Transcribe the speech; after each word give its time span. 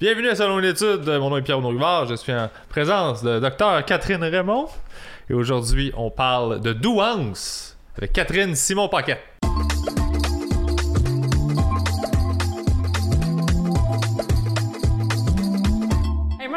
Bienvenue 0.00 0.28
à 0.28 0.36
Salon 0.36 0.60
d'études. 0.60 1.08
Mon 1.08 1.28
nom 1.28 1.38
est 1.38 1.42
Pierre 1.42 1.58
Rivard. 1.58 2.06
Je 2.06 2.14
suis 2.14 2.32
en 2.32 2.48
présence 2.68 3.24
de 3.24 3.40
Dr 3.40 3.84
Catherine 3.84 4.22
Raymond. 4.22 4.68
Et 5.28 5.34
aujourd'hui, 5.34 5.92
on 5.96 6.08
parle 6.08 6.60
de 6.60 6.72
douance 6.72 7.76
avec 7.96 8.12
Catherine 8.12 8.54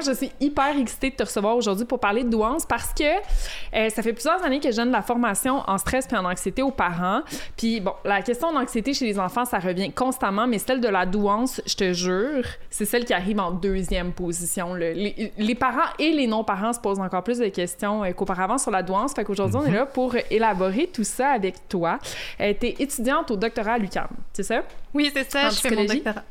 Je 0.06 0.14
suis 0.14 0.32
hyper 0.40 0.78
excitée 0.78 1.12
de 1.12 1.16
te 1.16 1.24
recevoir 1.24 1.56
aujourd'hui 1.56 1.86
pour 1.86 2.00
parler 2.00 2.24
de 2.24 2.30
douance 2.30 2.66
parce 2.66 2.94
que 2.94 3.04
euh, 3.04 3.90
ça 3.90 4.02
fait 4.02 4.14
plusieurs 4.14 4.44
années 4.44 4.60
que 4.60 4.72
je 4.72 4.76
donne 4.76 4.88
de 4.88 4.94
la 4.94 5.02
formation 5.02 5.64
en 5.68 5.78
stress 5.78 6.08
puis 6.08 6.18
en 6.18 6.26
anxiété 6.26 6.62
aux 6.62 6.72
parents. 6.72 7.22
Puis 7.58 7.80
bon, 7.80 7.94
la 8.04 8.22
question 8.22 8.52
d'anxiété 8.52 8.94
chez 8.94 9.06
les 9.06 9.20
enfants, 9.20 9.46
ça 9.46 9.60
revient 9.60 9.92
constamment, 9.92 10.48
mais 10.48 10.58
celle 10.58 10.82
de 10.82 10.88
la 10.88 11.06
douance, 11.06 11.62
je 11.66 11.76
te 11.76 11.94
jure, 11.94 12.46
c'est 12.70 12.86
celle 12.86 13.06
qui 13.06 13.14
arrive 13.14 13.40
en 13.40 13.52
deuxième 13.52 14.12
position. 14.12 14.74
Les, 14.74 15.56
parents 15.56 15.90
et 16.00 16.12
les 16.12 16.28
non-parents 16.28 16.74
se 16.74 16.80
posent 16.80 17.00
encore 17.00 17.24
plus 17.24 17.38
de 17.38 17.48
questions 17.48 18.04
euh, 18.04 18.12
qu'auparavant 18.12 18.58
sur 18.58 18.72
la 18.72 18.84
douance. 18.84 19.14
Fait 19.14 19.24
qu'aujourd'hui, 19.24 19.58
on 19.58 19.66
est 19.66 19.70
mhm. 19.70 19.76
là 19.76 19.86
pour 19.86 20.16
élaborer 20.30 20.88
tout 20.92 21.04
ça 21.04 21.30
avec 21.30 21.68
toi. 21.68 22.00
Euh, 22.40 22.54
tu 22.60 22.68
es 22.68 22.76
étudiante 22.80 23.32
au 23.32 23.36
doctorat 23.36 23.74
à 23.74 23.78
l'UQAM, 23.78 24.08
c'est 24.34 24.44
ça? 24.44 24.64
Oui, 24.94 25.12
c'est 25.14 25.30
ça, 25.30 25.50
je 25.50 25.60
fais 25.60 25.72
mon 25.72 25.86
doctorat. 25.86 26.24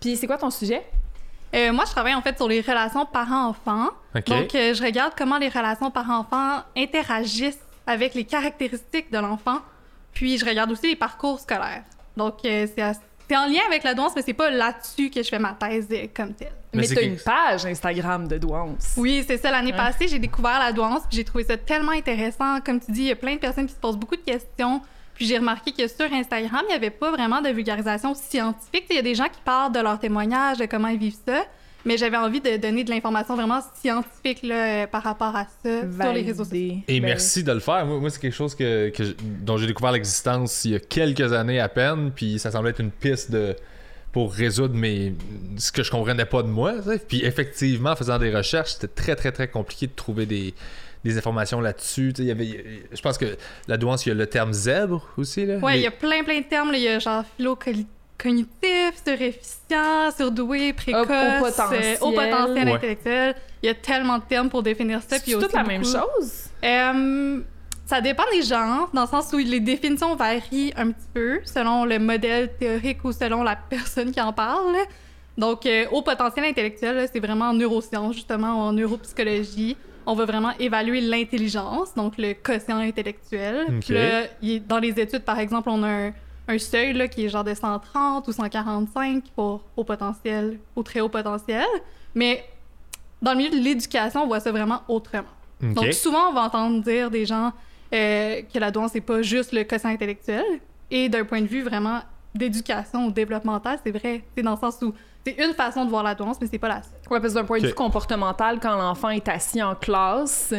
Puis 0.00 0.16
c'est 0.16 0.26
quoi 0.26 0.38
ton 0.38 0.50
sujet? 0.50 0.82
Euh, 1.54 1.72
moi, 1.72 1.84
je 1.86 1.92
travaille 1.92 2.14
en 2.14 2.22
fait 2.22 2.36
sur 2.36 2.48
les 2.48 2.60
relations 2.60 3.06
parents-enfants. 3.06 3.88
Donc, 4.26 4.54
euh, 4.54 4.74
je 4.74 4.82
regarde 4.82 5.12
comment 5.16 5.38
les 5.38 5.48
relations 5.48 5.90
parents-enfants 5.90 6.62
interagissent 6.76 7.58
avec 7.86 8.14
les 8.14 8.24
caractéristiques 8.24 9.10
de 9.10 9.18
l'enfant. 9.18 9.58
Puis, 10.12 10.38
je 10.38 10.44
regarde 10.44 10.70
aussi 10.70 10.88
les 10.88 10.96
parcours 10.96 11.40
scolaires. 11.40 11.84
Donc, 12.16 12.44
euh, 12.44 12.66
c'est 12.74 13.36
en 13.36 13.46
lien 13.46 13.60
avec 13.66 13.84
la 13.84 13.94
douance, 13.94 14.12
mais 14.16 14.22
c'est 14.22 14.32
pas 14.32 14.50
là-dessus 14.50 15.10
que 15.10 15.22
je 15.22 15.28
fais 15.28 15.38
ma 15.38 15.52
thèse 15.52 15.88
comme 16.14 16.34
telle. 16.34 16.52
Mais, 16.74 16.86
tu 16.86 16.98
as 16.98 17.02
une 17.02 17.16
page 17.16 17.64
Instagram 17.64 18.28
de 18.28 18.36
douance. 18.36 18.94
Oui, 18.96 19.24
c'est 19.26 19.38
ça. 19.38 19.50
L'année 19.50 19.72
passée, 19.72 20.08
j'ai 20.08 20.18
découvert 20.18 20.58
la 20.58 20.72
douance, 20.72 21.02
puis 21.08 21.16
j'ai 21.16 21.24
trouvé 21.24 21.44
ça 21.44 21.56
tellement 21.56 21.92
intéressant. 21.92 22.60
Comme 22.60 22.80
tu 22.80 22.92
dis, 22.92 23.00
il 23.02 23.06
y 23.06 23.12
a 23.12 23.16
plein 23.16 23.34
de 23.34 23.40
personnes 23.40 23.66
qui 23.66 23.74
se 23.74 23.78
posent 23.78 23.96
beaucoup 23.96 24.16
de 24.16 24.22
questions 24.22 24.82
puis 25.18 25.26
j'ai 25.26 25.38
remarqué 25.38 25.72
que 25.72 25.88
sur 25.88 26.12
Instagram, 26.12 26.60
il 26.66 26.68
n'y 26.68 26.74
avait 26.74 26.90
pas 26.90 27.10
vraiment 27.10 27.42
de 27.42 27.48
vulgarisation 27.48 28.14
scientifique. 28.14 28.84
Il 28.88 28.94
y 28.94 29.00
a 29.00 29.02
des 29.02 29.16
gens 29.16 29.24
qui 29.24 29.40
parlent 29.44 29.72
de 29.72 29.80
leurs 29.80 29.98
témoignages, 29.98 30.58
de 30.58 30.66
comment 30.66 30.86
ils 30.86 30.98
vivent 30.98 31.18
ça. 31.26 31.44
Mais 31.84 31.96
j'avais 31.96 32.16
envie 32.16 32.40
de 32.40 32.56
donner 32.56 32.84
de 32.84 32.90
l'information 32.90 33.34
vraiment 33.34 33.60
scientifique 33.80 34.44
là, 34.44 34.86
par 34.86 35.02
rapport 35.02 35.34
à 35.34 35.46
ça 35.64 35.80
sur 35.80 36.12
les 36.12 36.22
réseaux 36.22 36.44
sociaux. 36.44 36.76
Et 36.86 37.00
ben 37.00 37.06
merci 37.06 37.42
de 37.42 37.50
le 37.50 37.58
faire. 37.58 37.84
Moi, 37.84 38.10
c'est 38.10 38.20
quelque 38.20 38.34
chose 38.34 38.54
que, 38.54 38.92
dont 39.20 39.56
j'ai 39.56 39.66
découvert 39.66 39.90
l'existence 39.90 40.64
il 40.64 40.70
y 40.70 40.74
a 40.76 40.78
quelques 40.78 41.32
années 41.32 41.58
à 41.58 41.68
peine. 41.68 42.12
Puis 42.14 42.38
ça 42.38 42.52
semblait 42.52 42.70
être 42.70 42.80
une 42.80 42.92
piste 42.92 43.32
de 43.32 43.56
pour 44.12 44.32
résoudre 44.32 44.74
mes 44.74 45.14
ce 45.56 45.72
que 45.72 45.82
je 45.82 45.90
comprenais 45.90 46.26
pas 46.26 46.44
de 46.44 46.48
moi. 46.48 46.74
Puis 47.08 47.24
effectivement, 47.24 47.90
en 47.90 47.96
faisant 47.96 48.20
des 48.20 48.32
recherches, 48.32 48.74
c'était 48.74 48.86
très, 48.86 49.16
très, 49.16 49.32
très 49.32 49.48
compliqué 49.48 49.88
de 49.88 49.92
trouver 49.92 50.26
des 50.26 50.54
des 51.08 51.18
informations 51.18 51.60
là-dessus. 51.60 52.12
Il 52.18 52.24
y 52.24 52.30
avait, 52.30 52.82
je 52.92 53.00
pense 53.00 53.18
que 53.18 53.36
la 53.66 53.76
douance, 53.76 54.06
il 54.06 54.10
y 54.10 54.12
a 54.12 54.14
le 54.14 54.26
terme 54.26 54.52
zèbre 54.52 55.08
aussi. 55.16 55.46
Là. 55.46 55.58
Ouais, 55.58 55.78
il 55.78 55.82
y 55.82 55.86
a 55.86 55.90
plein, 55.90 56.22
plein 56.22 56.40
de 56.40 56.44
termes. 56.44 56.70
Il 56.74 56.80
y 56.80 56.88
a 56.88 56.98
genre 56.98 57.24
philo-cognitif, 57.36 58.92
surefficient, 59.04 60.10
surdoué, 60.16 60.72
précoce, 60.72 61.02
au, 61.02 61.44
potentiel, 61.44 61.98
au 62.00 62.12
potentiel 62.12 62.68
intellectuel. 62.68 63.34
Il 63.62 63.66
y 63.66 63.70
a 63.70 63.74
tellement 63.74 64.18
de 64.18 64.24
termes 64.24 64.48
pour 64.48 64.62
définir 64.62 65.00
ça. 65.02 65.18
C'est 65.18 65.32
toute 65.32 65.52
la 65.52 65.64
même 65.64 65.84
chose? 65.84 66.48
Euh, 66.64 67.40
ça 67.86 68.00
dépend 68.02 68.24
des 68.30 68.42
gens, 68.42 68.88
dans 68.92 69.02
le 69.02 69.08
sens 69.08 69.32
où 69.32 69.38
les 69.38 69.60
définitions 69.60 70.14
varient 70.14 70.74
un 70.76 70.90
petit 70.90 71.06
peu 71.14 71.40
selon 71.44 71.86
le 71.86 71.98
modèle 71.98 72.52
théorique 72.58 73.02
ou 73.04 73.12
selon 73.12 73.42
la 73.42 73.56
personne 73.56 74.12
qui 74.12 74.20
en 74.20 74.32
parle. 74.32 74.76
Donc, 75.38 75.64
euh, 75.64 75.86
au 75.92 76.02
potentiel 76.02 76.44
intellectuel, 76.44 77.08
c'est 77.10 77.20
vraiment 77.20 77.46
en 77.46 77.54
neurosciences, 77.54 78.16
justement, 78.16 78.66
en 78.66 78.72
neuropsychologie 78.72 79.76
on 80.08 80.14
va 80.14 80.24
vraiment 80.24 80.52
évaluer 80.58 81.02
l'intelligence, 81.02 81.94
donc 81.94 82.14
le 82.16 82.32
quotient 82.32 82.78
intellectuel. 82.78 83.66
dans 84.66 84.78
les 84.78 84.98
études, 84.98 85.22
par 85.22 85.38
exemple, 85.38 85.68
on 85.68 85.82
a 85.82 86.10
un, 86.48 86.58
seuil 86.58 86.94
là, 86.94 87.08
qui 87.08 87.26
est 87.26 87.28
genre 87.28 87.44
de 87.44 87.52
130 87.52 88.26
ou 88.26 88.32
145 88.32 89.24
pour 89.36 89.62
haut 89.76 89.84
potentiel 89.84 90.58
ou 90.74 90.82
très 90.82 91.00
haut 91.00 91.10
potentiel. 91.10 91.66
Mais 92.14 92.42
dans 93.20 93.32
le 93.32 93.36
milieu 93.36 93.50
de 93.50 93.62
l'éducation, 93.62 94.22
on 94.22 94.26
voit 94.26 94.40
ça 94.40 94.50
vraiment 94.50 94.80
autrement. 94.88 95.28
Donc 95.60 95.92
souvent, 95.92 96.30
on 96.30 96.32
va 96.32 96.44
entendre 96.44 96.82
dire 96.82 97.10
des 97.10 97.26
gens 97.26 97.52
euh, 97.92 98.40
que 98.42 98.58
la 98.58 98.70
douance, 98.70 98.92
c'est 98.92 99.02
pas 99.02 99.20
juste 99.20 99.52
le 99.52 99.64
quotient 99.64 99.90
intellectuel. 99.90 100.44
Et 100.90 101.10
d'un 101.10 101.24
point 101.26 101.42
de 101.42 101.46
vue 101.46 101.62
vraiment 101.62 102.00
d'éducation 102.34 103.06
ou 103.06 103.10
développemental, 103.10 103.78
c'est 103.84 103.90
vrai. 103.90 104.22
C'est 104.34 104.42
dans 104.42 104.52
le 104.52 104.58
sens 104.58 104.78
où 104.80 104.94
c'est 105.36 105.44
une 105.44 105.54
façon 105.54 105.84
de 105.84 105.90
voir 105.90 106.02
la 106.02 106.14
douance, 106.14 106.36
mais 106.40 106.46
c'est 106.46 106.58
pas 106.58 106.68
la 106.68 106.82
seule. 106.82 106.92
Ouais, 107.10 107.20
parce 107.20 107.32
que 107.32 107.38
d'un 107.38 107.44
point 107.44 107.60
de 107.60 107.66
vue 107.66 107.74
comportemental, 107.74 108.58
quand 108.60 108.76
l'enfant 108.76 109.10
est 109.10 109.28
assis 109.28 109.62
en 109.62 109.74
classe, 109.74 110.54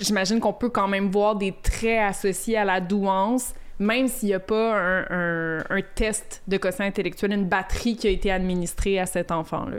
j'imagine 0.00 0.40
qu'on 0.40 0.52
peut 0.52 0.68
quand 0.68 0.88
même 0.88 1.10
voir 1.10 1.36
des 1.36 1.52
traits 1.62 2.00
associés 2.00 2.56
à 2.56 2.64
la 2.64 2.80
douance, 2.80 3.54
même 3.78 4.08
s'il 4.08 4.28
n'y 4.28 4.34
a 4.34 4.40
pas 4.40 4.74
un, 5.10 5.80
test 5.94 6.42
de 6.46 6.56
quotient 6.56 6.84
intellectuel, 6.84 7.32
une 7.32 7.46
batterie 7.46 7.96
qui 7.96 8.06
a 8.06 8.10
été 8.10 8.30
administrée 8.30 8.98
à 8.98 9.06
cet 9.06 9.30
enfant-là. 9.30 9.78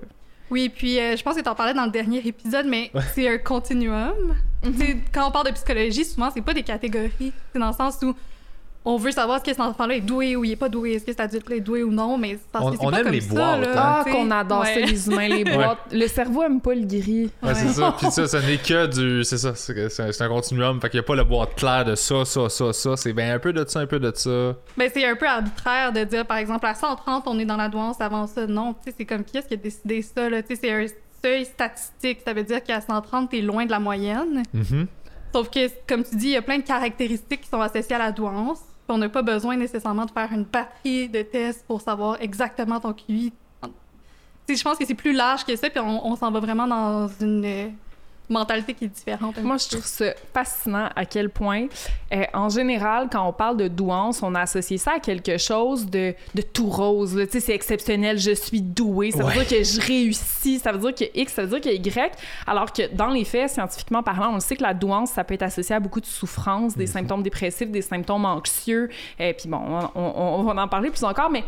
Oui, 0.51 0.69
puis 0.69 0.99
euh, 0.99 1.15
je 1.15 1.21
pense 1.21 1.35
que 1.35 1.41
tu 1.41 1.49
en 1.49 1.53
parlais 1.53 1.75
dans 1.75 1.85
le 1.85 1.91
dernier 1.91 2.25
épisode, 2.25 2.65
mais 2.65 2.91
c'est 3.13 3.27
un 3.29 3.37
continuum. 3.37 4.35
Mhm. 4.63 5.01
Quand 5.13 5.27
on 5.27 5.31
parle 5.31 5.47
de 5.47 5.51
psychologie, 5.51 6.03
souvent, 6.03 6.31
c'est 6.33 6.41
pas 6.41 6.55
des 6.55 6.63
catégories. 6.63 7.31
C'est 7.53 7.59
dans 7.59 7.67
le 7.67 7.73
sens 7.73 7.99
où 8.01 8.15
on 8.85 8.97
veut 8.97 9.11
savoir 9.11 9.37
est-ce 9.37 9.45
que 9.45 9.51
cet 9.51 9.59
enfant-là 9.59 9.95
est 9.95 10.01
doué 10.01 10.35
ou 10.35 10.45
il 10.45 10.51
est 10.51 10.55
pas 10.55 10.69
doué, 10.69 10.93
est-ce 10.93 11.05
que 11.05 11.11
cet 11.11 11.19
adulte-là 11.19 11.57
est 11.57 11.61
doué 11.61 11.83
ou 11.83 11.91
non, 11.91 12.17
mais 12.17 12.39
parce 12.51 12.65
on, 12.65 12.71
que 12.71 12.77
c'est 12.77 12.89
pas 12.89 12.97
aime 12.97 13.03
comme 13.03 13.11
les 13.11 13.21
ça, 13.21 13.33
boîtes, 13.33 13.61
là. 13.61 13.73
Ah, 13.75 14.03
qu'on 14.09 14.31
adore 14.31 14.65
ça, 14.65 14.79
les 14.79 15.07
humains, 15.07 15.27
les 15.27 15.43
boîtes. 15.43 15.79
Le 15.91 16.07
cerveau 16.07 16.43
aime 16.43 16.61
pas 16.61 16.73
le 16.73 16.85
gris. 16.85 17.29
Ouais, 17.43 17.53
c'est 17.55 17.67
ça. 17.69 17.93
Puis 17.97 18.09
ça, 18.09 18.27
ça 18.27 18.41
n'est 18.41 18.57
que 18.57 18.87
du... 18.87 19.23
C'est 19.23 19.37
ça, 19.37 19.53
c'est 19.55 20.21
un, 20.21 20.27
continuum. 20.29 20.79
Fait 20.79 20.89
qu'il 20.89 20.97
y 20.97 21.01
a 21.01 21.03
pas 21.03 21.15
le 21.15 21.23
boîte 21.23 21.55
clair 21.55 21.83
de 21.83 21.95
ça, 21.95 22.23
ça, 22.23 22.49
ça, 22.49 22.71
ça. 22.71 22.95
C'est 22.95 23.13
bien 23.13 23.35
un 23.35 23.39
peu 23.39 23.51
de 23.51 23.65
ça, 23.67 23.79
un 23.79 23.85
peu 23.85 23.99
de 23.99 24.11
ça. 24.15 24.55
Ben, 24.77 24.89
c'est 24.93 25.05
un 25.05 25.15
peu 25.15 25.27
arbitraire 25.27 25.91
de 25.91 26.03
dire, 26.05 26.25
par 26.25 26.37
exemple, 26.37 26.65
à 26.65 26.73
130, 26.73 27.23
on 27.27 27.37
est 27.37 27.45
dans 27.45 27.57
la 27.57 27.67
douance, 27.67 27.99
avant 27.99 28.27
ça, 28.27 28.47
non. 28.47 28.73
Tu 28.73 28.89
sais, 28.89 28.95
c'est 28.97 29.05
comme 29.05 29.23
qui 29.23 29.37
est-ce 29.37 29.47
qui 29.47 29.55
a 29.55 29.57
décidé 29.57 30.01
ça, 30.01 30.29
là? 30.29 30.41
Tu 30.41 30.55
sais, 30.55 30.61
c'est 30.61 30.71
un 30.71 30.85
seuil 31.23 31.45
statistique. 31.45 32.19
Ça 32.25 32.33
veut 32.33 32.43
dire 32.43 32.63
qu'à 32.63 32.81
130, 32.81 33.29
t'es 33.29 33.41
loin 33.41 33.65
de 33.65 33.71
la 33.71 33.79
moyenne. 33.79 34.43
Mm-hmm. 34.55 34.85
Sauf 35.33 35.49
que, 35.49 35.67
comme 35.87 36.03
tu 36.03 36.15
dis, 36.15 36.27
il 36.27 36.31
y 36.31 36.37
a 36.37 36.41
plein 36.41 36.57
de 36.57 36.63
caractéristiques 36.63 37.41
qui 37.41 37.49
sont 37.49 37.61
associées 37.61 37.95
à 37.95 37.99
la 37.99 38.11
douance 38.11 38.59
on 38.89 38.97
n'a 38.97 39.09
pas 39.09 39.21
besoin 39.21 39.55
nécessairement 39.55 40.05
de 40.05 40.11
faire 40.11 40.31
une 40.31 40.43
batterie 40.43 41.09
de 41.09 41.21
tests 41.21 41.65
pour 41.65 41.81
savoir 41.81 42.17
exactement 42.21 42.79
ton 42.79 42.93
QI. 42.93 43.31
je 44.47 44.63
pense 44.63 44.77
que 44.77 44.85
c'est 44.85 44.95
plus 44.95 45.13
large 45.13 45.45
que 45.45 45.55
ça, 45.55 45.69
puis 45.69 45.79
on 45.79 46.15
s'en 46.15 46.31
va 46.31 46.39
vraiment 46.39 46.67
dans 46.67 47.07
une 47.21 47.73
mentalité 48.29 48.73
qui 48.73 48.85
est 48.85 48.89
différente. 48.89 49.37
Moi, 49.41 49.57
je 49.57 49.67
trouve 49.67 49.85
ça 49.85 50.13
fascinant 50.33 50.89
à 50.95 51.05
quel 51.05 51.29
point, 51.29 51.67
euh, 52.13 52.23
en 52.33 52.49
général, 52.49 53.07
quand 53.11 53.27
on 53.27 53.33
parle 53.33 53.57
de 53.57 53.67
douance, 53.67 54.21
on 54.23 54.35
a 54.35 54.41
associé 54.41 54.77
ça 54.77 54.93
à 54.93 54.99
quelque 54.99 55.37
chose 55.37 55.85
de, 55.85 56.13
de 56.35 56.41
tout 56.41 56.69
rose. 56.69 57.15
Tu 57.15 57.31
sais, 57.31 57.39
c'est 57.39 57.53
exceptionnel, 57.53 58.17
je 58.19 58.31
suis 58.31 58.61
doué, 58.61 59.11
ça 59.11 59.23
veut 59.23 59.33
dire 59.33 59.47
que 59.47 59.63
je 59.63 59.81
réussis, 59.81 60.59
ça 60.59 60.71
veut 60.71 60.79
dire 60.79 60.95
que 60.95 61.19
X, 61.19 61.33
ça 61.33 61.43
veut 61.43 61.59
dire 61.59 61.71
que 61.71 61.75
Y. 61.75 62.11
Alors 62.45 62.71
que 62.71 62.93
dans 62.93 63.09
les 63.09 63.25
faits, 63.25 63.49
scientifiquement 63.51 64.03
parlant, 64.03 64.35
on 64.35 64.39
sait 64.39 64.55
que 64.55 64.63
la 64.63 64.73
douance, 64.73 65.11
ça 65.11 65.23
peut 65.23 65.33
être 65.33 65.43
associé 65.43 65.75
à 65.75 65.79
beaucoup 65.79 66.01
de 66.01 66.05
souffrance, 66.05 66.75
des 66.75 66.85
mhm. 66.85 66.93
symptômes 66.93 67.23
dépressifs, 67.23 67.69
des 67.69 67.81
symptômes 67.81 68.25
anxieux. 68.25 68.89
Et 69.19 69.29
euh, 69.29 69.33
puis 69.33 69.49
bon, 69.49 69.59
on, 69.59 70.01
on, 70.01 70.39
on 70.39 70.43
va 70.43 70.61
en 70.61 70.67
parler 70.67 70.89
plus 70.89 71.03
encore, 71.03 71.29
mais 71.29 71.43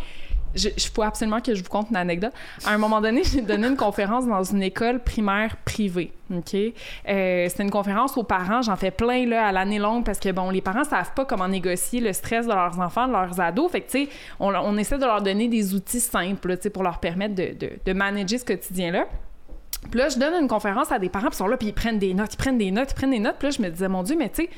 il 0.56 0.92
faut 0.94 1.04
absolument 1.04 1.40
que 1.40 1.56
je 1.56 1.64
vous 1.64 1.70
conte 1.70 1.90
une 1.90 1.96
anecdote. 1.96 2.34
À 2.66 2.72
un 2.72 2.78
moment 2.78 3.02
donné, 3.02 3.24
j'ai 3.32 3.42
donné 3.42 3.68
une 3.68 3.78
conférence 3.78 4.28
dans 4.28 4.44
une 4.44 4.64
école 4.64 5.00
primaire 5.00 5.58
privée. 5.58 6.12
OK? 6.34 6.54
Euh, 6.54 7.48
C'était 7.50 7.64
une 7.64 7.72
conférence 7.72 8.18
aux 8.18 8.24
parents. 8.24 8.62
J'en 8.62 8.76
fais 8.76 8.92
plein 8.92 9.26
là, 9.26 9.48
à 9.48 9.52
l'année 9.52 9.80
longue 9.80 10.06
parce 10.06 10.20
que, 10.20 10.30
bon, 10.32 10.50
les 10.50 10.62
parents 10.62 10.84
savent 10.84 11.14
pas 11.14 11.26
comment 11.26 11.48
négocier 11.48 12.00
le 12.00 12.14
stress 12.14 12.46
de 12.46 12.54
leurs 12.54 12.80
enfants, 12.80 13.08
de 13.08 13.14
leurs 13.14 13.40
ados. 13.40 13.72
Fait 13.72 13.82
tu 13.82 14.06
sais, 14.06 14.10
on, 14.40 14.78
essaie 14.78 14.98
de 14.98 15.06
leur 15.06 15.22
donner 15.22 15.48
des 15.48 15.74
outils 15.74 16.00
simples, 16.00 16.56
tu 16.58 16.64
sais, 16.64 16.70
pour 16.70 16.84
leur 16.84 17.00
permettre 17.00 17.36
de, 17.36 17.54
de, 17.58 17.72
de 17.86 17.94
manager 17.94 18.40
ce 18.40 18.46
quotidien-là. 18.46 19.06
Puis 19.90 20.00
là, 20.00 20.09
je 20.09 20.18
donne 20.18 20.42
une 20.42 20.47
conférence 20.47 20.92
à 20.92 21.00
des 21.00 21.09
parents, 21.09 21.28
puis 21.28 21.36
ils 21.36 21.38
sont 21.38 21.47
là, 21.47 21.58
puis 21.58 21.70
ils 21.70 21.74
prennent 21.74 22.00
des 22.00 22.14
notes, 22.14 22.34
ils 22.34 22.38
prennent 22.38 22.58
des 22.58 22.72
notes, 22.72 22.92
ils 22.92 22.96
prennent 22.96 23.12
des 23.12 23.20
notes. 23.20 23.38
Puis 23.40 23.47
là, 23.47 23.56
je 23.58 23.62
me 23.62 23.70
disais, 23.70 23.88
mon 23.88 24.04
Dieu, 24.04 24.16
mais 24.18 24.30
tu 24.30 24.44
sais, 24.44 24.50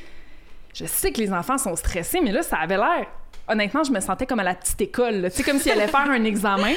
je 0.74 0.86
sais 0.86 1.12
que 1.12 1.22
les 1.22 1.32
enfants 1.32 1.58
sont 1.58 1.76
stressés, 1.76 2.20
mais 2.22 2.32
là, 2.32 2.42
ça 2.42 2.58
avait 2.58 2.78
l'air 2.78 3.08
honnêtement, 3.48 3.84
je 3.84 3.92
me 3.92 4.00
sentais 4.00 4.26
comme 4.26 4.40
à 4.40 4.44
la 4.44 4.56
petite 4.56 4.82
école. 4.82 5.30
Tu 5.30 5.38
sais, 5.38 5.44
comme 5.44 5.60
si 5.60 5.70
elle 5.70 5.80
allait 5.80 5.92
faire 5.92 6.10
un 6.10 6.24
examen. 6.24 6.74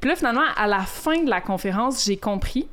Puis 0.00 0.10
là, 0.10 0.16
finalement, 0.16 0.44
à 0.56 0.66
la 0.66 0.80
fin 0.80 1.22
de 1.22 1.30
la 1.30 1.40
conférence, 1.40 2.04
j'ai 2.04 2.16
compris 2.16 2.68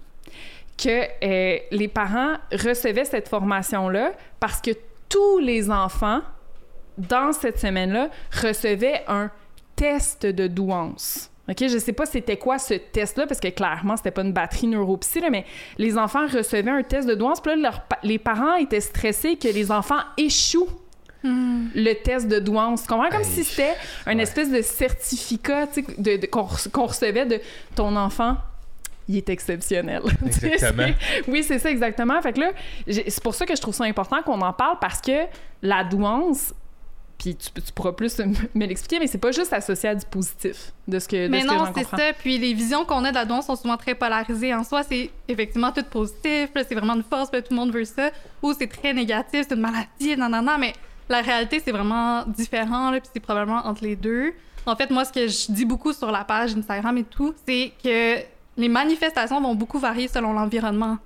que 0.77 1.07
euh, 1.23 1.57
les 1.71 1.87
parents 1.87 2.35
recevaient 2.51 3.05
cette 3.05 3.27
formation-là 3.27 4.11
parce 4.39 4.61
que 4.61 4.71
tous 5.09 5.39
les 5.39 5.71
enfants, 5.71 6.21
dans 6.97 7.31
cette 7.31 7.59
semaine-là, 7.59 8.09
recevaient 8.31 9.03
un 9.07 9.31
test 9.75 10.25
de 10.25 10.47
douance. 10.47 11.31
OK, 11.49 11.59
je 11.61 11.77
sais 11.77 11.93
pas 11.93 12.05
c'était 12.05 12.35
quoi 12.35 12.59
ce 12.59 12.73
test-là, 12.73 13.25
parce 13.25 13.39
que 13.39 13.47
clairement, 13.47 13.95
c'était 13.95 14.11
pas 14.11 14.23
une 14.23 14.33
batterie 14.33 14.67
neuropsy, 14.67 15.21
mais 15.31 15.45
les 15.77 15.97
enfants 15.97 16.27
recevaient 16.27 16.71
un 16.71 16.83
test 16.83 17.07
de 17.07 17.15
douance, 17.15 17.39
puis 17.39 17.59
là, 17.59 17.71
les 18.03 18.19
parents 18.19 18.55
étaient 18.55 18.81
stressés 18.81 19.37
que 19.37 19.47
les 19.47 19.71
enfants 19.71 20.01
échouent 20.17 20.69
Hmm. 21.23 21.67
le 21.73 21.93
test 21.93 22.27
de 22.27 22.39
douance. 22.39 22.83
Tu 22.83 22.87
comprends? 22.87 23.09
Comme 23.09 23.23
si 23.23 23.43
c'était 23.43 23.73
un 24.05 24.17
espèce 24.19 24.51
de 24.51 24.61
certificat 24.61 25.67
de, 25.97 26.25
qu'on 26.27 26.85
recevait 26.85 27.25
de 27.25 27.39
ton 27.75 27.95
enfant 27.95 28.37
il 29.09 29.15
est 29.17 29.29
exceptionnel. 29.29 30.01
Exactement. 30.25 30.87
oui, 31.29 31.41
c'est 31.41 31.59
ça, 31.59 31.71
exactement. 31.71 32.21
Fait 32.21 32.33
que 32.33 32.41
là, 32.41 32.51
j'ai- 32.85 33.09
c'est 33.09 33.23
pour 33.23 33.33
ça 33.33 33.45
que 33.45 33.55
je 33.55 33.61
trouve 33.61 33.73
ça 33.73 33.85
important 33.85 34.21
qu'on 34.21 34.41
en 34.41 34.51
parle 34.51 34.77
parce 34.81 34.99
que 34.99 35.13
la 35.61 35.85
douance, 35.85 36.53
puis 37.17 37.33
tu, 37.37 37.49
tu 37.61 37.71
pourras 37.73 37.93
plus 37.93 38.19
me, 38.19 38.33
me 38.53 38.65
l'expliquer, 38.65 38.99
mais 38.99 39.07
c'est 39.07 39.17
pas 39.17 39.31
juste 39.31 39.53
associé 39.53 39.87
à 39.87 39.95
du 39.95 40.05
positif, 40.05 40.73
de 40.89 40.99
ce 40.99 41.07
que, 41.07 41.23
de 41.25 41.31
Mais 41.31 41.39
ce 41.41 41.47
que 41.47 41.51
non, 41.53 41.57
j'en 41.59 41.65
c'est 41.67 41.83
comprends. 41.83 41.97
ça. 41.97 42.11
Puis 42.19 42.37
les 42.37 42.53
visions 42.53 42.83
qu'on 42.83 43.05
a 43.05 43.11
de 43.11 43.15
la 43.15 43.23
douance 43.23 43.45
sont 43.45 43.55
souvent 43.55 43.77
très 43.77 43.95
polarisées. 43.95 44.53
En 44.53 44.65
soi, 44.65 44.83
c'est 44.83 45.09
effectivement 45.29 45.71
tout 45.71 45.83
positif, 45.89 46.49
là, 46.53 46.63
c'est 46.67 46.75
vraiment 46.75 46.95
une 46.95 47.03
force, 47.03 47.31
là, 47.31 47.41
tout 47.41 47.51
le 47.53 47.55
monde 47.55 47.71
veut 47.71 47.85
ça. 47.85 48.11
Ou 48.43 48.51
c'est 48.59 48.67
très 48.67 48.93
négatif, 48.93 49.45
c'est 49.47 49.55
une 49.55 49.61
maladie, 49.61 50.17
non, 50.17 50.27
non, 50.27 50.41
non. 50.41 50.57
Mais 50.59 50.73
la 51.09 51.21
réalité, 51.21 51.61
c'est 51.63 51.71
vraiment 51.71 52.23
différent, 52.25 52.91
là, 52.91 52.99
puis 52.99 53.09
c'est 53.13 53.19
probablement 53.19 53.65
entre 53.65 53.83
les 53.83 53.95
deux. 53.95 54.33
En 54.65 54.75
fait, 54.75 54.89
moi, 54.89 55.05
ce 55.05 55.13
que 55.13 55.27
je 55.27 55.51
dis 55.51 55.65
beaucoup 55.65 55.93
sur 55.93 56.11
la 56.11 56.23
page 56.25 56.55
Instagram 56.55 56.97
et 56.97 57.03
tout, 57.03 57.33
c'est 57.47 57.71
que 57.83 58.17
les 58.57 58.67
manifestations 58.69 59.39
vont 59.39 59.55
beaucoup 59.55 59.79
varier 59.79 60.07
selon 60.07 60.33
l'environnement. 60.33 60.97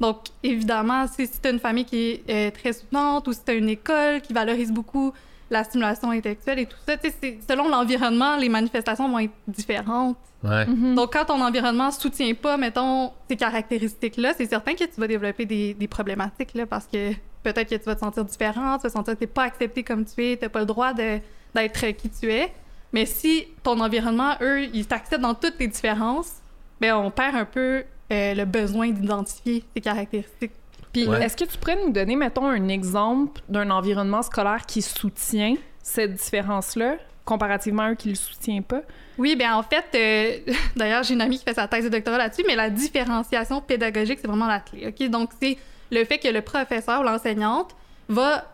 Donc, 0.00 0.18
évidemment, 0.42 1.06
si, 1.06 1.26
si 1.26 1.40
tu 1.40 1.48
une 1.50 1.60
famille 1.60 1.84
qui 1.84 1.96
est 2.10 2.24
euh, 2.28 2.50
très 2.50 2.72
soutenante 2.72 3.28
ou 3.28 3.32
si 3.32 3.44
tu 3.44 3.56
une 3.56 3.68
école 3.68 4.20
qui 4.20 4.32
valorise 4.32 4.72
beaucoup 4.72 5.12
la 5.50 5.62
stimulation 5.62 6.10
intellectuelle 6.10 6.58
et 6.58 6.66
tout 6.66 6.76
ça, 6.84 6.96
tu 6.96 7.08
sais, 7.10 7.14
c'est- 7.22 7.38
selon 7.48 7.68
l'environnement, 7.68 8.36
les 8.36 8.48
manifestations 8.48 9.08
vont 9.08 9.20
être 9.20 9.32
différentes. 9.46 10.16
Ouais. 10.42 10.66
Mhm. 10.66 10.94
Donc, 10.96 11.12
quand 11.12 11.26
ton 11.26 11.40
environnement 11.40 11.90
soutient 11.92 12.34
pas, 12.34 12.56
mettons, 12.56 13.12
ces 13.28 13.36
caractéristiques-là, 13.36 14.32
c'est 14.36 14.46
certain 14.46 14.74
que 14.74 14.84
tu 14.84 14.98
vas 15.00 15.06
développer 15.06 15.46
des, 15.46 15.74
des 15.74 15.86
problématiques, 15.88 16.54
là, 16.54 16.66
parce 16.66 16.86
que 16.86 17.12
peut-être 17.44 17.68
que 17.70 17.76
tu 17.76 17.84
vas 17.84 17.94
te 17.94 18.00
sentir 18.00 18.24
différent, 18.24 18.76
tu 18.78 18.82
vas 18.84 18.90
sentir 18.90 19.14
que 19.14 19.20
t'es 19.20 19.26
pas 19.28 19.44
accepté 19.44 19.82
comme 19.84 20.04
tu 20.04 20.24
es, 20.32 20.36
t'as 20.36 20.48
pas 20.48 20.60
le 20.60 20.66
droit 20.66 20.92
de- 20.92 21.20
d'être 21.54 21.86
qui 21.92 22.10
tu 22.10 22.32
es. 22.32 22.52
Mais 22.92 23.06
si 23.06 23.46
ton 23.62 23.78
environnement, 23.80 24.32
eux, 24.40 24.64
ils 24.72 24.86
t'acceptent 24.86 25.22
dans 25.22 25.34
toutes 25.34 25.58
tes 25.58 25.66
différences, 25.68 26.32
ben 26.80 26.94
on 26.96 27.10
perd 27.10 27.36
un 27.36 27.44
peu 27.44 27.84
euh, 28.12 28.34
le 28.34 28.44
besoin 28.44 28.90
d'identifier 28.90 29.64
tes 29.74 29.80
caractéristiques. 29.80 30.52
Puis 30.92 31.06
Ouais. 31.08 31.24
est-ce 31.24 31.36
que 31.36 31.44
tu 31.44 31.56
pourrais 31.58 31.76
nous 31.84 31.90
donner, 31.92 32.14
mettons, 32.16 32.46
un 32.46 32.68
exemple 32.68 33.40
d'un 33.48 33.70
environnement 33.70 34.22
scolaire 34.22 34.64
qui 34.66 34.82
soutient 34.82 35.54
cette 35.82 36.14
différence-là, 36.14 36.96
comparativement 37.24 37.82
à 37.82 37.86
un 37.86 37.94
qui 37.96 38.10
le 38.10 38.14
soutient 38.14 38.62
pas? 38.62 38.82
Oui, 39.18 39.34
ben 39.36 39.54
en 39.54 39.62
fait, 39.62 39.84
euh, 39.94 40.52
d'ailleurs, 40.76 41.02
j'ai 41.02 41.14
une 41.14 41.20
amie 41.22 41.38
qui 41.38 41.44
fait 41.44 41.54
sa 41.54 41.66
thèse 41.66 41.84
de 41.84 41.88
doctorat 41.88 42.18
là-dessus, 42.18 42.44
mais 42.46 42.54
la 42.54 42.70
différenciation 42.70 43.60
pédagogique, 43.60 44.18
c'est 44.20 44.28
vraiment 44.28 44.46
la 44.46 44.60
clé. 44.60 44.86
OK? 44.88 45.08
Donc, 45.08 45.30
c'est 45.42 45.56
le 45.90 46.04
fait 46.04 46.18
que 46.18 46.28
le 46.28 46.42
professeur 46.42 47.00
ou 47.00 47.04
l'enseignante 47.04 47.74
va 48.08 48.44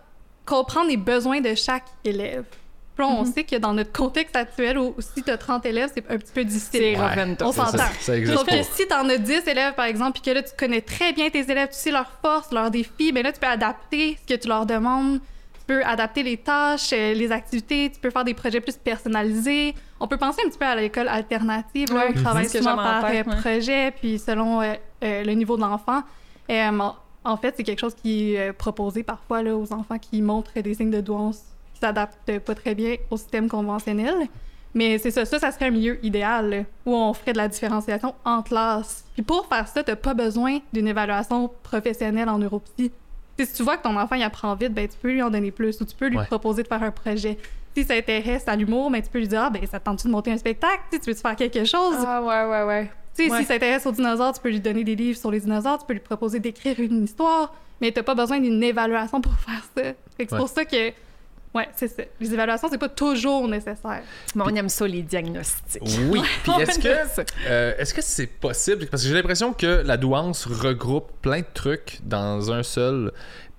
comprendre 0.45 0.89
les 0.89 0.97
besoins 0.97 1.41
de 1.41 1.53
chaque 1.55 1.85
élève. 2.03 2.45
Puis 2.95 3.05
on 3.05 3.23
Mhm. 3.23 3.33
sait 3.33 3.43
que 3.45 3.55
dans 3.55 3.73
notre 3.73 3.91
contexte 3.93 4.35
actuel, 4.35 4.77
où 4.77 4.93
si 4.99 5.23
tu 5.23 5.31
as 5.31 5.37
30 5.37 5.65
élèves, 5.65 5.91
c'est 5.95 6.03
un 6.11 6.17
petit 6.17 6.31
peu 6.33 6.43
difficile. 6.43 6.97
Ouais. 6.99 7.35
On 7.41 7.51
s'entend. 7.51 7.77
Ça 7.99 8.17
existe 8.17 8.37
Sauf 8.37 8.47
que 8.47 8.61
si 8.63 8.85
t'en 8.87 9.07
as 9.07 9.17
10 9.17 9.47
élèves, 9.47 9.73
par 9.75 9.85
exemple, 9.85 10.19
puis 10.19 10.21
que 10.21 10.31
là, 10.31 10.43
tu 10.43 10.51
connais 10.57 10.81
très 10.81 11.13
bien 11.13 11.29
tes 11.29 11.39
élèves, 11.49 11.69
tu 11.69 11.75
sais 11.75 11.91
leurs 11.91 12.11
forces, 12.21 12.51
leurs 12.51 12.69
défis, 12.69 13.11
ben 13.13 13.23
là, 13.23 13.31
tu 13.31 13.39
peux 13.39 13.47
adapter 13.47 14.17
ce 14.21 14.33
que 14.35 14.39
tu 14.39 14.47
leur 14.47 14.65
demandes. 14.65 15.19
Tu 15.53 15.65
peux 15.67 15.83
adapter 15.85 16.21
les 16.23 16.37
tâches, 16.37 16.89
euh, 16.91 17.13
les 17.13 17.31
activités, 17.31 17.89
tu 17.93 17.99
peux 17.99 18.09
faire 18.09 18.25
des 18.25 18.33
projets 18.33 18.59
plus 18.59 18.75
personnalisés. 18.75 19.73
On 19.99 20.07
peut 20.07 20.17
penser 20.17 20.41
un 20.45 20.49
petit 20.49 20.57
peu 20.57 20.65
à 20.65 20.75
l'école 20.75 21.07
alternative, 21.07 21.93
là, 21.93 22.07
Ouais, 22.07 22.13
c'est 22.13 22.47
ce 22.49 22.53
que 22.53 22.57
souvent 22.59 22.73
en 22.73 22.77
par 22.77 23.09
tête, 23.09 23.25
euh, 23.27 23.31
ouais. 23.31 23.37
projet, 23.41 23.91
puis 23.91 24.19
selon 24.19 24.61
euh, 24.61 24.73
euh, 25.03 25.23
le 25.23 25.31
niveau 25.33 25.55
de 25.55 25.61
l'enfant. 25.61 26.03
Euh, 26.49 26.71
en- 27.23 27.37
fait, 27.37 27.53
c'est 27.57 27.63
quelque 27.63 27.79
chose 27.79 27.95
qui 27.95 28.33
est 28.35 28.49
euh, 28.49 28.53
proposé 28.53 29.03
parfois 29.03 29.41
là, 29.43 29.55
aux 29.55 29.71
enfants 29.73 29.97
qui 29.99 30.21
montrent 30.21 30.59
des 30.59 30.73
signes 30.73 30.91
de 30.91 31.01
douance 31.01 31.41
qui 31.73 31.79
s'adaptent 31.79 32.39
pas 32.39 32.55
très 32.55 32.75
bien 32.75 32.95
au 33.09 33.17
système 33.17 33.47
conventionnel. 33.49 34.15
Mais 34.73 34.97
c'est 34.99 35.11
ça, 35.11 35.25
ça, 35.25 35.37
ça 35.37 35.51
serait 35.51 35.65
un 35.65 35.71
milieu 35.71 35.99
idéal 36.05 36.49
là, 36.49 36.57
où 36.85 36.95
on 36.95 37.13
ferait 37.13 37.33
de 37.33 37.37
la 37.37 37.47
différenciation 37.49 38.15
en 38.23 38.41
classe. 38.41 39.03
Puis 39.13 39.21
pour 39.21 39.45
faire 39.47 39.67
ça, 39.67 39.83
t'as 39.83 39.97
pas 39.97 40.13
besoin 40.13 40.59
d'une 40.71 40.87
évaluation 40.87 41.51
professionnelle 41.61 42.29
en 42.29 42.37
neuropsy. 42.37 42.91
T'sais, 43.35 43.45
si 43.45 43.53
tu 43.53 43.63
vois 43.63 43.75
que 43.77 43.83
ton 43.83 43.97
enfant 43.97 44.15
il 44.15 44.23
apprend 44.23 44.55
vite, 44.55 44.73
ben 44.73 44.87
tu 44.87 44.97
peux 44.97 45.11
lui 45.11 45.21
en 45.21 45.29
donner 45.29 45.51
plus 45.51 45.79
ou 45.81 45.85
tu 45.85 45.95
peux 45.95 46.07
lui 46.07 46.17
Ouais. 46.17 46.25
proposer 46.25 46.63
de 46.63 46.67
faire 46.69 46.83
un 46.83 46.91
projet. 46.91 47.37
Si 47.75 47.83
ça 47.83 47.95
intéresse 47.95 48.47
à 48.47 48.55
l'humour, 48.55 48.89
ben 48.91 49.01
tu 49.01 49.09
peux 49.09 49.19
lui 49.19 49.27
dire 49.27 49.41
ah 49.43 49.49
ben 49.49 49.65
ça 49.65 49.79
te 49.79 49.85
tente-tu 49.85 50.07
de 50.07 50.11
monter 50.11 50.31
un 50.31 50.37
spectacle, 50.37 50.79
T'sais, 50.89 50.99
tu 50.99 51.09
veux 51.11 51.15
faire 51.17 51.35
quelque 51.35 51.65
chose? 51.65 51.95
Ah 52.05 52.21
ouais, 52.21 52.45
ouais, 52.49 52.63
ouais. 52.63 52.91
Tu 53.17 53.25
sais, 53.25 53.31
Ouais. 53.31 53.39
si 53.39 53.45
ça 53.45 53.53
t'intéresse 53.55 53.85
aux 53.85 53.91
dinosaures, 53.91 54.33
tu 54.33 54.41
peux 54.41 54.49
lui 54.49 54.59
donner 54.61 54.83
des 54.83 54.95
livres 54.95 55.17
sur 55.19 55.31
les 55.31 55.39
dinosaures, 55.41 55.79
tu 55.79 55.85
peux 55.85 55.93
lui 55.93 55.99
proposer 55.99 56.39
d'écrire 56.39 56.79
une 56.79 57.03
histoire, 57.03 57.53
mais 57.81 57.91
t'as 57.91 58.03
pas 58.03 58.15
besoin 58.15 58.39
d'une 58.39 58.61
évaluation 58.63 59.19
pour 59.21 59.33
faire 59.39 59.61
ça. 59.75 59.83
Fait 59.83 60.25
que 60.25 60.29
c'est 60.29 60.31
Ouais. 60.33 60.37
pour 60.39 60.47
ça 60.49 60.63
que, 60.65 60.89
ouais, 61.53 61.67
c'est 61.75 61.89
ça. 61.89 62.03
Les 62.21 62.33
évaluations, 62.33 62.69
c'est 62.71 62.77
pas 62.77 62.87
toujours 62.89 63.47
nécessaire. 63.49 64.01
Mais 64.35 64.43
on 64.45 64.55
aime 64.55 64.69
ça, 64.69 64.87
les 64.87 65.01
diagnostics. 65.01 65.81
Oui. 66.09 66.21
Puis 66.43 66.51
est-ce 66.61 66.79
que 66.79 67.21
euh, 67.47 67.73
est-ce 67.77 67.93
que 67.93 68.01
c'est 68.01 68.27
possible? 68.27 68.87
Parce 68.87 69.03
que 69.03 69.09
j'ai 69.09 69.15
l'impression 69.15 69.51
que 69.53 69.83
la 69.85 69.97
douance 69.97 70.45
regroupe 70.45 71.11
plein 71.21 71.39
de 71.39 71.45
trucs 71.53 71.99
dans 72.03 72.51
un 72.51 72.63
seul 72.63 73.11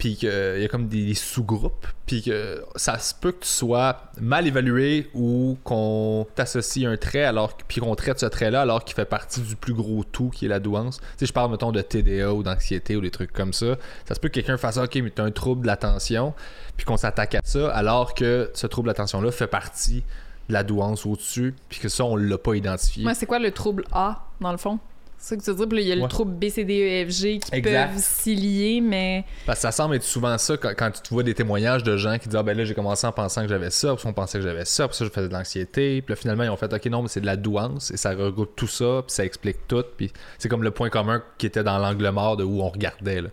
puis 0.02 0.16
qu'il 0.16 0.28
y 0.28 0.64
a 0.64 0.66
comme 0.66 0.88
des 0.88 1.14
sous-groupes 1.14 1.86
puis 2.06 2.22
que 2.22 2.64
ça 2.74 2.98
se 2.98 3.14
peut 3.14 3.30
que 3.30 3.44
tu 3.44 3.48
sois 3.48 4.10
mal 4.20 4.48
évalué 4.48 5.08
ou 5.14 5.56
qu'on 5.62 6.26
t'associe 6.34 6.88
un 6.88 6.96
trait 6.96 7.22
alors 7.22 7.56
puis 7.56 7.80
qu'on 7.80 7.94
traite 7.94 8.18
ce 8.18 8.26
trait-là 8.26 8.62
alors 8.62 8.84
qu'il 8.84 8.96
fait 8.96 9.04
partie 9.04 9.42
du 9.42 9.54
plus 9.54 9.74
gros 9.74 10.02
tout 10.02 10.28
qui 10.30 10.46
est 10.46 10.48
la 10.48 10.58
douance. 10.58 11.00
Sais 11.18 11.26
je 11.26 11.32
parle 11.32 11.52
mettons 11.52 11.70
de 11.70 11.80
TDA 11.80 12.34
ou 12.34 12.42
d'anxiété 12.42 12.96
ou 12.96 13.00
des 13.00 13.12
trucs 13.12 13.32
comme 13.32 13.52
ça. 13.52 13.76
Ça 14.04 14.16
se 14.16 14.18
peut 14.18 14.26
que 14.26 14.34
quelqu'un 14.34 14.56
fasse 14.56 14.76
OK 14.76 14.96
mais 14.96 15.10
t'as 15.10 15.22
un 15.22 15.30
trouble 15.30 15.62
de 15.62 15.68
l'attention 15.68 16.34
puis 16.76 16.84
qu'on 16.84 16.96
s'attaque 16.96 17.36
à 17.36 17.40
ça 17.44 17.70
alors 17.70 18.14
que 18.14 18.50
ce 18.54 18.66
trouble 18.66 18.86
de 18.86 18.90
l'attention 18.90 19.20
là 19.20 19.30
fait 19.30 19.46
partie 19.46 20.02
de 20.48 20.52
la 20.52 20.64
douance 20.64 21.06
au-dessus, 21.06 21.54
puis 21.68 21.78
que 21.78 21.88
ça, 21.88 22.04
on 22.04 22.16
l'a 22.16 22.36
pas 22.36 22.56
identifié. 22.56 23.04
Moi, 23.04 23.14
c'est 23.14 23.26
quoi 23.26 23.38
le 23.38 23.52
trouble 23.52 23.84
A, 23.92 24.24
dans 24.40 24.50
le 24.50 24.58
fond? 24.58 24.80
C'est 25.22 25.28
ça 25.28 25.36
que 25.36 25.44
tu 25.44 25.50
veux 25.50 25.56
dire? 25.56 25.68
Puis 25.68 25.76
là, 25.78 25.82
il 25.82 25.88
y 25.88 25.92
a 25.92 25.94
le 25.94 26.08
trouble 26.08 26.32
B, 26.32 26.48
C, 26.48 26.64
D, 26.64 27.04
E, 27.04 27.08
F, 27.08 27.12
G 27.14 27.38
qui 27.38 27.54
Exact. 27.54 27.92
peuvent 27.92 28.02
s'y 28.02 28.34
lier, 28.34 28.80
mais... 28.80 29.24
Parce 29.46 29.60
que 29.60 29.62
ça 29.62 29.70
semble 29.70 29.94
être 29.94 30.02
souvent 30.02 30.36
ça 30.36 30.56
quand, 30.56 30.72
quand 30.76 30.90
tu 30.90 31.14
vois 31.14 31.22
des 31.22 31.32
témoignages 31.32 31.84
de 31.84 31.96
gens 31.96 32.18
qui 32.18 32.28
disent 32.28 32.36
Ah 32.36 32.42
ben 32.42 32.56
là, 32.58 32.64
j'ai 32.64 32.74
commencé 32.74 33.06
en 33.06 33.12
pensant 33.12 33.42
que 33.42 33.48
j'avais 33.48 33.70
ça, 33.70 33.94
puis 33.94 34.04
on 34.08 34.12
pensait 34.12 34.38
que 34.38 34.44
j'avais 34.44 34.64
ça, 34.64 34.88
puis 34.88 34.96
ça, 34.96 35.04
je 35.04 35.10
faisais 35.10 35.28
de 35.28 35.32
l'anxiété, 35.32 36.02
puis 36.02 36.12
là, 36.12 36.16
finalement, 36.16 36.42
ils 36.42 36.50
ont 36.50 36.56
fait 36.56 36.72
Ok, 36.72 36.86
non, 36.86 37.02
mais 37.02 37.08
c'est 37.08 37.20
de 37.20 37.26
la 37.26 37.36
douance, 37.36 37.92
et 37.92 37.96
ça 37.96 38.10
regroupe 38.10 38.56
tout 38.56 38.66
ça, 38.66 39.04
puis 39.06 39.14
ça 39.14 39.24
explique 39.24 39.68
tout, 39.68 39.84
puis 39.96 40.12
c'est 40.38 40.48
comme 40.48 40.64
le 40.64 40.72
point 40.72 40.90
commun 40.90 41.22
qui 41.38 41.46
était 41.46 41.62
dans 41.62 41.78
l'angle 41.78 42.10
mort 42.10 42.36
de 42.36 42.42
où 42.42 42.60
on 42.60 42.68
regardait. 42.68 43.22
Là. 43.22 43.28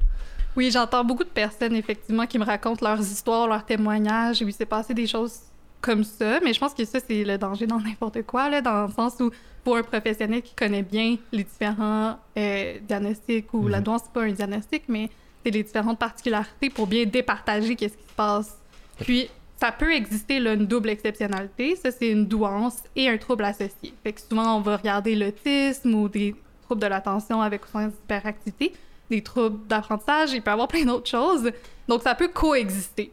Oui, 0.55 0.69
j'entends 0.69 1.03
beaucoup 1.03 1.23
de 1.23 1.29
personnes, 1.29 1.73
effectivement, 1.73 2.27
qui 2.27 2.37
me 2.37 2.45
racontent 2.45 2.85
leurs 2.85 3.01
histoires, 3.01 3.47
leurs 3.47 3.65
témoignages, 3.65 4.43
où 4.43 4.47
il 4.47 4.53
s'est 4.53 4.67
passé 4.67 4.93
des 4.93 5.07
choses 5.07 5.39
comme 5.81 6.03
ça, 6.03 6.39
mais 6.43 6.53
je 6.53 6.59
pense 6.59 6.73
que 6.73 6.83
ça, 6.85 6.99
c'est 7.05 7.23
le 7.23 7.37
danger 7.37 7.65
dans 7.67 7.79
n'importe 7.79 8.23
quoi, 8.23 8.49
là, 8.49 8.61
dans 8.61 8.87
le 8.87 8.91
sens 8.91 9.15
où, 9.19 9.31
pour 9.63 9.77
un 9.77 9.83
professionnel 9.83 10.41
qui 10.41 10.53
connaît 10.53 10.83
bien 10.83 11.17
les 11.31 11.43
différents 11.43 12.17
euh, 12.37 12.77
diagnostics, 12.87 13.53
ou 13.53 13.67
la 13.67 13.77
Mhm. 13.77 13.83
douance, 13.83 14.01
c'est 14.05 14.13
pas 14.13 14.23
un 14.23 14.31
diagnostic, 14.31 14.83
mais 14.87 15.09
c'est 15.43 15.51
les 15.51 15.63
différentes 15.63 15.99
particularités 15.99 16.69
pour 16.69 16.87
bien 16.87 17.05
départager 17.05 17.75
qu'est-ce 17.75 17.95
qui 17.97 18.03
se 18.07 18.13
passe. 18.15 18.57
Puis, 18.99 19.29
ça 19.59 19.71
peut 19.73 19.93
exister 19.93 20.39
là, 20.39 20.53
une 20.53 20.65
double 20.65 20.89
exceptionnalité, 20.89 21.75
ça, 21.75 21.91
c'est 21.91 22.09
une 22.09 22.25
douance 22.25 22.77
et 22.95 23.09
un 23.09 23.17
trouble 23.17 23.43
associé. 23.45 23.93
Fait 24.03 24.13
que 24.13 24.21
souvent, 24.21 24.55
on 24.57 24.61
va 24.61 24.77
regarder 24.77 25.15
l'autisme 25.15 25.93
ou 25.95 26.07
des 26.09 26.33
troubles 26.63 26.81
de 26.81 26.87
l'attention 26.87 27.41
avec 27.41 27.65
ou 27.65 27.67
sans 27.71 27.87
hyperactivité, 27.87 28.73
des 29.09 29.21
troubles 29.21 29.65
d'apprentissage, 29.67 30.31
il 30.33 30.41
peut 30.41 30.51
y 30.51 30.53
avoir 30.53 30.67
plein 30.67 30.85
d'autres 30.85 31.09
choses. 31.09 31.51
Donc, 31.87 32.03
ça 32.03 32.15
peut 32.15 32.27
coexister. 32.29 33.11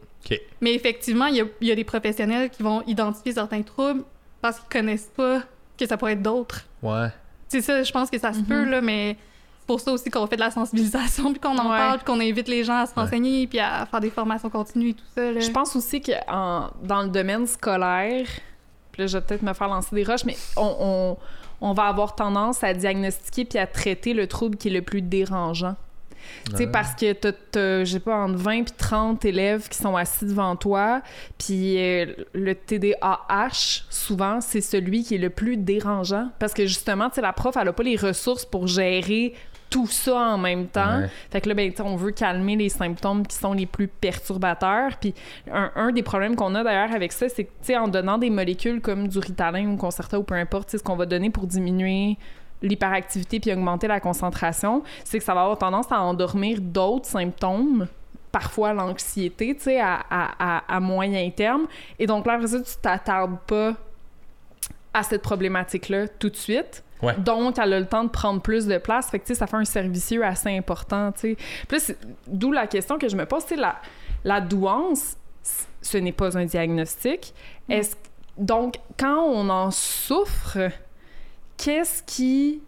Mais 0.61 0.73
effectivement, 0.73 1.25
il 1.27 1.35
y 1.35 1.41
a, 1.41 1.45
il 1.61 1.67
y 1.67 1.71
a 1.71 1.75
des 1.75 1.83
professionnels 1.83 2.49
qui 2.49 2.63
vont 2.63 2.81
identifier 2.87 3.31
certains 3.33 3.61
troubles 3.61 4.03
parce 4.41 4.59
qu'ils 4.59 4.69
connaissent 4.69 5.11
pas 5.15 5.41
que 5.77 5.85
ça 5.85 5.97
pourrait 5.97 6.13
être 6.13 6.21
d'autres. 6.21 6.61
Ouais. 6.81 7.07
C'est 7.47 7.61
ça, 7.61 7.81
je 7.83 7.91
pense 7.91 8.09
que 8.09 8.17
ça 8.19 8.33
se 8.33 8.39
Mhm. 8.39 8.45
peut, 8.45 8.63
là, 8.65 8.81
mais 8.81 9.15
c'est 9.59 9.67
pour 9.67 9.79
ça 9.79 9.91
aussi 9.91 10.09
qu'on 10.09 10.27
fait 10.27 10.35
de 10.35 10.41
la 10.41 10.51
sensibilisation, 10.51 11.31
puis 11.31 11.39
qu'on 11.39 11.57
en 11.57 11.69
Ouais. 11.71 11.77
parle, 11.77 11.97
puis 11.97 12.05
qu'on 12.05 12.19
invite 12.19 12.47
les 12.47 12.63
gens 12.63 12.77
à 12.79 12.85
se 12.85 12.93
Ouais. 12.95 13.03
renseigner, 13.03 13.47
puis 13.47 13.59
à 13.59 13.85
faire 13.85 13.99
des 14.01 14.09
formations 14.09 14.49
continues 14.49 14.89
et 14.89 14.93
tout 14.93 15.05
ça. 15.15 15.31
là. 15.31 15.39
Je 15.39 15.51
pense 15.51 15.75
aussi 15.75 16.01
que 16.01 16.11
en- 16.29 16.69
dans 16.83 17.03
le 17.03 17.09
domaine 17.09 17.45
scolaire, 17.47 18.25
puis 18.91 19.01
là, 19.03 19.07
je 19.07 19.17
vais 19.17 19.23
peut-être 19.23 19.43
me 19.43 19.53
faire 19.53 19.67
lancer 19.69 19.95
des 19.95 20.03
roches, 20.03 20.25
mais 20.25 20.35
on, 20.57 20.75
on- 20.79 21.17
on 21.61 21.73
va 21.73 21.83
avoir 21.85 22.15
tendance 22.15 22.63
à 22.63 22.73
diagnostiquer 22.73 23.45
puis 23.45 23.57
à 23.59 23.65
traiter 23.67 24.13
le 24.13 24.27
trouble 24.27 24.57
qui 24.57 24.67
est 24.67 24.71
le 24.71 24.81
plus 24.81 25.01
dérangeant. 25.01 25.75
Sais, 26.55 26.65
Ouais. 26.65 26.71
parce 26.71 26.93
que 26.95 27.13
t'as, 27.13 27.85
sais 27.85 27.99
pas, 27.99 28.15
entre 28.17 28.35
20 28.37 28.63
puis 28.63 28.73
30 28.77 29.25
élèves 29.25 29.67
qui 29.69 29.77
sont 29.77 29.95
assis 29.95 30.25
devant 30.25 30.55
toi, 30.55 31.01
puis 31.37 31.77
euh, 31.79 32.05
le 32.33 32.55
TDAH, 32.55 33.83
souvent, 33.89 34.41
c'est 34.41 34.61
celui 34.61 35.03
qui 35.03 35.15
est 35.15 35.19
le 35.19 35.29
plus 35.29 35.57
dérangeant. 35.57 36.29
Parce 36.39 36.53
que 36.53 36.65
justement, 36.65 37.09
tu 37.09 37.21
la 37.21 37.33
prof, 37.33 37.55
elle 37.59 37.67
a 37.67 37.73
pas 37.73 37.83
les 37.83 37.95
ressources 37.95 38.45
pour 38.45 38.67
gérer 38.67 39.33
tout 39.69 39.87
ça 39.87 40.15
en 40.15 40.37
même 40.37 40.67
temps. 40.67 40.99
Ouais. 41.01 41.09
Fait 41.29 41.41
que 41.41 41.49
là, 41.49 41.55
ben, 41.55 41.73
on 41.83 41.97
veut 41.97 42.11
calmer 42.11 42.55
les 42.55 42.69
symptômes 42.69 43.27
qui 43.27 43.35
sont 43.35 43.51
les 43.51 43.65
plus 43.65 43.89
perturbateurs. 43.89 44.97
Puis 44.99 45.13
un, 45.51 45.71
un 45.75 45.91
des 45.91 46.03
problèmes 46.03 46.37
qu'on 46.37 46.55
a 46.55 46.63
d'ailleurs 46.63 46.93
avec 46.93 47.11
ça, 47.11 47.27
c'est 47.27 47.43
que, 47.43 47.49
tu 47.49 47.67
sais, 47.67 47.77
en 47.77 47.89
donnant 47.89 48.17
des 48.17 48.29
molécules 48.29 48.79
comme 48.79 49.09
du 49.09 49.19
Ritalin 49.19 49.67
ou 49.67 49.75
Concerta 49.75 50.17
ou 50.19 50.23
peu 50.23 50.35
importe, 50.35 50.71
ce 50.77 50.77
qu'on 50.81 50.95
va 50.95 51.05
donner 51.05 51.29
pour 51.29 51.47
diminuer 51.47 52.17
l'hyperactivité 52.61 53.39
puis 53.39 53.51
augmenter 53.53 53.87
la 53.87 53.99
concentration, 53.99 54.83
c'est 55.03 55.19
que 55.19 55.23
ça 55.23 55.33
va 55.33 55.41
avoir 55.41 55.57
tendance 55.57 55.91
à 55.91 56.01
endormir 56.01 56.59
d'autres 56.61 57.05
symptômes 57.05 57.87
parfois 58.31 58.73
l'anxiété, 58.73 59.55
tu 59.55 59.63
sais, 59.63 59.79
à, 59.79 59.99
à, 60.09 60.57
à, 60.57 60.75
à 60.75 60.79
moyen 60.79 61.29
terme. 61.31 61.65
Et 61.97 62.05
donc 62.05 62.25
là, 62.25 62.33
après 62.33 62.47
ça, 62.47 62.59
tu 62.61 62.75
t'attardes 62.81 63.39
pas 63.47 63.73
à 64.93 65.03
cette 65.03 65.21
problématique-là 65.21 66.07
tout 66.07 66.29
de 66.29 66.35
suite. 66.35 66.83
Ouais. 67.01 67.15
Donc, 67.17 67.57
elle 67.59 67.73
a 67.73 67.79
le 67.79 67.85
temps 67.85 68.03
de 68.03 68.09
prendre 68.09 68.41
plus 68.41 68.65
de 68.65 68.77
place. 68.79 69.09
Fait 69.09 69.19
que, 69.19 69.25
tu 69.27 69.33
sais, 69.33 69.39
ça 69.39 69.45
fait 69.47 69.57
un 69.57 69.65
servicieux 69.65 70.25
assez 70.25 70.55
important, 70.55 71.11
tu 71.11 71.37
sais. 71.69 71.79
C'est- 71.79 71.97
d'où 72.27 72.51
la 72.51 72.65
question 72.67 72.97
que 72.97 73.07
je 73.07 73.15
me 73.15 73.25
pose, 73.25 73.43
sais, 73.43 73.55
la, 73.55 73.75
la 74.23 74.41
douance, 74.41 75.15
ce 75.81 75.97
n'est 75.97 76.11
pas 76.11 76.37
un 76.37 76.45
diagnostic. 76.45 77.33
Est-ce 77.69 77.95
donc, 78.37 78.75
quand 78.99 79.21
on 79.23 79.49
en 79.49 79.71
souffre, 79.71 80.57
qu'est-ce 81.57 82.03
qui 82.03 82.61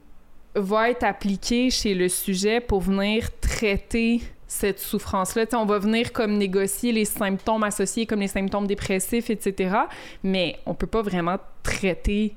va 0.55 0.89
être 0.89 1.03
appliqué 1.03 1.69
chez 1.69 1.93
le 1.93 2.10
sujet 2.10 2.60
pour 2.60 2.81
venir 2.81 3.29
traiter 3.39 4.22
cette 4.48 4.79
souffrance-là? 4.79 5.46
On 5.53 5.65
va 5.65 5.79
venir 5.79 6.12
comme 6.12 6.38
négocier 6.38 6.91
les 6.91 7.05
symptômes 7.05 7.63
associés 7.63 8.05
comme 8.05 8.19
les 8.22 8.27
symptômes 8.27 8.67
dépressifs, 8.67 9.29
etc. 9.29 9.75
Mais 10.24 10.60
on 10.65 10.74
peut 10.74 10.88
pas 10.88 11.01
vraiment 11.01 11.38
traiter 11.63 12.36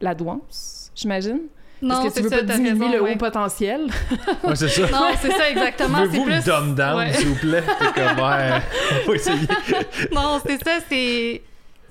la 0.00 0.14
douance, 0.14 0.90
j'imagine? 0.94 1.40
Non, 1.80 2.02
Parce 2.02 2.02
que 2.02 2.08
tu 2.08 2.14
c'est 2.14 2.22
veux 2.22 2.28
ça, 2.30 2.36
pas 2.36 2.42
diminuer 2.54 2.86
raison, 2.86 2.92
le 2.92 3.02
ouais. 3.02 3.14
haut 3.14 3.18
potentiel. 3.18 3.86
Ouais, 4.44 4.54
c'est 4.54 4.68
ça. 4.68 4.82
Non, 4.88 5.06
c'est 5.20 5.32
ça 5.32 5.50
exactement. 5.50 6.04
Pouvez-vous 6.04 6.24
plus... 6.24 6.34
me 6.34 6.44
dumb 6.44 6.74
down, 6.76 6.96
Ouais. 6.96 7.12
s'il 7.12 7.28
vous 7.28 7.34
plaît? 7.34 7.62
Comme, 7.94 8.24
ouais, 8.24 8.60
on 9.04 9.08
va 9.08 9.14
essayer. 9.16 9.48
Non, 10.12 10.40
c'est 10.46 10.62
ça, 10.62 10.78
c'est... 10.88 11.42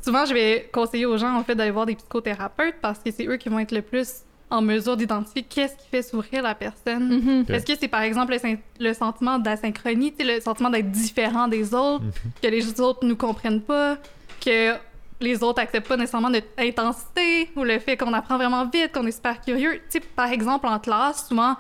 Souvent, 0.01 0.25
je 0.25 0.34
vais 0.34 0.70
conseiller 0.72 1.05
aux 1.05 1.17
gens, 1.17 1.36
en 1.36 1.43
fait, 1.43 1.55
d'aller 1.55 1.72
voir 1.72 1.86
des 1.86 1.96
psychothérapeutes 1.96 2.75
parce 2.81 3.00
que 3.00 3.12
c'est 3.12 3.25
eux 3.27 3.38
qui 3.38 3.50
vont 3.50 3.60
être 3.60 3.72
le 3.72 3.81
plus 3.81 4.22
en 4.50 4.62
mesure 4.62 4.98
d'identifier 4.98 5.43
qu'est-ce 5.43 5.75
qui 5.75 5.88
fait 5.89 6.01
souffrir 6.01 6.43
la 6.43 6.55
personne. 6.55 7.08
Mhm. 7.22 7.41
Ok. 7.43 7.50
Est-ce 7.51 7.65
que 7.65 7.74
c'est, 7.79 7.88
par 7.88 8.01
exemple, 8.01 8.36
le, 8.79 8.93
sentiment 8.93 9.39
d'asynchronie, 9.39 10.13
le 10.20 10.39
sentiment 10.41 10.70
d'être 10.70 10.91
différent 10.91 11.48
des 11.48 11.74
autres, 11.74 12.03
Mhm. 12.03 12.12
que 12.41 12.48
les 12.48 12.81
autres 12.81 13.05
nous 13.05 13.15
comprennent 13.15 13.62
pas, 13.62 13.98
que 14.43 14.74
les 15.22 15.41
autres 15.43 15.62
acceptent 15.62 15.88
pas 15.88 15.96
nécessairement 15.98 16.29
notre 16.31 16.48
intensité, 16.58 17.50
ou 17.55 17.63
le 17.63 17.79
fait 17.79 17.96
qu'on 17.96 18.12
apprend 18.12 18.38
vraiment 18.38 18.65
vite, 18.65 18.91
qu'on 18.91 19.05
est 19.05 19.12
super 19.12 19.39
curieux? 19.39 19.79
Par 20.15 20.29
exemple, 20.31 20.67
en 20.67 20.79
classe, 20.79 21.27
souvent, 21.29 21.55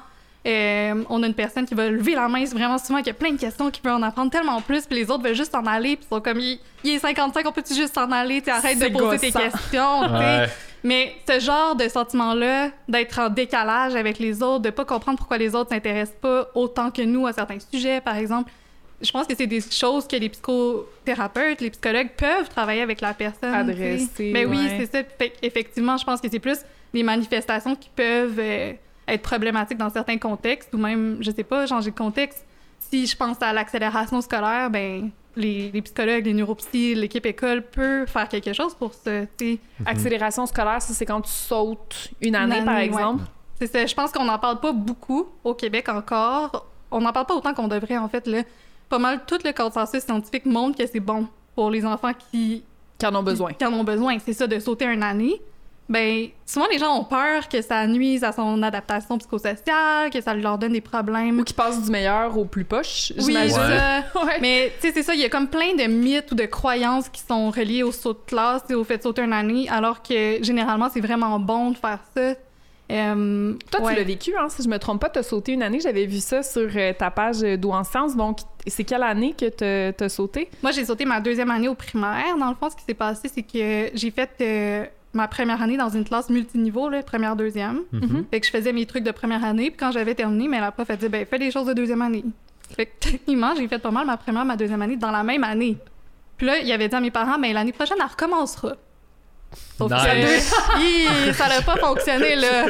euh, 0.45 1.03
on 1.09 1.21
a 1.21 1.27
une 1.27 1.33
personne 1.33 1.65
qui 1.65 1.75
va 1.75 1.89
lever 1.89 2.15
la 2.15 2.27
main 2.27 2.43
vraiment 2.45 2.77
souvent, 2.77 3.01
qui 3.01 3.09
a 3.09 3.13
plein 3.13 3.31
de 3.31 3.39
questions, 3.39 3.69
qui 3.69 3.81
veut 3.83 3.91
en 3.91 4.01
apprendre 4.01 4.31
tellement 4.31 4.59
plus, 4.61 4.85
puis 4.85 4.95
les 4.95 5.11
autres 5.11 5.23
veulent 5.23 5.35
juste 5.35 5.51
s'en 5.51 5.65
aller, 5.65 5.95
puis 5.95 6.05
ils 6.09 6.15
sont 6.15 6.21
comme, 6.21 6.39
il, 6.39 6.59
il 6.83 6.91
est 6.91 6.99
55, 6.99 7.45
on 7.47 7.51
peut-tu 7.51 7.75
juste 7.75 7.93
s'en 7.93 8.11
aller, 8.11 8.41
arrête 8.47 8.79
de 8.79 8.87
poser 8.87 9.19
tes 9.19 9.31
questions. 9.31 10.01
Ouais. 10.01 10.47
Mais 10.83 11.13
ce 11.29 11.39
genre 11.39 11.75
de 11.75 11.87
sentiment-là, 11.87 12.69
d'être 12.87 13.19
en 13.19 13.29
décalage 13.29 13.95
avec 13.95 14.17
les 14.17 14.41
autres, 14.41 14.63
de 14.63 14.69
pas 14.71 14.85
comprendre 14.85 15.19
pourquoi 15.19 15.37
les 15.37 15.53
autres 15.53 15.69
s'intéressent 15.69 16.17
pas 16.19 16.47
autant 16.55 16.89
que 16.89 17.03
nous 17.03 17.27
à 17.27 17.33
certains 17.33 17.59
sujets, 17.59 18.01
par 18.01 18.15
exemple, 18.15 18.51
je 18.99 19.11
pense 19.11 19.27
que 19.27 19.35
c'est 19.35 19.47
des 19.47 19.61
choses 19.61 20.07
que 20.07 20.15
les 20.15 20.29
psychothérapeutes, 20.29 21.61
les 21.61 21.71
psychologues 21.71 22.11
peuvent 22.15 22.49
travailler 22.49 22.81
avec 22.81 23.01
la 23.01 23.13
personne. 23.13 23.53
Adresser. 23.53 24.31
Mais 24.31 24.45
oui, 24.45 24.57
ouais. 24.57 24.77
c'est 24.79 24.91
ça. 24.91 25.03
Fait 25.17 25.33
effectivement, 25.41 25.97
je 25.97 26.05
pense 26.05 26.21
que 26.21 26.27
c'est 26.29 26.39
plus 26.39 26.59
des 26.93 27.03
manifestations 27.03 27.75
qui 27.75 27.89
peuvent 27.95 28.39
euh, 28.39 28.73
être 29.13 29.21
problématiques 29.21 29.77
dans 29.77 29.89
certains 29.89 30.17
contextes, 30.17 30.73
ou 30.73 30.77
même, 30.77 31.17
je 31.21 31.31
sais 31.31 31.43
pas, 31.43 31.65
changer 31.67 31.91
de 31.91 31.95
contexte. 31.95 32.45
Si 32.79 33.05
je 33.05 33.15
pense 33.15 33.41
à 33.41 33.53
l'accélération 33.53 34.21
scolaire, 34.21 34.69
ben 34.69 35.09
les, 35.35 35.71
les 35.71 35.81
psychologues, 35.81 36.25
les 36.25 36.33
neuropsy, 36.33 36.93
l'équipe 36.95 37.25
école 37.25 37.61
peut 37.61 38.05
faire 38.05 38.27
quelque 38.27 38.53
chose 38.53 38.73
pour 38.75 38.93
ça. 38.93 39.21
sais. 39.39 39.59
Accélération 39.85 40.45
scolaire, 40.45 40.81
ça, 40.81 40.93
c'est 40.93 41.05
quand 41.05 41.21
tu 41.21 41.31
sautes 41.31 42.09
une 42.21 42.35
année, 42.35 42.55
année, 42.55 42.65
par 42.65 42.75
ouais. 42.75 42.85
exemple? 42.85 43.23
C'est 43.59 43.67
ça. 43.67 43.85
Je 43.85 43.93
pense 43.93 44.11
qu'on 44.11 44.25
n'en 44.25 44.39
parle 44.39 44.59
pas 44.59 44.73
beaucoup 44.73 45.27
au 45.43 45.53
Québec 45.53 45.87
encore. 45.89 46.65
On 46.89 46.99
n'en 46.99 47.13
parle 47.13 47.27
pas 47.27 47.35
autant 47.35 47.53
qu'on 47.53 47.67
devrait, 47.67 47.97
en 47.97 48.09
fait. 48.09 48.25
Là. 48.27 48.41
Pas 48.89 48.99
mal 48.99 49.21
tout 49.25 49.37
le 49.45 49.53
consensus 49.53 50.03
scientifique 50.03 50.45
montre 50.45 50.77
que 50.77 50.85
c'est 50.87 50.99
bon 50.99 51.27
pour 51.55 51.69
les 51.69 51.85
enfants 51.85 52.11
qui, 52.31 52.63
Qui 52.97 53.05
en 53.05 53.15
ont 53.15 53.23
besoin. 53.23 53.53
qui 53.53 53.63
en 53.65 53.71
ont 53.73 53.83
besoin. 53.83 54.17
C'est 54.19 54.33
ça, 54.33 54.47
de 54.47 54.59
sauter 54.59 54.85
une 54.85 55.03
année. 55.03 55.41
Ben, 55.91 56.29
souvent, 56.45 56.67
les 56.71 56.79
gens 56.79 56.97
ont 56.97 57.03
peur 57.03 57.49
que 57.49 57.61
ça 57.61 57.85
nuise 57.85 58.23
à 58.23 58.31
son 58.31 58.63
adaptation 58.63 59.17
psychosociale, 59.17 60.09
que 60.09 60.21
ça 60.21 60.33
leur 60.33 60.57
donne 60.57 60.71
des 60.73 60.81
problèmes. 60.81 61.39
Ou 61.39 61.43
qui 61.43 61.53
passent 61.53 61.83
du 61.83 61.91
meilleur 61.91 62.37
au 62.37 62.45
plus 62.45 62.63
poche, 62.63 63.11
Oui, 63.17 63.25
j'imagine. 63.25 63.55
ça. 63.55 63.99
Ouais. 64.23 64.37
Mais 64.41 64.71
tu 64.79 64.87
sais, 64.87 64.93
c'est 64.93 65.03
ça, 65.03 65.13
il 65.13 65.19
y 65.19 65.25
a 65.25 65.29
comme 65.29 65.49
plein 65.49 65.75
de 65.75 65.83
mythes 65.87 66.31
ou 66.31 66.35
de 66.35 66.45
croyances 66.45 67.09
qui 67.09 67.21
sont 67.21 67.49
reliées 67.51 67.83
au 67.83 67.91
saut 67.91 68.13
de 68.13 68.19
classe 68.25 68.63
et 68.69 68.73
au 68.73 68.83
fait 68.85 68.97
de 68.99 69.03
sauter 69.03 69.21
une 69.21 69.33
année, 69.33 69.67
alors 69.69 70.01
que 70.01 70.41
généralement, 70.41 70.89
c'est 70.91 71.01
vraiment 71.01 71.37
bon 71.39 71.71
de 71.71 71.77
faire 71.77 71.99
ça. 72.15 72.33
Euh, 72.91 73.53
Toi, 73.71 73.81
ouais. 73.81 73.93
tu 73.93 73.99
l'as 73.99 74.05
vécu, 74.05 74.33
hein, 74.37 74.47
si 74.49 74.63
je 74.63 74.67
me 74.67 74.77
trompe 74.77 74.99
pas, 74.99 75.09
t'as 75.09 75.23
sauté 75.23 75.53
une 75.53 75.63
année. 75.63 75.79
J'avais 75.79 76.05
vu 76.05 76.19
ça 76.19 76.43
sur 76.43 76.69
euh, 76.75 76.91
ta 76.93 77.09
page 77.09 77.41
euh, 77.43 77.55
d'Où 77.55 77.71
en 77.71 77.83
Sciences. 77.85 78.17
Donc, 78.17 78.39
c'est 78.67 78.83
quelle 78.83 79.03
année 79.03 79.33
que 79.37 79.47
t'as- 79.49 79.93
t'as 79.93 80.09
sauté? 80.09 80.49
Moi, 80.61 80.71
j'ai 80.73 80.83
sauté 80.83 81.05
ma 81.05 81.21
deuxième 81.21 81.51
année 81.51 81.69
au 81.69 81.75
primaire. 81.75 82.35
Dans 82.37 82.49
le 82.49 82.55
fond, 82.55 82.69
ce 82.69 82.75
qui 82.75 82.83
s'est 82.83 82.93
passé, 82.93 83.29
c'est 83.33 83.43
que 83.43 83.91
j'ai 83.97 84.11
fait 84.11 84.29
euh, 84.41 84.85
ma 85.13 85.27
première 85.27 85.61
année 85.61 85.77
dans 85.77 85.89
une 85.89 86.03
classe 86.03 86.29
multiniveau, 86.29 86.89
là, 86.89 87.03
première, 87.03 87.35
deuxième. 87.35 87.81
Mhm. 87.91 88.25
Fait 88.31 88.39
que 88.39 88.45
je 88.45 88.51
faisais 88.51 88.73
mes 88.73 88.85
trucs 88.85 89.03
de 89.03 89.11
première 89.11 89.43
année, 89.43 89.69
puis 89.69 89.77
quand 89.77 89.91
j'avais 89.91 90.15
terminé, 90.15 90.47
mais 90.47 90.59
la 90.59 90.71
prof 90.71 90.89
a 90.89 90.95
dit, 90.95 91.09
ben, 91.09 91.25
fais 91.25 91.37
les 91.37 91.51
choses 91.51 91.67
de 91.67 91.73
deuxième 91.73 92.01
année. 92.01 92.23
Fait 92.75 92.85
que 92.85 92.91
techniquement, 92.99 93.53
j'ai 93.55 93.67
fait 93.67 93.79
pas 93.79 93.91
mal 93.91 94.05
ma 94.05 94.17
première, 94.17 94.45
ma 94.45 94.55
deuxième 94.55 94.81
année 94.81 94.97
dans 94.97 95.11
la 95.11 95.23
même 95.23 95.43
année. 95.43 95.77
Puis 96.37 96.47
là, 96.47 96.59
il 96.59 96.71
avait 96.71 96.87
dit 96.87 96.95
à 96.95 97.01
mes 97.01 97.11
parents, 97.11 97.37
ben, 97.37 97.53
l'année 97.53 97.73
prochaine, 97.73 97.97
elle 97.99 98.09
recommencera. 98.09 98.75
Ça 99.89 100.13
Nice. 100.13 100.53
a- 100.53 100.79
Hi, 100.79 101.33
ça 101.33 101.47
n'a 101.49 101.61
pas 101.63 101.75
fonctionné, 101.75 102.35
là. 102.35 102.65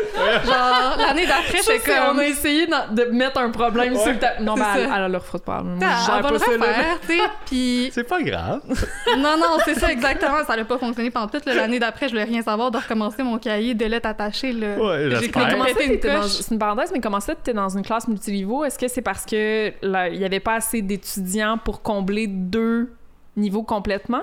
Genre, 0.45 0.97
l'année 0.97 1.27
d'après, 1.27 1.57
Ça, 1.57 1.73
c'est 1.73 1.79
c'est- 1.79 1.99
on 1.99 2.07
comme. 2.07 2.19
a 2.19 2.25
essayé 2.27 2.67
de 2.67 3.03
mettre 3.11 3.39
un 3.39 3.49
problème 3.49 3.97
sur 3.97 4.11
le 4.13 4.17
tapis. 4.17 4.41
Non, 4.43 4.55
c'est 4.55 4.87
mais 4.87 4.89
elle, 4.95 5.11
le 5.11 5.17
refera 5.17 5.39
pas. 5.39 5.61
Moi, 5.61 5.75
elle 5.81 6.21
va 6.23 6.29
le 6.29 6.37
refaire, 6.37 6.99
tu 7.01 7.07
sais. 7.07 7.23
Puis 7.45 7.91
C'est 7.93 8.07
pas 8.07 8.21
grave. 8.23 8.61
Non, 9.17 9.37
non, 9.37 9.57
c'est 9.65 9.75
ça 9.75 9.91
exactement. 9.91 10.37
Ça 10.47 10.55
n'a 10.55 10.63
pas 10.63 10.77
fonctionné 10.77 11.11
pendant 11.11 11.27
toute 11.27 11.45
l'année 11.45 11.79
d'après. 11.79 12.07
Je 12.07 12.13
voulais 12.13 12.23
rien 12.23 12.41
savoir 12.41 12.71
de 12.71 12.77
recommencer 12.77 13.23
mon 13.23 13.37
cahier 13.37 13.73
de 13.73 13.85
lettres 13.85 14.07
attachées. 14.07 14.53
Là. 14.53 14.77
Ouais, 14.77 15.09
J'ai 15.19 15.25
une 15.25 15.31
dans-. 15.99 16.23
C'est 16.23 16.51
une 16.53 16.59
parenthèse, 16.59 16.91
mais 16.93 17.01
comment 17.01 17.19
ça, 17.19 17.35
t'étais 17.35 17.53
dans 17.53 17.69
une 17.69 17.83
classe 17.83 18.07
multiniveau? 18.07 18.63
Est-ce 18.63 18.79
que 18.79 18.87
c'est 18.87 19.01
parce 19.01 19.25
que 19.25 19.67
il 20.13 20.17
y 20.19 20.25
avait 20.25 20.39
pas 20.39 20.55
assez 20.55 20.81
d'étudiants 20.81 21.57
pour 21.63 21.81
combler 21.81 22.27
deux 22.27 22.93
niveaux 23.35 23.63
complètement? 23.63 24.21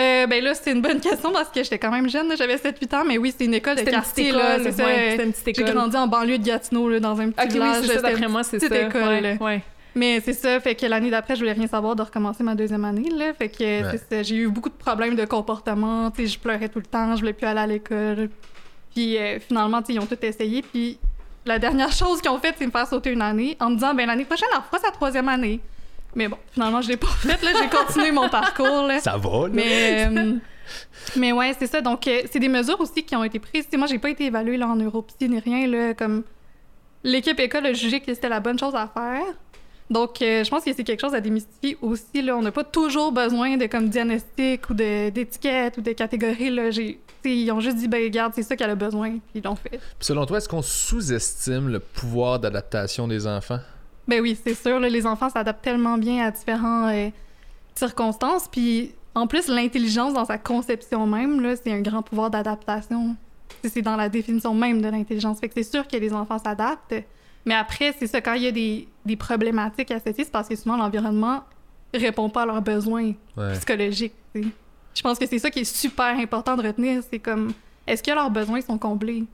Euh, 0.00 0.26
ben 0.28 0.42
là, 0.44 0.54
c'est 0.54 0.70
une 0.72 0.80
bonne 0.80 1.00
question 1.08 1.32
parce 1.32 1.48
que 1.48 1.62
j'étais 1.62 1.78
quand 1.78 1.90
même 1.90 2.08
jeune. 2.08 2.32
J'avais 2.36 2.56
7-8 2.56 2.94
ans, 2.96 3.04
mais 3.04 3.18
oui, 3.18 3.34
c'est 3.36 3.44
une 3.46 3.54
école 3.54 3.74
de 3.74 3.78
C'était 3.80 3.90
quartier. 3.90 4.28
école, 4.28 4.40
là, 4.40 4.58
c'est 4.58 4.84
ouais, 4.84 5.08
c'était 5.10 5.24
une 5.24 5.32
petite 5.32 5.44
J'ai 5.56 5.62
école. 5.62 5.74
grandi 5.74 5.96
en 5.96 6.06
banlieue 6.06 6.38
de 6.38 6.44
Gatineau, 6.44 6.88
là, 6.88 7.00
dans 7.00 7.20
un 7.20 7.30
petit 7.30 7.40
Ok, 7.40 7.46
oui, 7.46 7.52
village. 7.54 7.74
c'est 7.80 7.86
ça, 7.86 7.92
C'était 7.94 8.02
d'après 8.02 8.24
une 8.26 8.30
moi, 8.32 8.42
c'est 8.44 8.58
petite 8.58 8.72
ça. 8.72 8.80
école, 8.82 9.38
ouais. 9.40 9.62
Mais 9.94 10.20
c'est 10.20 10.34
ça, 10.34 10.60
fait 10.60 10.76
que 10.76 10.86
l'année 10.86 11.10
d'après, 11.10 11.34
je 11.34 11.40
voulais 11.40 11.52
rien 11.54 11.66
savoir 11.66 11.96
de 11.96 12.02
recommencer 12.02 12.44
ma 12.44 12.54
deuxième 12.54 12.84
année, 12.84 13.10
là. 13.10 13.32
Fait 13.34 13.48
que 13.48 13.82
c'est 14.08 14.22
j'ai 14.22 14.36
eu 14.36 14.48
beaucoup 14.48 14.68
de 14.68 14.74
problèmes 14.74 15.16
de 15.16 15.24
comportement, 15.24 16.10
tu 16.12 16.22
sais, 16.22 16.28
je 16.34 16.38
pleurais 16.38 16.68
tout 16.68 16.78
le 16.78 16.84
temps, 16.86 17.16
je 17.16 17.20
voulais 17.20 17.32
plus 17.32 17.46
aller 17.46 17.60
à 17.60 17.66
l'école. 17.66 18.30
Puis 18.94 19.16
euh, 19.18 19.40
finalement, 19.40 19.80
tu 19.80 19.86
sais, 19.88 19.92
ils 19.94 20.00
ont 20.00 20.06
tout 20.06 20.18
essayé, 20.22 20.62
puis 20.62 20.98
la 21.44 21.58
dernière 21.58 21.90
chose 22.00 22.20
qu'ils 22.20 22.30
ont 22.30 22.38
faite, 22.38 22.54
c'est 22.58 22.66
me 22.66 22.70
faire 22.70 22.86
sauter 22.86 23.10
une 23.10 23.22
année 23.22 23.56
en 23.58 23.70
me 23.70 23.74
disant, 23.74 23.94
ben 23.94 24.06
l'année 24.06 24.24
prochaine, 24.26 24.48
elle 24.54 24.62
fera 24.62 24.78
sa 24.78 24.92
troisième 24.92 25.28
année. 25.28 25.58
Mais 26.14 26.28
bon, 26.28 26.38
finalement, 26.52 26.80
je 26.80 26.88
l'ai 26.88 26.96
pas 26.96 27.06
faite, 27.06 27.42
là, 27.42 27.50
j'ai 27.60 27.68
continué 27.68 28.12
mon 28.12 28.28
parcours, 28.28 28.86
là. 28.86 28.98
Ça 29.00 29.16
va, 29.16 29.46
là. 29.46 29.52
Mais, 29.52 30.08
euh, 30.08 30.34
mais 31.16 31.32
ouais, 31.32 31.54
c'est 31.58 31.66
ça. 31.66 31.80
Donc, 31.80 32.06
euh, 32.06 32.22
c'est 32.30 32.38
des 32.38 32.48
mesures 32.48 32.80
aussi 32.80 33.04
qui 33.04 33.14
ont 33.14 33.24
été 33.24 33.38
prises. 33.38 33.64
Tu 33.64 33.72
sais, 33.72 33.76
moi, 33.76 33.86
j'ai 33.86 33.98
pas 33.98 34.10
été 34.10 34.26
évaluée 34.26 34.56
là, 34.56 34.68
en 34.68 34.76
neuropsy 34.76 35.28
ni 35.28 35.38
rien. 35.38 35.66
Là, 35.66 35.94
comme 35.94 36.24
l'équipe 37.04 37.38
école 37.38 37.66
a 37.66 37.72
jugé 37.72 38.00
que 38.00 38.12
c'était 38.12 38.28
la 38.28 38.40
bonne 38.40 38.58
chose 38.58 38.74
à 38.74 38.88
faire. 38.88 39.22
Donc, 39.90 40.20
euh, 40.20 40.44
je 40.44 40.50
pense 40.50 40.64
que 40.64 40.72
c'est 40.74 40.84
quelque 40.84 41.00
chose 41.00 41.14
à 41.14 41.20
démystifier 41.20 41.78
aussi. 41.80 42.20
Là. 42.20 42.36
On 42.36 42.42
n'a 42.42 42.52
pas 42.52 42.64
toujours 42.64 43.10
besoin 43.10 43.56
de 43.56 43.66
comme 43.66 43.88
diagnostic 43.88 44.68
ou 44.68 44.74
d'étiquette 44.74 45.78
ou 45.78 45.80
de 45.80 45.92
catégorie. 45.92 46.50
Là. 46.50 46.70
Ils 47.24 47.50
ont 47.52 47.60
juste 47.60 47.78
dit, 47.78 47.88
ben, 47.88 48.02
regarde, 48.02 48.32
c'est 48.34 48.42
ça 48.42 48.54
qu'elle 48.54 48.70
a 48.70 48.74
besoin, 48.74 49.10
puis 49.10 49.20
ils 49.36 49.42
l'ont 49.42 49.56
fait. 49.56 49.70
Puis 49.70 49.80
selon 50.00 50.26
toi, 50.26 50.38
est-ce 50.38 50.48
qu'on 50.48 50.62
sous-estime 50.62 51.68
le 51.68 51.80
pouvoir 51.80 52.38
d'adaptation 52.38 53.08
des 53.08 53.26
enfants? 53.26 53.60
Ben 54.08 54.20
oui, 54.22 54.36
c'est 54.42 54.54
sûr. 54.54 54.80
là, 54.80 54.88
les 54.88 55.06
enfants 55.06 55.28
s'adaptent 55.30 55.62
tellement 55.62 55.98
bien 55.98 56.26
à 56.26 56.30
différentes 56.30 56.90
euh, 56.92 57.10
circonstances. 57.74 58.48
Puis 58.48 58.92
en 59.14 59.26
plus, 59.26 59.48
l'intelligence 59.48 60.14
dans 60.14 60.24
sa 60.24 60.38
conception 60.38 61.06
même, 61.06 61.40
là, 61.40 61.54
c'est 61.56 61.72
un 61.72 61.80
grand 61.80 62.02
pouvoir 62.02 62.30
d'adaptation. 62.30 63.16
C'est- 63.64 63.82
dans 63.82 63.96
la 63.96 64.08
définition 64.08 64.54
même 64.54 64.80
de 64.80 64.88
l'intelligence. 64.88 65.40
Fait 65.40 65.48
que 65.48 65.54
c'est 65.54 65.70
sûr 65.70 65.86
que 65.86 65.96
les 65.96 66.12
enfants 66.12 66.38
s'adaptent. 66.38 66.94
Mais 67.44 67.54
après, 67.54 67.94
c'est 67.98 68.06
ça, 68.06 68.20
quand 68.20 68.34
il 68.34 68.42
y 68.42 68.46
a 68.46 68.52
des, 68.52 68.88
des 69.04 69.16
problématiques 69.16 69.90
associées, 69.90 70.24
c'est 70.24 70.30
parce 70.32 70.48
que 70.48 70.56
souvent 70.56 70.76
l'environnement 70.76 71.42
répond 71.94 72.28
pas 72.28 72.42
à 72.42 72.46
leurs 72.46 72.62
besoins 72.62 73.12
Ouais. 73.36 73.52
psychologiques. 73.54 74.12
Je 74.34 75.02
pense 75.02 75.18
que 75.18 75.26
c'est 75.26 75.38
ça 75.38 75.50
qui 75.50 75.60
est 75.60 75.64
super 75.64 76.18
important 76.18 76.56
de 76.56 76.62
retenir. 76.66 77.02
C'est 77.10 77.18
comme, 77.18 77.52
est-ce 77.86 78.02
que 78.02 78.10
leurs 78.10 78.30
besoins 78.30 78.60
sont 78.60 78.76
comblés? 78.78 79.24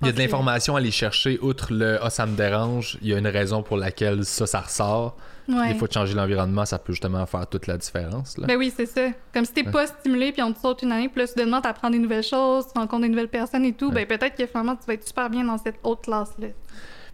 Il 0.00 0.06
y 0.06 0.10
a 0.10 0.12
de 0.12 0.18
l'information 0.18 0.76
à 0.76 0.78
aller 0.78 0.90
chercher, 0.92 1.38
outre 1.42 1.72
le 1.72 1.98
Ah, 2.02 2.08
ça 2.10 2.24
me 2.26 2.36
dérange, 2.36 2.98
il 3.02 3.08
y 3.08 3.14
a 3.14 3.18
une 3.18 3.26
raison 3.26 3.62
pour 3.62 3.76
laquelle 3.76 4.24
ça, 4.24 4.46
ça 4.46 4.60
ressort. 4.60 5.16
Ouais. 5.48 5.72
Des 5.72 5.78
fois, 5.78 5.88
de 5.88 5.92
changer 5.94 6.14
l'environnement, 6.14 6.64
ça 6.66 6.78
peut 6.78 6.92
justement 6.92 7.24
faire 7.26 7.46
toute 7.46 7.66
la 7.66 7.78
différence. 7.78 8.36
Là. 8.38 8.46
Ben 8.46 8.56
oui, 8.58 8.70
c'est 8.74 8.86
ça. 8.86 9.08
Comme 9.32 9.44
si 9.46 9.52
t'es 9.54 9.64
Ouais. 9.64 9.72
pas 9.72 9.86
stimulé, 9.86 10.30
puis 10.30 10.42
on 10.42 10.52
te 10.52 10.60
saute 10.60 10.82
une 10.82 10.92
année, 10.92 11.08
puis 11.08 11.22
là, 11.22 11.26
soudainement, 11.26 11.60
t'apprends 11.62 11.88
des 11.90 11.98
nouvelles 11.98 12.22
choses, 12.22 12.66
tu 12.72 12.78
rencontres 12.78 13.02
des 13.02 13.08
nouvelles 13.08 13.28
personnes 13.28 13.64
et 13.64 13.72
tout, 13.72 13.88
Ouais. 13.88 14.04
ben 14.04 14.18
peut-être 14.18 14.36
que 14.36 14.46
finalement, 14.46 14.76
tu 14.76 14.84
vas 14.86 14.92
être 14.94 15.06
super 15.06 15.30
bien 15.30 15.44
dans 15.44 15.56
cette 15.58 15.76
autre 15.82 16.02
classe-là. 16.02 16.48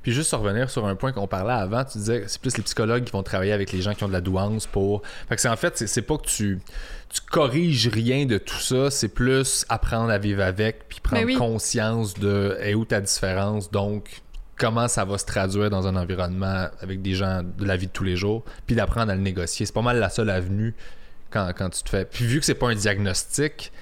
Puis 0.04 0.12
juste 0.12 0.32
revenir 0.32 0.68
sur 0.68 0.86
un 0.86 0.94
point 0.94 1.12
qu'on 1.12 1.26
parlait 1.26 1.54
avant, 1.54 1.82
tu 1.82 1.96
disais 1.96 2.24
c'est 2.26 2.40
plus 2.40 2.56
les 2.58 2.62
psychologues 2.62 3.04
qui 3.04 3.12
vont 3.12 3.22
travailler 3.22 3.52
avec 3.52 3.72
les 3.72 3.80
gens 3.80 3.94
qui 3.94 4.04
ont 4.04 4.08
de 4.08 4.12
la 4.12 4.20
douance 4.20 4.66
pour. 4.66 5.00
Fait 5.28 5.34
que 5.34 5.40
c'est 5.40 5.48
en 5.48 5.56
fait, 5.56 5.78
c'est, 5.78 5.86
c'est 5.86 6.02
pas 6.02 6.18
que 6.18 6.26
tu, 6.26 6.60
tu 7.08 7.20
corriges 7.22 7.88
rien 7.88 8.26
de 8.26 8.36
tout 8.36 8.60
ça, 8.60 8.90
c'est 8.90 9.08
plus 9.08 9.64
apprendre 9.70 10.10
à 10.10 10.18
vivre 10.18 10.42
avec, 10.42 10.88
puis 10.88 11.00
prendre 11.00 11.24
oui. 11.24 11.36
conscience 11.36 12.14
de 12.14 12.54
où 12.74 12.84
ta 12.84 13.00
différence, 13.00 13.70
donc 13.70 14.22
comment 14.58 14.88
ça 14.88 15.06
va 15.06 15.16
se 15.16 15.24
traduire 15.24 15.70
dans 15.70 15.86
un 15.86 15.96
environnement 15.96 16.68
avec 16.82 17.00
des 17.00 17.14
gens 17.14 17.42
de 17.42 17.64
la 17.64 17.78
vie 17.78 17.86
de 17.86 17.92
tous 17.92 18.04
les 18.04 18.16
jours, 18.16 18.44
puis 18.66 18.76
d'apprendre 18.76 19.10
à 19.10 19.14
le 19.14 19.22
négocier. 19.22 19.64
C'est 19.64 19.72
pas 19.72 19.80
mal 19.80 19.98
la 19.98 20.10
seule 20.10 20.28
avenue 20.28 20.74
quand, 21.30 21.50
quand 21.56 21.70
tu 21.70 21.82
te 21.82 21.88
fais. 21.88 22.04
Puis 22.04 22.26
vu 22.26 22.40
que 22.40 22.46
c'est 22.46 22.54
pas 22.54 22.68
un 22.68 22.74
diagnostic, 22.74 23.72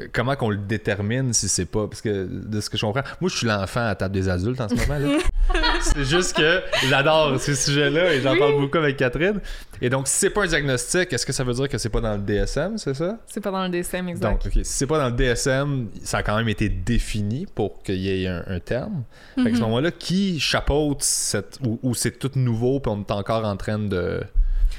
euh, 0.00 0.08
comment 0.12 0.36
qu'on 0.36 0.50
le 0.50 0.56
détermine 0.56 1.32
si 1.32 1.48
c'est 1.48 1.66
pas 1.66 1.86
parce 1.86 2.00
que 2.00 2.26
de 2.26 2.60
ce 2.60 2.68
que 2.68 2.76
je 2.76 2.84
comprends 2.84 3.02
moi 3.20 3.30
je 3.30 3.36
suis 3.36 3.46
l'enfant 3.46 3.80
à 3.80 3.86
la 3.86 3.94
table 3.94 4.14
des 4.14 4.28
adultes 4.28 4.60
en 4.60 4.68
ce 4.68 4.74
moment 4.74 4.98
là 4.98 5.18
c'est 5.94 6.04
juste 6.04 6.36
que 6.36 6.62
j'adore 6.88 7.40
ce 7.40 7.54
sujet 7.54 7.90
là 7.90 8.12
et 8.14 8.20
j'en 8.20 8.32
Oui. 8.32 8.38
parle 8.38 8.60
beaucoup 8.60 8.78
avec 8.78 8.96
Catherine 8.96 9.40
et 9.80 9.88
donc 9.90 10.08
si 10.08 10.16
c'est 10.16 10.30
pas 10.30 10.44
un 10.44 10.46
diagnostic 10.46 11.12
est-ce 11.12 11.24
que 11.26 11.32
ça 11.32 11.44
veut 11.44 11.52
dire 11.54 11.68
que 11.68 11.78
c'est 11.78 11.88
pas 11.88 12.00
dans 12.00 12.14
le 12.14 12.20
DSM 12.22 12.78
c'est 12.78 12.94
ça? 12.94 13.18
C'est 13.26 13.40
pas 13.40 13.50
dans 13.50 13.62
le 13.64 13.68
DSM, 13.68 14.08
exact. 14.08 14.22
donc 14.30 14.40
ok 14.46 14.52
si 14.52 14.64
c'est 14.64 14.86
pas 14.86 14.98
dans 14.98 15.08
le 15.08 15.16
DSM 15.16 15.88
ça 16.02 16.18
a 16.18 16.22
quand 16.22 16.36
même 16.36 16.48
été 16.48 16.68
défini 16.68 17.46
pour 17.54 17.82
qu'il 17.82 17.96
y 17.96 18.24
ait 18.24 18.26
un, 18.28 18.42
un 18.46 18.60
terme 18.60 19.04
fait 19.36 19.42
que 19.44 19.48
à 19.48 19.50
ce 19.50 19.56
Mhm. 19.56 19.60
moment 19.60 19.80
là 19.80 19.90
qui 19.90 20.40
chapeaute 20.40 21.02
cette 21.02 21.58
ou, 21.64 21.78
ou 21.82 21.94
c'est 21.94 22.18
tout 22.18 22.30
nouveau 22.36 22.80
puis 22.80 22.90
on 22.94 23.00
est 23.00 23.10
encore 23.12 23.44
en 23.44 23.56
train 23.56 23.78
de 23.78 24.22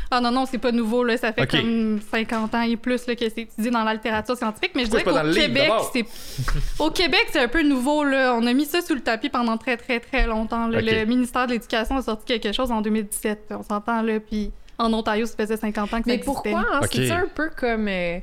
Ah 0.10 0.22
non, 0.22 0.32
non, 0.32 0.46
c'est 0.46 0.58
pas 0.58 0.72
nouveau, 0.72 1.04
là. 1.04 1.18
Ça 1.18 1.34
fait 1.34 1.48
comme 1.48 2.00
50 2.12 2.56
ans 2.56 2.62
et 2.62 2.78
plus 2.78 3.06
là, 3.08 3.16
que 3.16 3.26
c'est 3.30 3.42
étudié 3.42 3.72
dans 3.72 3.84
la 3.84 3.94
littérature 3.94 4.38
scientifique. 4.38 4.72
Mais 4.76 4.86
je 4.86 4.90
dirais 4.90 5.04
qu'au 5.04 5.12
Québec, 5.34 5.72
c'est. 5.94 6.06
Au 6.80 6.90
Québec, 6.92 7.28
c'est 7.32 7.40
un 7.42 7.48
peu 7.48 7.62
nouveau, 7.64 8.04
là. 8.04 8.34
On 8.36 8.46
a 8.48 8.54
mis 8.54 8.66
ça 8.66 8.82
sous 8.82 8.94
le 8.96 9.02
tapis 9.02 9.30
pendant 9.30 9.58
très, 9.58 9.76
très, 9.78 10.00
très 10.00 10.26
longtemps. 10.26 10.68
là. 10.68 10.80
Le 10.82 11.06
ministère 11.06 11.48
de 11.48 11.54
l'Éducation 11.54 11.98
a 11.98 12.02
sorti 12.02 12.26
quelque 12.26 12.54
chose 12.54 12.72
en 12.72 12.82
2017. 12.82 13.48
On 13.52 13.64
s'entend, 13.64 14.02
là. 14.02 14.20
Puis 14.20 14.52
en 14.78 14.94
Ontario, 14.94 15.26
ça 15.26 15.34
faisait 15.36 15.58
50 15.58 15.78
ans 15.78 15.86
que 15.86 15.92
ça 15.92 16.02
Mais 16.06 16.14
existait. 16.16 16.26
pourquoi? 16.26 16.60
Hein? 16.60 16.80
Ok. 16.84 16.90
C'est 16.94 17.12
un 17.12 17.28
peu 17.34 17.50
comme 17.56 17.88
euh, 17.88 18.20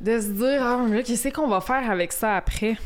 de 0.00 0.20
se 0.20 0.26
dire, 0.28 0.62
ah, 0.62 0.80
mais 0.88 0.96
là, 0.96 1.02
qu'est-ce 1.02 1.28
qu'on 1.28 1.48
va 1.48 1.60
faire 1.60 1.90
avec 1.90 2.12
ça 2.12 2.36
après? 2.36 2.76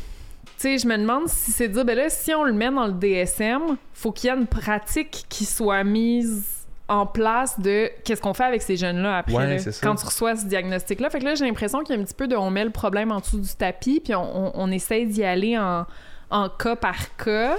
Tu 0.45 0.51
sais, 0.57 0.77
je 0.77 0.87
me 0.87 0.95
demande 0.97 1.27
si 1.27 1.51
c'est 1.51 1.67
dire, 1.67 1.83
ben 1.83 1.97
là, 1.97 2.09
si 2.09 2.33
on 2.35 2.43
le 2.43 2.53
met 2.53 2.69
dans 2.69 2.85
le 2.85 2.93
DSM, 2.93 3.77
faut 3.93 4.11
qu'il 4.11 4.29
y 4.29 4.33
ait 4.33 4.37
une 4.37 4.47
pratique 4.47 5.25
qui 5.27 5.43
soit 5.45 5.83
mise 5.83 6.60
en 6.91 7.05
place 7.05 7.59
de 7.59 7.89
qu'est-ce 8.03 8.21
qu'on 8.21 8.33
fait 8.33 8.43
avec 8.43 8.61
ces 8.61 8.75
jeunes-là 8.77 9.17
après, 9.19 9.33
Ouais, 9.35 9.47
là, 9.47 9.59
c'est 9.59 9.71
ça. 9.71 9.79
quand 9.87 9.95
tu 9.95 10.05
reçois 10.05 10.35
ce 10.35 10.45
diagnostic-là. 10.45 11.09
Fait 11.09 11.19
que 11.19 11.25
là, 11.25 11.35
j'ai 11.35 11.45
l'impression 11.45 11.79
qu'il 11.83 11.95
y 11.95 11.97
a 11.97 12.01
un 12.01 12.05
petit 12.05 12.13
peu 12.13 12.27
de 12.27 12.35
on 12.35 12.49
met 12.51 12.63
le 12.65 12.69
problème 12.69 13.11
en 13.11 13.19
dessous 13.19 13.39
du 13.39 13.49
tapis, 13.55 13.99
puis 13.99 14.13
on, 14.13 14.21
on, 14.47 14.51
on 14.55 14.71
essaye 14.71 15.05
d'y 15.07 15.23
aller 15.23 15.57
en, 15.57 15.85
en 16.29 16.49
cas 16.49 16.75
par 16.75 17.15
cas. 17.15 17.55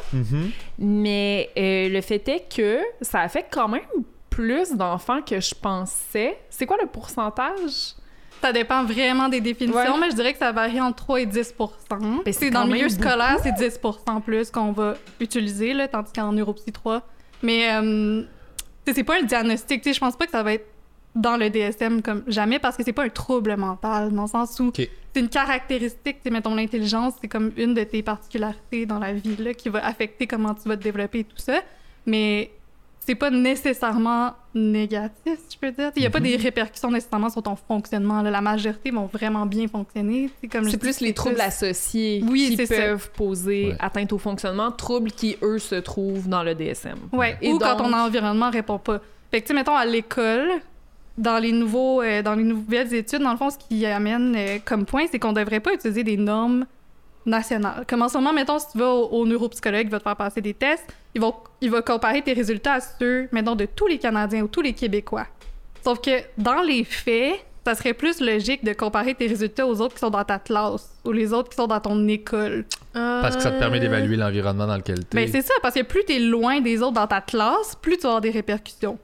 Mais 0.79 1.51
euh, 1.59 1.89
le 1.89 2.01
fait 2.01 2.27
est 2.29 2.55
que 2.55 2.81
ça 3.01 3.21
affecte 3.21 3.53
quand 3.53 3.69
même 3.69 3.83
plus 4.31 4.73
d'enfants 4.73 5.21
que 5.23 5.41
je 5.41 5.55
pensais. 5.55 6.39
C'est 6.51 6.67
quoi 6.67 6.77
le 6.81 6.89
pourcentage? 6.89 7.95
Ça 8.41 8.53
dépend 8.53 8.83
vraiment 8.85 9.29
des 9.29 9.41
définitions, 9.41 9.79
Ouais. 9.95 10.01
mais 10.01 10.11
je 10.11 10.17
dirais 10.17 10.33
que 10.33 10.39
ça 10.39 10.51
varie 10.51 10.81
entre 10.81 10.97
3 10.97 11.21
et 11.21 11.27
10 11.27 11.55
Ben, 11.91 11.99
c'est 12.25 12.33
C'est 12.33 12.51
dans 12.51 12.65
le 12.65 12.73
milieu 12.73 12.89
scolaire, 12.89 13.37
c'est 13.43 13.53
10% 13.53 14.21
plus 14.21 14.51
qu'on 14.51 14.73
va 14.73 14.95
utiliser, 15.21 15.75
là, 15.75 15.87
tandis 15.87 16.13
qu'en 16.13 16.33
neuropsy 16.33 16.73
3. 16.73 17.03
Mais 17.45 17.73
euh, 17.73 18.23
c'est 18.87 19.05
pas 19.05 19.19
un 19.21 19.23
diagnostic. 19.23 19.83
tu 19.83 19.91
sais, 19.91 19.95
Je 19.95 20.01
pense 20.01 20.17
pas 20.17 20.27
que 20.27 20.33
ça 20.33 20.43
va 20.43 20.55
être 20.55 20.67
dans 21.15 21.37
le 21.37 21.51
DSM 21.51 22.01
comme 22.01 22.25
jamais 22.27 22.59
parce 22.59 22.77
que 22.77 22.83
c'est 22.85 22.93
pas 22.93 23.05
un 23.05 23.11
trouble 23.11 23.55
mental, 23.57 24.11
dans 24.13 24.23
le 24.23 24.29
sens 24.29 24.59
où 24.61 24.73
c'est 24.75 24.91
une 25.15 25.29
caractéristique. 25.29 26.17
tu 26.17 26.23
sais, 26.25 26.31
Mettons, 26.31 26.55
l'intelligence, 26.55 27.15
c'est 27.21 27.29
comme 27.29 27.53
une 27.57 27.75
de 27.75 27.85
tes 27.85 28.03
particularités 28.03 28.87
dans 28.87 28.99
la 28.99 29.13
vie 29.13 29.37
là, 29.37 29.55
qui 29.55 29.69
va 29.69 29.85
affecter 29.87 30.27
comment 30.27 30.55
tu 30.55 30.69
vas 30.69 30.77
te 30.77 30.83
développer 30.83 31.21
et 31.21 31.25
tout 31.25 31.37
ça. 31.37 31.61
Mais 32.07 32.51
c'est 33.05 33.15
pas 33.15 33.31
nécessairement 33.31 34.33
négatif, 34.55 35.39
je 35.53 35.57
peux 35.61 35.73
dire. 35.73 35.91
Il 35.97 36.03
y 36.03 36.07
a 36.07 36.11
pas 36.11 36.19
Mhm. 36.21 36.25
des 36.27 36.37
répercussions 36.37 36.91
nécessairement 36.91 37.31
sur 37.31 37.43
ton 37.43 37.57
fonctionnement. 37.57 38.23
là. 38.23 38.31
La 38.31 38.41
majorité 38.41 38.91
vont 38.91 39.07
vraiment 39.07 39.47
bien 39.47 39.67
fonctionner. 39.69 40.31
C'est 40.41 40.79
plus 40.79 41.01
les 41.01 41.13
troubles 41.15 41.35
plus- 41.37 41.43
associés 41.45 42.25
Oui, 42.29 42.55
qui 42.57 42.67
ça. 42.67 42.75
peuvent 42.77 43.11
poser 43.11 43.69
Ouais. 43.69 43.77
atteinte 43.81 44.13
au 44.13 44.19
fonctionnement, 44.19 44.71
troubles 44.71 45.11
qui, 45.11 45.37
eux, 45.43 45.59
se 45.59 45.75
trouvent 45.77 46.29
dans 46.29 46.43
le 46.43 46.55
DSM. 46.55 46.99
Ouais, 47.13 47.37
Et 47.43 47.53
ou 47.53 47.59
quand 47.59 47.77
ton 47.77 47.93
environnement 47.93 48.51
répond 48.51 48.79
pas. 48.79 49.01
Fait 49.31 49.41
que, 49.41 49.47
tu 49.47 49.49
sais, 49.49 49.55
mettons, 49.55 49.75
à 49.77 49.85
l'école, 49.87 50.49
dans 51.19 51.39
les 51.39 51.53
nouveaux, 51.53 52.03
euh, 52.03 52.23
dans 52.23 52.35
les 52.35 52.45
nouvelles 52.45 52.93
études, 52.95 53.21
dans 53.23 53.33
le 53.33 53.37
fond, 53.39 53.51
ce 53.51 53.59
qui 53.59 53.85
amène 53.87 54.35
euh, 54.37 54.59
comme 54.65 54.85
point, 54.85 55.05
c'est 55.11 55.19
qu'on 55.19 55.33
devrait 55.33 55.61
pas 55.61 55.75
utiliser 55.75 56.05
des 56.05 56.17
normes 56.17 56.67
nationales. 57.27 57.85
Comme 57.89 58.03
en 58.03 58.09
ce 58.09 58.19
moment, 58.19 58.33
mettons, 58.33 58.59
si 58.59 58.67
tu 58.73 58.79
vas 58.79 58.91
au, 58.91 59.09
au 59.09 59.27
neuropsychologue, 59.27 59.85
il 59.85 59.91
va 59.91 59.99
te 59.99 60.05
faire 60.05 60.17
passer 60.17 60.41
des 60.41 60.55
tests, 60.55 60.87
il 61.15 61.21
va, 61.21 61.33
il 61.61 61.71
va 61.71 61.83
comparer 61.83 62.23
tes 62.23 62.33
résultats 62.33 62.75
à 62.75 62.81
ceux, 62.81 63.29
mettons, 63.33 63.55
de 63.55 63.67
tous 63.67 63.87
les 63.87 63.99
Canadiens 63.99 64.43
ou 64.43 64.49
tous 64.49 64.63
les 64.63 64.73
Québécois. 64.73 65.27
Sauf 65.85 66.01
que, 66.01 66.23
dans 66.39 66.63
les 66.63 66.85
faits, 66.85 67.45
ça 67.65 67.75
serait 67.75 67.95
plus 67.95 68.21
logique 68.21 68.65
de 68.65 68.73
comparer 68.73 69.15
tes 69.15 69.27
résultats 69.27 69.67
aux 69.67 69.81
autres 69.81 69.95
qui 69.95 70.01
sont 70.01 70.11
dans 70.11 70.25
ta 70.25 70.39
classe 70.39 70.91
ou 71.05 71.13
les 71.13 71.33
autres 71.33 71.51
qui 71.51 71.57
sont 71.57 71.67
dans 71.67 71.81
ton 71.81 72.09
école. 72.09 72.65
parce 72.93 73.37
que 73.37 73.43
ça 73.43 73.53
te 73.53 73.59
permet 73.59 73.81
d'évaluer 73.81 74.17
l'environnement 74.17 74.67
dans 74.67 74.77
lequel 74.77 75.01
tu 75.01 75.17
Ben, 75.17 75.29
c'est 75.31 75.43
ça, 75.43 75.55
parce 75.63 75.75
que 75.75 75.83
plus 75.83 76.05
t'es 76.05 76.19
loin 76.19 76.61
des 76.61 76.83
autres 76.83 76.95
dans 76.95 77.07
ta 77.07 77.21
classe, 77.21 77.77
plus 77.81 77.97
tu 77.97 78.03
vas 78.03 78.11
avoir 78.11 78.21
des 78.21 78.31
répercussions. 78.31 78.99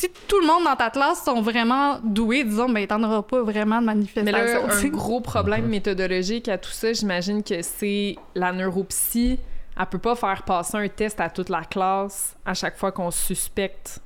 Si 0.00 0.08
tout 0.26 0.40
le 0.40 0.46
monde 0.46 0.64
dans 0.64 0.76
ta 0.76 0.88
classe 0.90 1.22
sont 1.24 1.42
vraiment 1.42 1.98
doués, 2.02 2.44
disons, 2.44 2.68
ben 2.70 2.86
t'en 2.86 3.02
auras 3.02 3.22
pas 3.22 3.42
vraiment 3.42 3.76
de 3.80 3.86
Mais 3.86 3.94
manifestation. 3.94 4.66
là, 4.66 4.74
tu 4.80 4.86
un 4.86 4.88
gros 4.90 5.20
problème 5.20 5.66
méthodologique 5.66 6.48
à 6.48 6.56
tout 6.58 6.70
ça, 6.70 6.92
j'imagine 6.92 7.42
que 7.42 7.60
c'est 7.62 8.16
la 8.34 8.52
neuropsy. 8.52 9.38
Elle 9.78 9.86
peut 9.86 9.98
pas 9.98 10.14
faire 10.16 10.42
passer 10.44 10.76
un 10.78 10.88
test 10.88 11.20
à 11.20 11.28
toute 11.28 11.48
la 11.50 11.62
classe 11.64 12.36
à 12.46 12.54
chaque 12.54 12.76
fois 12.78 12.92
qu'on 12.92 13.10
suspecte 13.10 14.00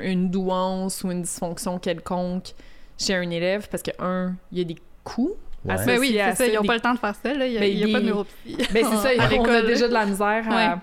une 0.00 0.30
douance 0.30 1.02
ou 1.04 1.10
une 1.10 1.22
dysfonction 1.22 1.78
quelconque 1.78 2.52
chez 2.98 3.14
un 3.14 3.28
élève 3.30 3.68
parce 3.68 3.82
que, 3.82 3.90
un, 3.98 4.34
il 4.52 4.58
y 4.58 4.60
a 4.60 4.64
des 4.64 4.76
coûts. 5.04 5.32
Ouais. 5.64 5.74
à 5.74 5.84
Ben 5.84 5.98
oui, 6.00 6.18
c'est 6.18 6.34
ça, 6.36 6.46
ils 6.46 6.58
ont 6.58 6.62
des- 6.62 6.66
pas 6.68 6.74
le 6.74 6.80
temps 6.80 6.94
de 6.94 6.98
faire 6.98 7.14
ça, 7.22 7.34
là. 7.34 7.46
Il 7.46 7.52
y 7.52 7.56
a, 7.56 7.60
Ben, 7.60 7.72
y 7.76 7.82
a 7.82 7.86
des- 7.86 7.92
pas 7.92 8.00
de 8.00 8.06
neuropsy. 8.06 8.56
Ben 8.72 8.84
c'est 8.90 8.96
ça, 8.96 9.10
on 9.38 9.44
a 9.44 9.62
déjà 9.62 9.86
de 9.88 9.92
la 9.92 10.06
misère 10.06 10.44
à... 10.50 10.54
Ouais. 10.74 10.80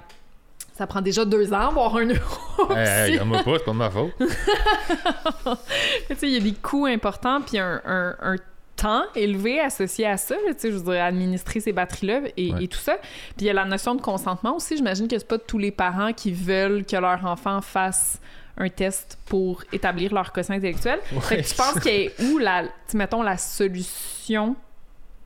Ça 0.80 0.88
prend 0.88 1.02
déjà 1.02 1.26
deux 1.26 1.52
ans 1.54 1.58
à 1.60 1.68
avoir 1.68 1.96
un 1.98 2.06
neuropsy. 2.06 2.74
Hey, 2.76 3.16
hey, 3.18 3.26
moi 3.26 3.44
pas, 3.44 3.58
c'est 3.58 3.66
pas 3.66 3.72
de 3.72 3.76
ma 3.78 3.90
faute. 3.92 4.14
tu 4.20 6.16
sais, 6.16 6.28
il 6.28 6.34
y 6.34 6.38
a 6.38 6.40
des 6.40 6.54
coûts 6.54 6.86
importants, 6.86 7.42
puis 7.42 7.58
un, 7.60 7.82
un- 7.86 8.16
un 8.22 8.36
temps 8.76 9.04
élevé 9.14 9.60
associé 9.60 10.06
à 10.08 10.16
ça, 10.16 10.36
tu 10.48 10.54
sais, 10.58 10.72
je 10.72 10.78
dire, 10.78 11.04
administrer 11.04 11.60
ces 11.60 11.74
batteries-là 11.74 12.22
et, 12.38 12.54
Ouais. 12.54 12.64
et 12.64 12.68
tout 12.70 12.78
ça. 12.78 12.96
Puis 13.02 13.42
il 13.42 13.46
y 13.48 13.50
a 13.50 13.54
la 13.54 13.66
notion 13.66 13.94
de 13.94 14.02
consentement 14.02 14.56
aussi. 14.56 14.78
J'imagine 14.78 15.08
que 15.10 15.18
c'est 15.20 15.28
pas 15.28 15.38
tous 15.38 15.58
les 15.58 15.72
parents 15.72 16.14
qui 16.14 16.32
veulent 16.32 16.86
que 16.86 16.96
leur 16.96 17.26
enfant 17.26 17.60
fasse 17.60 18.20
un 18.58 18.70
test 18.70 19.18
pour 19.26 19.64
établir 19.74 20.14
leur 20.14 20.32
quotient 20.32 20.56
intellectuel. 20.56 21.00
Fait 21.04 21.36
Ouais, 21.36 21.44
que 21.44 21.50
tu 21.50 21.56
penses 21.56 21.80
qu'il 21.82 22.04
y 22.04 22.08
a 22.08 22.12
où, 22.32 22.38
la, 22.38 22.64
mettons, 22.94 23.22
la 23.22 23.38
solution? 23.38 24.56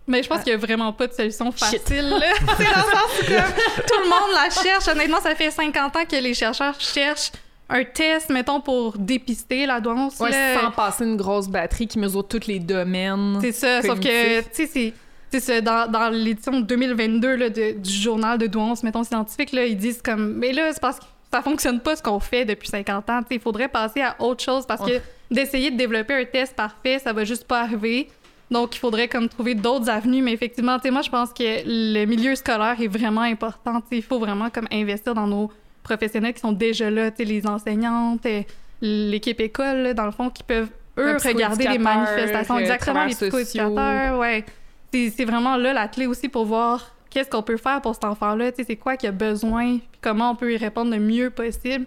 Mais 0.07 0.21
je 0.21 0.27
pense 0.29 0.39
qu'il 0.43 0.51
y 0.51 0.55
a 0.55 0.57
vraiment 0.57 0.91
pas 0.91 1.07
de 1.07 1.13
solution 1.13 1.51
facile, 1.51 1.79
c'est 1.87 1.95
dans 2.01 2.09
le 2.09 2.57
sens 2.57 3.21
où 3.21 3.25
comme, 3.25 3.53
tout 3.87 3.99
le 4.03 4.09
monde 4.09 4.33
la 4.33 4.49
cherche. 4.49 4.87
Honnêtement, 4.89 5.21
ça 5.21 5.33
fait 5.35 5.49
50 5.51 5.95
ans 5.95 6.05
que 6.09 6.15
les 6.17 6.33
chercheurs 6.33 6.79
cherchent 6.79 7.31
un 7.69 7.85
test, 7.85 8.29
mettons, 8.29 8.59
pour 8.59 8.97
dépister 8.97 9.65
la 9.65 9.79
douance. 9.79 10.19
Ouais, 10.19 10.29
là. 10.31 10.59
sans 10.61 10.71
passer 10.71 11.05
une 11.05 11.15
grosse 11.15 11.47
batterie 11.47 11.87
qui 11.87 11.97
mesure 11.99 12.27
tous 12.27 12.45
les 12.47 12.59
domaines. 12.59 13.39
C'est 13.41 13.53
ça, 13.53 13.81
sauf 13.81 13.99
que, 13.99 14.41
tu 14.41 14.67
sais, 14.67 14.93
c'est- 15.39 15.61
dans, 15.61 15.89
dans 15.89 16.09
l'édition 16.09 16.59
2022 16.59 17.35
là, 17.35 17.49
de- 17.49 17.71
du 17.71 17.91
journal 17.91 18.37
de 18.37 18.45
douance, 18.47 18.83
mettons, 18.83 19.03
scientifique, 19.03 19.51
là, 19.53 19.65
ils 19.65 19.77
disent 19.77 20.01
comme, 20.03 20.33
mais 20.33 20.51
là, 20.51 20.69
c'est 20.73 20.81
parce 20.81 20.99
que 20.99 21.05
ça 21.31 21.41
fonctionne 21.41 21.79
pas 21.79 21.95
ce 21.95 22.03
qu'on 22.03 22.19
fait 22.19 22.45
depuis 22.45 22.67
50 22.67 23.09
ans, 23.09 23.21
tu 23.21 23.29
sais, 23.29 23.35
il 23.35 23.41
faudrait 23.41 23.69
passer 23.69 24.01
à 24.01 24.15
autre 24.19 24.43
chose 24.43 24.65
parce 24.67 24.85
que 24.85 24.99
d'essayer 25.31 25.71
de 25.71 25.77
développer 25.77 26.13
un 26.13 26.25
test 26.25 26.55
parfait, 26.55 26.99
ça 26.99 27.13
va 27.13 27.23
juste 27.23 27.45
pas 27.47 27.61
arriver. 27.61 28.09
Donc, 28.53 28.75
il 28.75 28.79
faudrait 28.79 29.07
comme 29.07 29.27
trouver 29.27 29.55
d'autres 29.55 29.89
avenues, 29.89 30.21
mais 30.21 30.31
effectivement, 30.31 30.77
tu 30.77 30.83
sais, 30.83 30.91
moi, 30.91 31.01
je 31.01 31.09
pense 31.09 31.33
que 31.33 31.43
le 31.65 32.05
milieu 32.05 32.35
scolaire 32.35 32.75
est 32.79 32.87
vraiment 32.87 33.21
important, 33.21 33.81
il 33.91 34.03
faut 34.03 34.19
vraiment 34.19 34.49
comme 34.49 34.67
investir 34.71 35.15
dans 35.15 35.27
nos 35.27 35.51
professionnels 35.81 36.33
qui 36.33 36.39
sont 36.39 36.51
déjà 36.51 36.89
là, 36.89 37.11
tu 37.11 37.17
sais, 37.17 37.23
les 37.25 37.45
enseignantes, 37.47 38.25
euh, 38.25 38.43
l'équipe 38.81 39.39
école, 39.41 39.77
là, 39.77 39.93
dans 39.93 40.05
le 40.05 40.11
fond, 40.11 40.29
qui 40.29 40.43
peuvent, 40.43 40.69
eux, 40.97 41.17
regarder 41.25 41.67
les 41.67 41.77
manifestations. 41.79 42.55
euh, 42.55 42.59
Exactement, 42.59 43.05
les 43.05 43.15
psychoéducateurs, 43.15 44.19
ouais. 44.19 44.45
C'est 44.91 45.25
vraiment 45.25 45.57
là 45.57 45.73
la 45.73 45.87
clé 45.87 46.05
aussi 46.05 46.29
pour 46.29 46.45
voir 46.45 46.95
qu'est-ce 47.09 47.29
qu'on 47.29 47.41
peut 47.41 47.57
faire 47.57 47.81
pour 47.81 47.95
cet 47.95 48.05
enfant-là, 48.05 48.51
tu 48.51 48.57
sais, 48.57 48.63
c'est 48.67 48.75
quoi 48.75 48.95
qu'il 48.97 49.09
a 49.09 49.11
besoin, 49.11 49.79
puis 49.79 49.99
comment 50.01 50.31
on 50.31 50.35
peut 50.35 50.53
y 50.53 50.57
répondre 50.57 50.91
le 50.91 50.99
mieux 50.99 51.31
possible. 51.31 51.85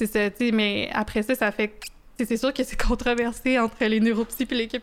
C'est 0.00 0.06
ça, 0.06 0.30
tu 0.30 0.46
sais, 0.46 0.52
mais 0.52 0.90
après 0.92 1.22
ça, 1.22 1.34
ça 1.36 1.52
fait... 1.52 1.78
C'est 2.20 2.36
sûr 2.36 2.52
que 2.52 2.64
c'est 2.64 2.80
controversé 2.80 3.58
entre 3.60 3.84
les 3.84 4.00
neuropsy 4.00 4.46
et 4.50 4.54
l'équipe, 4.54 4.82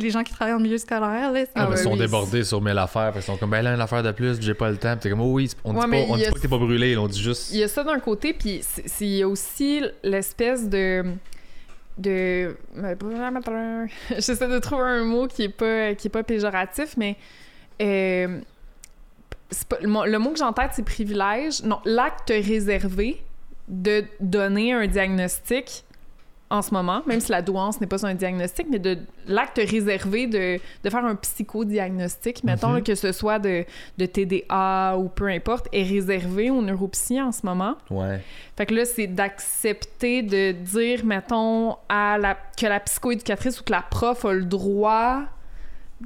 les 0.00 0.10
gens 0.10 0.22
qui 0.22 0.32
travaillent 0.32 0.54
en 0.54 0.60
milieu 0.60 0.78
scolaire, 0.78 1.32
là. 1.32 1.44
Ah, 1.54 1.66
ben, 1.66 1.72
ils 1.72 1.78
sont 1.78 1.96
débordés 1.96 2.44
sur 2.44 2.60
mille 2.60 2.78
affaires. 2.78 3.12
Qu'ils 3.12 3.22
sont 3.22 3.36
comme, 3.36 3.50
ben 3.50 3.62
là, 3.62 3.74
une 3.74 3.80
affaire 3.80 4.02
de 4.02 4.12
plus, 4.12 4.40
j'ai 4.40 4.54
pas 4.54 4.70
le 4.70 4.76
temps. 4.76 4.92
Puis 4.92 5.00
t'es 5.00 5.10
comme, 5.10 5.20
oh 5.20 5.32
oui, 5.32 5.50
on 5.64 5.72
dit, 5.72 5.78
Ouais, 5.78 6.06
pas, 6.06 6.12
on 6.12 6.16
dit 6.16 6.24
pas 6.24 6.30
que 6.32 6.40
t'es 6.40 6.48
pas 6.48 6.58
brûlé, 6.58 6.96
on 6.96 7.06
dit 7.08 7.20
juste. 7.22 7.50
Il 7.52 7.58
y 7.58 7.62
a 7.62 7.68
ça 7.68 7.84
d'un 7.84 7.98
côté, 8.00 8.32
puis 8.32 8.60
il 9.00 9.06
y 9.16 9.22
a 9.22 9.28
aussi 9.28 9.82
l'espèce 10.02 10.68
de 10.68 11.04
de 11.96 12.56
j'essaie 14.18 14.48
de 14.48 14.58
trouver 14.58 14.82
un 14.82 15.04
mot 15.04 15.28
qui 15.28 15.44
est 15.44 15.48
pas 15.48 15.94
qui 15.94 16.08
est 16.08 16.10
pas 16.10 16.24
péjoratif 16.24 16.96
mais 16.96 17.16
euh, 17.80 18.40
c'est 19.50 19.68
pas- 19.68 19.78
le 19.80 19.86
mot- 19.88 20.04
le 20.04 20.18
mot 20.18 20.30
que 20.30 20.38
j'ai 20.38 20.44
en 20.44 20.52
tête, 20.52 20.70
c'est 20.72 20.84
privilège. 20.84 21.62
Non, 21.62 21.78
l'acte 21.84 22.30
réservé 22.30 23.22
de 23.68 24.04
donner 24.20 24.72
un 24.72 24.86
diagnostic 24.88 25.84
en 26.50 26.62
ce 26.62 26.72
moment, 26.72 27.02
même 27.06 27.20
si 27.20 27.32
la 27.32 27.42
douance 27.42 27.80
n'est 27.80 27.86
pas 27.86 28.06
un 28.06 28.14
diagnostic, 28.14 28.66
mais 28.70 28.78
de 28.78 28.98
l'acte 29.26 29.58
réservé 29.58 30.26
de, 30.26 30.58
de 30.84 30.90
faire 30.90 31.04
un 31.04 31.14
psychodiagnostic, 31.16 32.44
mettons 32.44 32.68
Mhm. 32.68 32.74
là, 32.76 32.80
que 32.82 32.94
ce 32.94 33.12
soit 33.12 33.38
de, 33.38 33.64
de 33.98 34.06
TDA 34.06 34.96
ou 34.98 35.08
peu 35.08 35.26
importe, 35.28 35.68
est 35.72 35.82
réservé 35.82 36.50
aux 36.50 36.62
neuropsies 36.62 37.20
en 37.20 37.32
ce 37.32 37.44
moment. 37.44 37.74
Ouais. 37.90 38.20
Fait 38.56 38.66
que 38.66 38.74
là, 38.74 38.84
c'est 38.84 39.06
d'accepter 39.06 40.22
de 40.22 40.52
dire, 40.52 41.04
mettons, 41.04 41.76
à 41.88 42.18
la, 42.18 42.36
que 42.56 42.66
la 42.66 42.80
psychoéducatrice 42.80 43.60
ou 43.60 43.64
que 43.64 43.72
la 43.72 43.82
prof 43.82 44.24
a 44.24 44.32
le 44.32 44.44
droit 44.44 45.22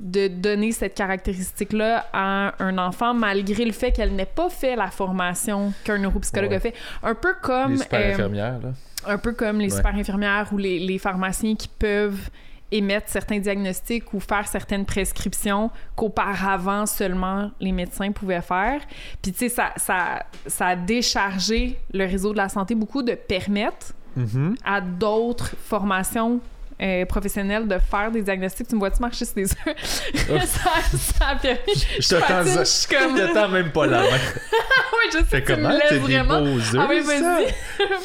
de 0.00 0.28
donner 0.28 0.72
cette 0.72 0.94
caractéristique-là 0.94 2.06
à 2.12 2.54
un 2.62 2.78
enfant 2.78 3.14
malgré 3.14 3.64
le 3.64 3.72
fait 3.72 3.92
qu'elle 3.92 4.14
n'ait 4.14 4.24
pas 4.26 4.48
fait 4.48 4.76
la 4.76 4.90
formation 4.90 5.72
qu'un 5.84 5.98
neuropsychologue 5.98 6.50
Ouais. 6.50 6.56
a 6.56 6.60
fait. 6.60 6.74
Un 7.02 7.14
peu 7.14 7.34
comme... 7.42 7.72
Les 7.72 7.78
super 7.78 8.00
euh, 8.00 8.12
infirmières, 8.12 8.58
là. 8.62 8.72
un 9.06 9.18
peu 9.18 9.32
comme 9.32 9.58
les 9.58 9.70
Ouais. 9.72 9.76
super 9.76 9.94
infirmières 9.94 10.48
ou 10.52 10.58
les, 10.58 10.78
les 10.78 10.98
pharmaciens 10.98 11.54
qui 11.56 11.68
peuvent 11.68 12.30
émettre 12.70 13.08
certains 13.08 13.38
diagnostics 13.38 14.12
ou 14.12 14.20
faire 14.20 14.46
certaines 14.46 14.84
prescriptions 14.84 15.70
qu'auparavant 15.96 16.84
seulement 16.84 17.50
les 17.60 17.72
médecins 17.72 18.12
pouvaient 18.12 18.42
faire. 18.42 18.80
Puis 19.22 19.32
tu 19.32 19.38
sais, 19.38 19.48
ça, 19.48 19.72
ça, 19.76 20.26
ça 20.46 20.66
a 20.66 20.76
déchargé 20.76 21.78
le 21.94 22.04
réseau 22.04 22.32
de 22.32 22.36
la 22.36 22.48
santé 22.50 22.74
beaucoup 22.74 23.02
de 23.02 23.14
permettre 23.14 23.94
Mhm. 24.16 24.54
à 24.64 24.80
d'autres 24.80 25.54
formations 25.64 26.40
euh, 26.80 27.04
professionnelles 27.06 27.66
de 27.66 27.78
faire 27.78 28.10
des 28.10 28.22
diagnostics. 28.22 28.68
Tu 28.68 28.74
me 28.74 28.80
vois-tu 28.80 29.00
marcher 29.00 29.24
sur 29.24 29.34
des 29.34 29.50
œufs? 29.50 30.46
ça, 30.46 30.70
ça 30.96 31.26
a 31.30 31.36
permis. 31.36 31.58
Je 31.98 32.08
te 32.08 32.14
patine, 32.20 32.58
je 32.60 32.64
suis 32.64 32.86
comme- 32.94 33.16
je 33.16 33.22
te 33.32 33.46
même 33.50 33.72
pas 33.72 33.86
la 33.86 34.00
main. 34.02 34.06
ouais, 34.12 35.08
je 35.12 35.18
sais 35.18 35.24
Fais 35.24 35.42
que 35.42 35.52
tu 35.54 35.60
me 35.60 35.68
lèves 35.70 36.00
vraiment. 36.00 36.44
Ah 36.78 36.86
oui, 36.88 37.00
vas-y. 37.00 37.54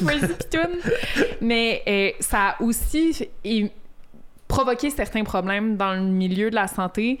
vas-y, 0.04 0.28
pitoune. 0.34 0.78
Mais 1.40 1.82
euh, 1.86 2.10
ça 2.20 2.48
a 2.50 2.62
aussi 2.62 3.28
et- 3.44 3.70
provoqué 4.48 4.90
certains 4.90 5.24
problèmes 5.24 5.76
dans 5.76 5.92
le 5.94 6.00
milieu 6.00 6.50
de 6.50 6.54
la 6.54 6.66
santé. 6.68 7.18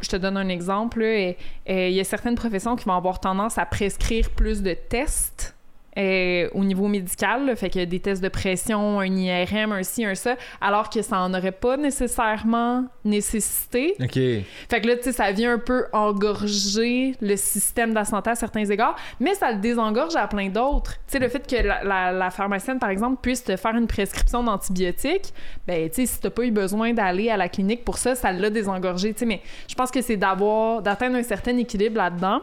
Je 0.00 0.08
te 0.08 0.16
donne 0.16 0.36
un 0.36 0.48
exemple. 0.48 1.02
et 1.02 1.36
Il 1.66 1.90
y 1.90 2.00
a 2.00 2.04
certaines 2.04 2.36
professions 2.36 2.76
qui 2.76 2.84
vont 2.84 2.94
avoir 2.94 3.18
tendance 3.20 3.58
à 3.58 3.66
prescrire 3.66 4.30
plus 4.30 4.62
de 4.62 4.74
tests. 4.74 5.56
Euh, 5.98 6.48
au 6.54 6.64
niveau 6.64 6.86
médical, 6.88 7.46
là. 7.46 7.56
fait 7.56 7.70
que 7.70 7.84
des 7.84 8.00
tests 8.00 8.22
de 8.22 8.28
pression, 8.28 9.00
un 9.00 9.06
IRM, 9.06 9.72
un 9.72 9.82
ci, 9.82 10.04
un 10.04 10.14
ça, 10.14 10.36
alors 10.60 10.88
que 10.90 11.02
ça 11.02 11.18
en 11.20 11.34
aurait 11.34 11.50
pas 11.52 11.76
nécessairement 11.76 12.84
nécessité. 13.04 13.94
OK. 14.00 14.12
Fait 14.14 14.80
que 14.80 14.86
là, 14.86 14.96
tu 14.96 15.02
sais, 15.04 15.12
ça 15.12 15.32
vient 15.32 15.54
un 15.54 15.58
peu 15.58 15.86
engorger 15.92 17.14
le 17.20 17.36
système 17.36 17.90
de 17.90 17.94
la 17.96 18.04
santé 18.04 18.30
à 18.30 18.34
certains 18.34 18.64
égards, 18.64 18.96
mais 19.20 19.34
ça 19.34 19.50
le 19.52 19.58
désengorge 19.58 20.16
à 20.16 20.26
plein 20.28 20.48
d'autres. 20.48 20.92
Tu 21.06 21.12
sais, 21.12 21.18
le 21.18 21.28
fait 21.28 21.46
que 21.46 21.56
la, 21.66 21.82
la- 21.84 22.12
la 22.12 22.30
pharmacienne, 22.30 22.78
par 22.78 22.90
exemple, 22.90 23.18
puisse 23.22 23.42
te 23.44 23.56
faire 23.56 23.74
une 23.74 23.86
prescription 23.86 24.42
d'antibiotiques, 24.42 25.32
ben, 25.66 25.88
tu 25.88 25.96
sais, 26.02 26.06
si 26.06 26.20
t'as 26.20 26.30
pas 26.30 26.44
eu 26.44 26.50
besoin 26.50 26.92
d'aller 26.92 27.30
à 27.30 27.36
la 27.36 27.48
clinique 27.48 27.84
pour 27.84 27.98
ça, 27.98 28.14
ça 28.14 28.32
l'a 28.32 28.50
désengorgé, 28.50 29.12
tu 29.12 29.20
sais, 29.20 29.26
mais 29.26 29.40
je 29.68 29.74
pense 29.74 29.90
que 29.90 30.00
c'est 30.02 30.16
d'avoir, 30.16 30.82
d'atteindre 30.82 31.16
un 31.16 31.22
certain 31.22 31.56
équilibre 31.56 31.96
là-dedans. 31.96 32.40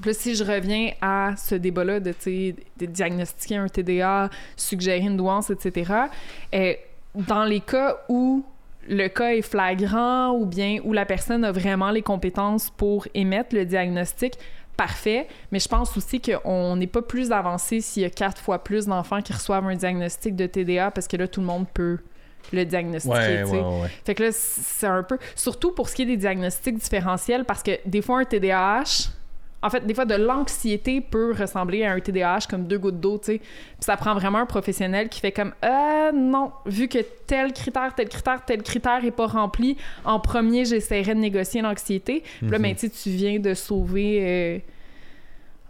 Puis 0.00 0.10
là, 0.10 0.14
si 0.14 0.34
je 0.34 0.44
reviens 0.44 0.92
à 1.00 1.34
ce 1.36 1.54
débat-là 1.54 2.00
de, 2.00 2.14
diagnostiquer 2.80 3.56
un 3.56 3.68
TDA, 3.68 4.30
suggérer 4.56 5.00
une 5.00 5.16
douance, 5.16 5.50
etc., 5.50 5.92
euh, 6.54 6.74
dans 7.14 7.44
les 7.44 7.60
cas 7.60 7.98
où 8.08 8.44
le 8.88 9.08
cas 9.08 9.32
est 9.32 9.42
flagrant 9.42 10.30
ou 10.30 10.46
bien 10.46 10.78
où 10.84 10.92
la 10.92 11.04
personne 11.04 11.44
a 11.44 11.52
vraiment 11.52 11.90
les 11.90 12.02
compétences 12.02 12.70
pour 12.70 13.06
émettre 13.14 13.54
le 13.54 13.64
diagnostic, 13.64 14.34
parfait. 14.76 15.26
Mais 15.52 15.58
je 15.58 15.68
pense 15.68 15.96
aussi 15.96 16.20
qu'on 16.20 16.76
n'est 16.76 16.86
pas 16.86 17.02
plus 17.02 17.32
avancé 17.32 17.80
s'il 17.80 18.04
y 18.04 18.06
a 18.06 18.10
quatre 18.10 18.40
fois 18.40 18.62
plus 18.62 18.86
d'enfants 18.86 19.20
qui 19.20 19.32
reçoivent 19.32 19.66
un 19.66 19.74
diagnostic 19.74 20.36
de 20.36 20.46
TDA 20.46 20.90
parce 20.90 21.08
que 21.08 21.16
là, 21.16 21.26
tout 21.28 21.40
le 21.40 21.46
monde 21.46 21.66
peut 21.74 21.98
le 22.52 22.64
diagnostiquer. 22.64 23.14
Ouais, 23.14 23.44
ouais, 23.44 23.60
ouais. 23.60 23.90
Fait 24.04 24.14
que 24.14 24.22
là, 24.22 24.30
c'est 24.32 24.86
un 24.86 25.02
peu. 25.02 25.18
Surtout 25.34 25.72
pour 25.72 25.88
ce 25.88 25.94
qui 25.94 26.02
est 26.02 26.06
des 26.06 26.16
diagnostics 26.16 26.78
différentiels, 26.78 27.44
parce 27.44 27.62
que 27.62 27.72
des 27.84 28.00
fois, 28.00 28.20
un 28.20 28.24
TDAH. 28.24 29.10
En 29.60 29.70
fait, 29.70 29.84
des 29.84 29.92
fois, 29.94 30.04
de 30.04 30.14
l'anxiété 30.14 31.00
peut 31.00 31.34
ressembler 31.36 31.84
à 31.84 31.92
un 31.92 31.98
TDAH 32.00 32.46
comme 32.48 32.66
deux 32.66 32.78
gouttes 32.78 33.00
d'eau, 33.00 33.18
tu 33.18 33.24
sais. 33.32 33.38
Puis 33.38 33.48
ça 33.80 33.96
prend 33.96 34.14
vraiment 34.14 34.38
un 34.38 34.46
professionnel 34.46 35.08
qui 35.08 35.20
fait 35.20 35.32
comme 35.32 35.52
Euh, 35.64 36.12
non, 36.12 36.52
vu 36.66 36.86
que 36.86 36.98
tel 37.26 37.52
critère, 37.52 37.92
tel 37.96 38.08
critère, 38.08 38.44
tel 38.44 38.62
critère 38.62 39.04
est 39.04 39.10
pas 39.10 39.26
rempli, 39.26 39.76
en 40.04 40.20
premier, 40.20 40.64
j'essaierai 40.64 41.14
de 41.14 41.20
négocier 41.20 41.60
l'anxiété. 41.60 42.22
Puis 42.38 42.50
là, 42.50 42.58
ben, 42.58 42.74
tu 42.74 42.88
sais, 42.88 42.90
tu 42.90 43.10
viens 43.10 43.38
de 43.40 43.54
sauver. 43.54 44.20
euh, 44.22 44.58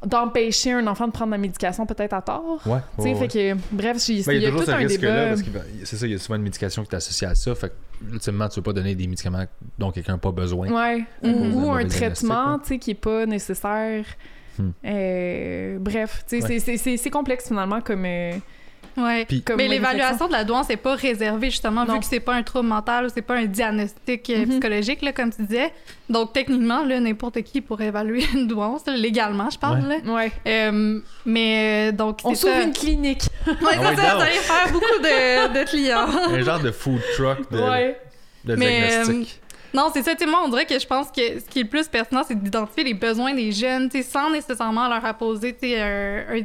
d'empêcher 0.07 0.73
un 0.73 0.87
enfant 0.87 1.07
de 1.07 1.13
prendre 1.13 1.33
la 1.33 1.39
médication 1.39 1.85
peut-être 1.87 2.13
à 2.13 2.23
tort. 2.23 2.61
Ouais, 2.67 2.79
Tu 2.97 3.03
sais, 3.03 3.09
ouais, 3.15 3.15
fait 3.17 3.29
que, 3.29 3.61
bref, 3.73 4.09
il 4.09 4.25
Ben, 4.25 4.33
y 4.35 4.45
a, 4.47 4.49
toujours 4.49 4.61
tout 4.61 4.67
ce 4.67 4.71
un 4.73 4.77
risque-là, 4.77 5.11
débat. 5.15 5.29
parce 5.29 5.43
que 5.43 5.51
ben, 5.51 5.63
c'est 5.85 5.97
ça, 5.97 6.07
il 6.07 6.13
y 6.13 6.15
a 6.15 6.19
souvent 6.19 6.37
une 6.37 6.43
médication 6.43 6.85
qui 6.85 6.91
est 6.93 6.97
associée 6.97 7.27
à 7.27 7.35
ça. 7.35 7.55
Fait 7.55 7.71
que, 7.71 8.13
ultimement, 8.13 8.49
tu 8.49 8.57
veux 8.61 8.63
pas 8.63 8.73
donner 8.73 8.95
des 8.95 9.07
médicaments 9.09 9.45
dont 9.79 9.91
quelqu'un 9.91 10.13
n'a 10.13 10.19
pas 10.19 10.31
besoin. 10.31 10.69
Ouais. 10.69 11.05
Ou, 11.23 11.27
Un 11.29 11.33
ou 11.33 11.71
un 11.71 11.73
mauvais 11.73 11.87
traitement, 11.87 12.59
tu 12.61 12.69
sais, 12.69 12.79
qui 12.79 12.93
est 12.93 12.95
pas 12.95 13.27
nécessaire. 13.27 14.05
Hmm. 14.59 14.71
Euh, 14.85 15.79
bref, 15.81 16.25
tu 16.29 16.37
sais, 16.41 16.43
Ouais. 16.43 16.49
c'est- 16.49 16.61
c'est- 16.61 16.77
c'est 16.77 16.97
c'est 16.97 17.11
complexe 17.11 17.49
finalement 17.49 17.81
comme. 17.81 18.05
euh, 18.05 18.33
Ouais. 18.99 19.25
Puis- 19.27 19.43
Mais 19.57 19.69
l'évaluation 19.69 20.27
de 20.27 20.33
la 20.33 20.45
douance 20.45 20.69
n'est 20.69 20.77
pas 20.77 20.95
réservée, 20.95 21.51
justement, 21.51 21.85
Non. 21.85 21.95
vu 21.95 22.01
que 22.01 22.07
c'est 22.07 22.21
pas 22.21 22.35
un 22.35 22.43
trouble 22.43 22.69
mental 22.69 23.07
ou 23.07 23.09
c'est 23.15 23.23
pas 23.23 23.35
un 23.37 23.45
diagnostic 23.47 24.29
euh, 24.31 24.39
Mhm. 24.45 24.49
psychologique, 24.51 25.03
là, 25.03 25.13
comme 25.13 25.33
tu 25.33 25.43
disais. 25.43 25.73
Donc, 26.09 26.33
techniquement, 26.33 26.85
là, 26.85 26.99
n'importe 27.01 27.43
qui 27.43 27.61
pourrait 27.61 27.87
évaluer 27.87 28.25
une 28.35 28.47
douance, 28.47 28.87
là, 28.87 28.97
légalement, 28.97 29.51
je 29.51 29.59
parle. 29.59 29.81
là. 29.87 29.97
Ouais. 30.13 30.33
Euh, 30.47 31.01
mais, 31.25 31.91
euh, 31.91 31.93
donc, 31.93 32.19
On 32.25 32.35
c'est 32.35 32.47
s'ouvre 32.49 32.63
une 32.65 32.73
clinique. 32.73 33.23
Ouais, 33.47 33.55
Ah 33.63 33.67
c'est 33.71 33.79
ouais, 33.79 33.97
ça, 33.97 34.03
donc. 34.11 34.17
vous 34.17 34.23
allez 34.23 34.33
faire 34.39 34.73
beaucoup 34.73 34.99
de, 35.03 35.59
de 35.61 35.65
clients. 35.69 36.07
Un 36.35 36.41
genre 36.43 36.61
de 36.61 36.71
food 36.71 37.01
truck 37.17 37.51
de, 37.51 37.59
Ouais. 37.61 38.01
de 38.45 38.55
Mais, 38.57 38.89
diagnostic. 38.89 39.41
Non, 39.75 39.91
c'est 39.93 40.03
ça, 40.03 40.13
tu 40.15 40.25
sais, 40.25 40.31
moi, 40.31 40.41
on 40.45 40.49
dirait 40.49 40.65
que 40.65 40.79
je 40.79 40.87
pense 40.87 41.09
que 41.11 41.21
ce 41.41 41.45
qui 41.45 41.61
est 41.61 41.63
le 41.65 41.69
plus 41.69 41.87
pertinent, 41.89 42.23
c'est 42.27 42.35
d'identifier 42.43 42.85
les 42.85 42.95
besoins 42.95 43.35
des 43.35 43.53
jeunes, 43.53 43.91
tu 43.91 43.99
sais, 43.99 44.03
sans 44.03 44.31
nécessairement 44.31 44.89
leur 44.89 45.05
apposer, 45.05 45.53
tu 45.53 45.69
sais, 45.69 45.81
un- 45.81 46.25
un- 46.39 46.43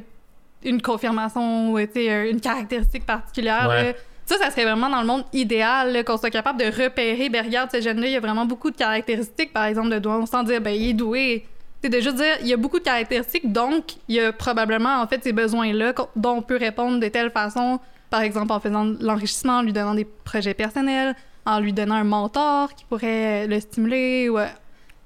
une 0.65 0.81
confirmation 0.81 1.71
ou, 1.71 1.79
une 1.79 2.41
caractéristique 2.41 3.05
particulière. 3.05 3.67
Ouais. 3.69 3.83
là. 3.83 3.93
Ça, 4.25 4.37
ça 4.37 4.49
serait 4.51 4.63
vraiment 4.63 4.89
dans 4.89 5.01
le 5.01 5.07
monde 5.07 5.25
idéal, 5.33 6.03
qu'on 6.05 6.17
soit 6.17 6.29
capable 6.29 6.59
de 6.59 6.65
repérer, 6.65 7.29
ben 7.29 7.45
regarde, 7.45 7.69
ce 7.71 7.81
jeune-là, 7.81 8.07
il 8.07 8.13
y 8.13 8.15
a 8.15 8.21
vraiment 8.21 8.45
beaucoup 8.45 8.71
de 8.71 8.75
caractéristiques, 8.75 9.51
par 9.51 9.65
exemple, 9.65 9.89
de 9.89 9.99
douance, 9.99 10.29
sans 10.29 10.43
dire, 10.43 10.61
ben 10.61 10.71
il 10.71 10.89
est 10.89 10.93
doué. 10.93 11.45
C'est 11.83 11.89
de 11.89 11.99
juste 11.99 12.15
dire, 12.15 12.37
il 12.39 12.47
y 12.47 12.53
a 12.53 12.57
beaucoup 12.57 12.79
de 12.79 12.85
caractéristiques, 12.85 13.51
donc 13.51 13.95
il 14.07 14.15
y 14.15 14.21
a 14.21 14.31
probablement, 14.31 15.01
en 15.01 15.07
fait, 15.07 15.21
ces 15.21 15.33
besoins-là 15.33 15.93
dont 16.15 16.37
on 16.37 16.41
peut 16.41 16.55
répondre 16.55 17.01
de 17.01 17.07
telle 17.09 17.31
façon, 17.31 17.81
par 18.09 18.21
exemple, 18.21 18.53
en 18.53 18.61
faisant 18.61 18.85
de 18.85 19.05
l'enrichissement, 19.05 19.57
en 19.57 19.61
lui 19.61 19.73
donnant 19.73 19.93
des 19.93 20.05
projets 20.05 20.53
personnels, 20.53 21.15
en 21.45 21.59
lui 21.59 21.73
donnant 21.73 21.95
un 21.95 22.05
mentor 22.05 22.73
qui 22.75 22.85
pourrait 22.85 23.47
le 23.47 23.59
stimuler. 23.59 24.29
Ou, 24.29 24.37
euh, 24.37 24.47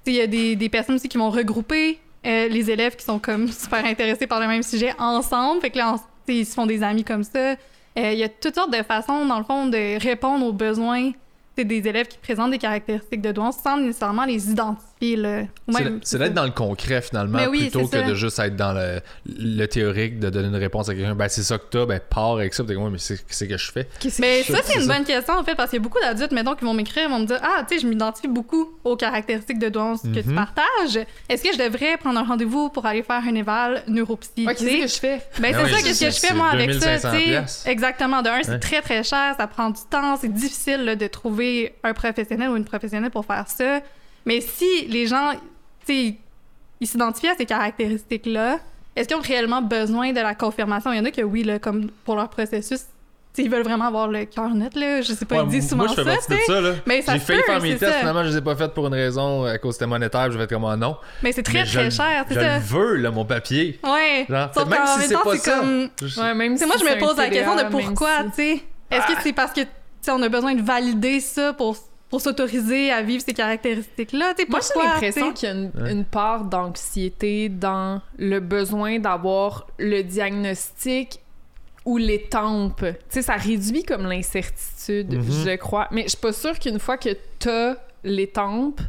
il 0.06 0.14
y 0.14 0.20
a 0.20 0.28
des, 0.28 0.54
des 0.54 0.68
personnes 0.68 0.94
aussi 0.94 1.08
qui 1.08 1.18
vont 1.18 1.30
regrouper 1.30 1.98
euh, 2.26 2.48
les 2.48 2.70
élèves 2.70 2.96
qui 2.96 3.04
sont 3.04 3.18
comme 3.18 3.48
super 3.48 3.84
intéressés 3.84 4.26
par 4.26 4.40
le 4.40 4.46
même 4.46 4.62
sujet 4.62 4.94
ensemble. 4.98 5.60
Fait 5.60 5.70
que 5.70 5.78
là, 5.78 5.96
ils 6.26 6.46
se 6.46 6.54
font 6.54 6.66
des 6.66 6.82
amis 6.82 7.04
comme 7.04 7.24
ça. 7.24 7.38
Euh, 7.98 8.12
Il 8.12 8.18
y 8.18 8.24
a 8.24 8.28
toutes 8.28 8.54
sortes 8.54 8.72
de 8.72 8.82
façons, 8.82 9.26
dans 9.26 9.38
le 9.38 9.44
fond, 9.44 9.66
de 9.66 10.00
répondre 10.00 10.44
aux 10.46 10.52
besoins 10.52 11.12
des 11.56 11.88
élèves 11.88 12.06
qui 12.06 12.18
présentent 12.18 12.52
des 12.52 12.58
caractéristiques 12.58 13.20
de 13.20 13.32
douance 13.32 13.56
sans 13.56 13.76
nécessairement 13.76 14.24
les 14.24 14.50
identifier. 14.50 14.87
C'est 15.00 15.84
même- 15.84 15.98
de- 15.98 16.04
C'est 16.04 16.18
d'être 16.18 16.34
dans 16.34 16.44
le 16.44 16.50
concret 16.50 17.00
finalement, 17.02 17.38
oui, 17.50 17.62
plutôt 17.70 17.86
que 17.86 17.96
ça. 17.98 18.02
de 18.02 18.14
juste 18.14 18.38
être 18.38 18.56
dans 18.56 18.72
le, 18.72 19.00
le 19.26 19.66
théorique, 19.66 20.18
de 20.18 20.30
donner 20.30 20.48
une 20.48 20.56
réponse 20.56 20.88
à 20.88 20.94
quelqu'un. 20.94 21.14
Ben, 21.14 21.28
c'est 21.28 21.42
ça 21.42 21.58
que 21.58 21.64
t'as, 21.70 21.86
ben, 21.86 22.00
pars 22.08 22.32
avec 22.32 22.54
ça. 22.54 22.64
Puis 22.64 22.76
Ouais, 22.76 22.90
mais 22.90 22.98
c'est 22.98 23.46
que 23.48 23.56
je 23.56 23.70
fais. 23.72 23.88
Mais 24.18 24.42
ça, 24.42 24.58
c'est 24.64 24.80
une 24.80 24.86
bonne 24.86 25.04
question, 25.04 25.34
en 25.34 25.44
fait, 25.44 25.54
parce 25.54 25.70
qu'il 25.70 25.78
y 25.78 25.80
a 25.80 25.82
beaucoup 25.82 26.00
d'adultes, 26.00 26.32
mettons, 26.32 26.54
qui 26.54 26.64
vont 26.64 26.74
m'écrire, 26.74 27.08
vont 27.08 27.18
me 27.20 27.26
dire 27.26 27.38
Ah, 27.42 27.64
tu 27.68 27.74
sais, 27.76 27.80
je 27.82 27.86
m'identifie 27.86 28.28
beaucoup 28.28 28.72
aux 28.84 28.96
caractéristiques 28.96 29.58
de 29.58 29.68
douance 29.68 30.02
que 30.02 30.20
tu 30.20 30.28
Mhm. 30.28 30.34
partages. 30.34 31.04
Est-ce 31.28 31.42
que 31.42 31.52
je 31.52 31.58
devrais 31.58 31.96
prendre 31.96 32.18
un 32.18 32.24
rendez-vous 32.24 32.68
pour 32.70 32.86
aller 32.86 33.02
faire 33.02 33.22
un 33.26 33.34
éval 33.34 33.82
neuropsy? 33.88 34.46
Ouais, 34.46 34.54
qu'est-ce 34.54 34.82
que 34.82 34.86
je 34.88 34.98
fais? 35.00 35.20
Ben, 35.40 35.52
Ben 35.52 35.66
c'est 35.66 35.74
ça, 35.74 35.82
qu'est-ce 35.82 36.04
que 36.04 36.10
je 36.10 36.18
fais, 36.28 36.34
moi, 36.34 36.48
avec 36.48 36.72
ça, 36.74 36.96
2500 36.98 37.10
tu. 37.64 37.70
Exactement. 37.70 38.22
De 38.22 38.28
un, 38.28 38.42
c'est 38.42 38.58
très, 38.58 38.80
très 38.82 39.02
cher, 39.04 39.34
ça 39.38 39.46
prend 39.46 39.70
du 39.70 39.80
temps, 39.90 40.16
c'est 40.20 40.32
difficile 40.32 40.84
là, 40.84 40.96
de 40.96 41.06
trouver 41.06 41.74
un 41.84 41.92
professionnel 41.94 42.50
ou 42.50 42.56
une 42.56 42.64
professionnelle 42.64 43.10
pour 43.10 43.24
faire 43.24 43.44
ça. 43.48 43.80
Mais 44.28 44.40
si 44.42 44.86
les 44.88 45.06
gens, 45.06 45.32
tu 45.86 45.92
sais, 46.10 46.14
ils 46.80 46.86
s'identifient 46.86 47.28
à 47.28 47.36
ces 47.36 47.46
caractéristiques-là, 47.46 48.58
est-ce 48.94 49.08
qu'ils 49.08 49.16
ont 49.16 49.20
réellement 49.20 49.62
besoin 49.62 50.12
de 50.12 50.20
la 50.20 50.34
confirmation? 50.34 50.92
Il 50.92 50.98
y 50.98 51.00
en 51.00 51.04
a 51.04 51.10
que 51.10 51.22
oui, 51.22 51.42
là, 51.44 51.58
comme 51.58 51.90
pour 52.04 52.14
leur 52.16 52.28
processus, 52.28 52.80
tu 52.80 52.84
sais, 53.32 53.42
ils 53.44 53.50
veulent 53.50 53.62
vraiment 53.62 53.86
avoir 53.86 54.08
le 54.08 54.24
cœur 54.24 54.50
net, 54.50 54.74
là. 54.74 55.00
Je 55.00 55.12
sais 55.12 55.24
pas, 55.24 55.36
Ouais, 55.36 55.42
ils 55.44 55.50
disent 55.50 55.68
souvent 55.68 55.84
moi, 55.86 55.94
je 55.96 56.02
fais 56.02 56.16
ça, 56.16 56.34
de 56.34 56.40
sais. 56.40 56.44
ça. 56.46 56.60
Là. 56.60 56.72
Mais 56.86 57.02
ça 57.02 57.12
J'ai 57.14 57.18
failli 57.20 57.42
faire 57.42 57.62
mes 57.62 57.76
tests, 57.76 57.92
ça. 57.92 57.98
finalement, 58.00 58.24
je 58.24 58.30
les 58.30 58.36
ai 58.36 58.40
pas 58.40 58.56
fait 58.56 58.68
pour 58.74 58.86
une 58.88 58.94
raison 58.94 59.44
à 59.44 59.56
cause 59.58 59.70
que 59.70 59.72
c'était 59.74 59.86
monétaire. 59.86 60.24
puis 60.24 60.32
J'ai 60.32 60.38
fait 60.40 60.48
comme 60.54 60.64
ah, 60.64 60.76
non. 60.76 60.96
Mais 61.22 61.32
c'est 61.32 61.42
très, 61.42 61.60
Mais 61.60 61.64
je 61.66 61.72
très 61.72 61.84
le- 61.84 61.90
cher, 61.90 62.24
c'est 62.28 62.34
Je 62.34 62.40
ça. 62.40 62.54
le 62.58 62.62
veux, 62.64 62.96
là, 62.96 63.10
mon 63.10 63.24
papier. 63.24 63.78
Ouais. 63.84 64.26
Genre, 64.28 64.50
Sauf 64.54 64.66
même 64.68 64.86
si 64.98 65.08
c'est 65.08 65.14
pas 65.14 65.32
c'est 65.32 65.38
ça. 65.50 65.58
comme... 65.58 65.88
Je- 66.02 66.20
Ouais, 66.20 66.34
même 66.34 66.56
si 66.56 66.66
moi, 66.66 66.76
je 66.78 66.84
me 66.84 66.98
pose 66.98 67.16
la 67.16 67.28
question 67.30 67.56
de 67.56 67.62
pourquoi, 67.70 68.24
tu 68.24 68.30
sais. 68.34 68.62
Est-ce 68.90 69.06
que 69.06 69.22
c'est 69.22 69.32
parce 69.32 69.52
que, 69.52 69.60
tu 69.60 69.66
sais, 70.02 70.10
on 70.10 70.20
a 70.22 70.28
besoin 70.28 70.54
de 70.54 70.62
valider 70.62 71.20
ça 71.20 71.52
pour, 71.52 71.76
pour 72.10 72.20
s'autoriser 72.20 72.90
à 72.90 73.02
vivre 73.02 73.22
ces 73.24 73.34
caractéristiques-là. 73.34 74.34
Moi, 74.48 74.60
j'ai 74.62 74.80
l'impression 74.82 75.32
qu'il 75.32 75.48
y 75.48 75.52
a 75.52 75.54
une, 75.54 75.70
Ouais. 75.74 75.92
une 75.92 76.04
part 76.04 76.44
d'anxiété 76.44 77.48
dans 77.48 78.00
le 78.18 78.40
besoin 78.40 78.98
d'avoir 78.98 79.66
le 79.78 80.02
diagnostic 80.02 81.20
ou 81.84 81.96
l'étampe. 81.98 82.80
Tu 82.84 82.94
sais, 83.08 83.22
ça 83.22 83.34
réduit 83.34 83.82
comme 83.82 84.06
l'incertitude, 84.06 85.14
Mhm. 85.14 85.22
je 85.46 85.56
crois. 85.56 85.88
Mais 85.90 86.02
je 86.04 86.08
suis 86.10 86.18
pas 86.18 86.32
sûre 86.32 86.58
qu'une 86.58 86.78
fois 86.78 86.96
que 86.98 87.10
t'as 87.38 87.76
l'étampe, 88.04 88.80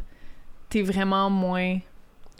t'es 0.68 0.82
vraiment 0.82 1.28
moins 1.30 1.78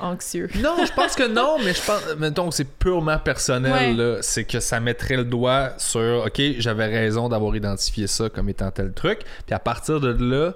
anxieux. 0.00 0.48
Non, 0.56 0.76
je 0.84 0.92
pense 0.92 1.14
que 1.14 1.26
non, 1.26 1.56
mais 1.64 1.74
je 1.74 1.82
pense. 1.82 2.02
Mettons 2.18 2.48
que 2.48 2.54
c'est 2.54 2.68
purement 2.78 3.18
personnel, 3.18 3.98
Ouais. 4.00 4.18
C'est 4.22 4.44
que 4.44 4.60
ça 4.60 4.80
mettrait 4.80 5.16
le 5.16 5.24
doigt 5.24 5.70
sur 5.78 6.24
OK, 6.26 6.40
j'avais 6.58 6.86
raison 6.86 7.28
d'avoir 7.28 7.54
identifié 7.56 8.06
ça 8.06 8.28
comme 8.28 8.48
étant 8.48 8.70
tel 8.70 8.92
truc. 8.92 9.20
Puis 9.46 9.54
à 9.54 9.58
partir 9.58 10.00
de 10.00 10.08
là, 10.08 10.54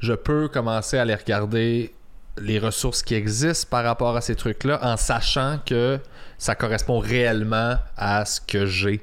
je 0.00 0.12
peux 0.12 0.48
commencer 0.48 0.98
à 0.98 1.02
aller 1.02 1.14
regarder 1.14 1.94
les 2.38 2.58
ressources 2.58 3.02
qui 3.02 3.14
existent 3.14 3.68
par 3.70 3.84
rapport 3.84 4.16
à 4.16 4.20
ces 4.20 4.34
trucs-là 4.34 4.80
en 4.82 4.96
sachant 4.96 5.58
que 5.64 5.98
ça 6.36 6.54
correspond 6.54 6.98
réellement 6.98 7.76
à 7.96 8.24
ce 8.24 8.40
que 8.40 8.66
j'ai. 8.66 9.00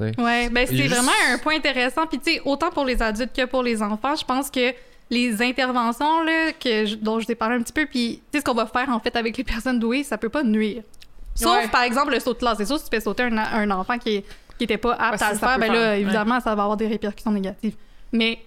Ouais, 0.00 0.48
ben 0.50 0.66
c'est 0.66 0.76
juste- 0.76 0.88
vraiment 0.94 1.12
un 1.32 1.38
point 1.38 1.54
intéressant. 1.56 2.06
Puis 2.08 2.18
tu 2.18 2.32
sais, 2.34 2.42
autant 2.44 2.70
pour 2.70 2.84
les 2.84 3.00
adultes 3.00 3.34
que 3.36 3.44
pour 3.44 3.62
les 3.62 3.80
enfants, 3.82 4.16
je 4.16 4.24
pense 4.24 4.50
que 4.50 4.72
les 5.12 5.42
interventions 5.42 6.22
là, 6.22 6.52
que 6.52 6.86
je- 6.86 6.94
dont 6.96 7.20
je 7.20 7.26
t'ai 7.26 7.34
parlé 7.34 7.56
un 7.56 7.62
petit 7.62 7.72
peu, 7.72 7.84
puis 7.86 8.22
tu 8.32 8.38
sais, 8.38 8.40
ce 8.40 8.44
qu'on 8.44 8.54
va 8.54 8.66
faire 8.66 8.88
en 8.88 8.98
fait 8.98 9.14
avec 9.14 9.36
les 9.36 9.44
personnes 9.44 9.78
douées, 9.78 10.02
ça 10.04 10.16
peut 10.16 10.30
pas 10.30 10.42
nuire. 10.42 10.82
Sauf 11.34 11.54
Ouais. 11.56 11.68
par 11.68 11.82
exemple 11.82 12.12
le 12.12 12.18
saut 12.20 12.32
de 12.32 12.38
classe. 12.38 12.56
C'est 12.58 12.64
sûr, 12.64 12.78
si 12.78 12.84
tu 12.84 12.90
fais 12.90 13.00
sauter 13.00 13.22
un, 13.24 13.36
un 13.36 13.70
enfant 13.70 13.98
qui, 13.98 14.22
qui 14.58 14.64
était 14.64 14.78
pas 14.78 14.92
apte 14.94 15.20
Ouais, 15.20 15.26
à 15.26 15.28
ça, 15.28 15.32
le 15.32 15.38
faire, 15.38 15.58
ben 15.58 15.72
là, 15.72 15.78
ouais. 15.92 16.00
évidemment, 16.00 16.40
ça 16.40 16.54
va 16.54 16.62
avoir 16.62 16.76
des 16.78 16.86
répercussions 16.88 17.30
négatives. 17.30 17.76
Mais 18.10 18.38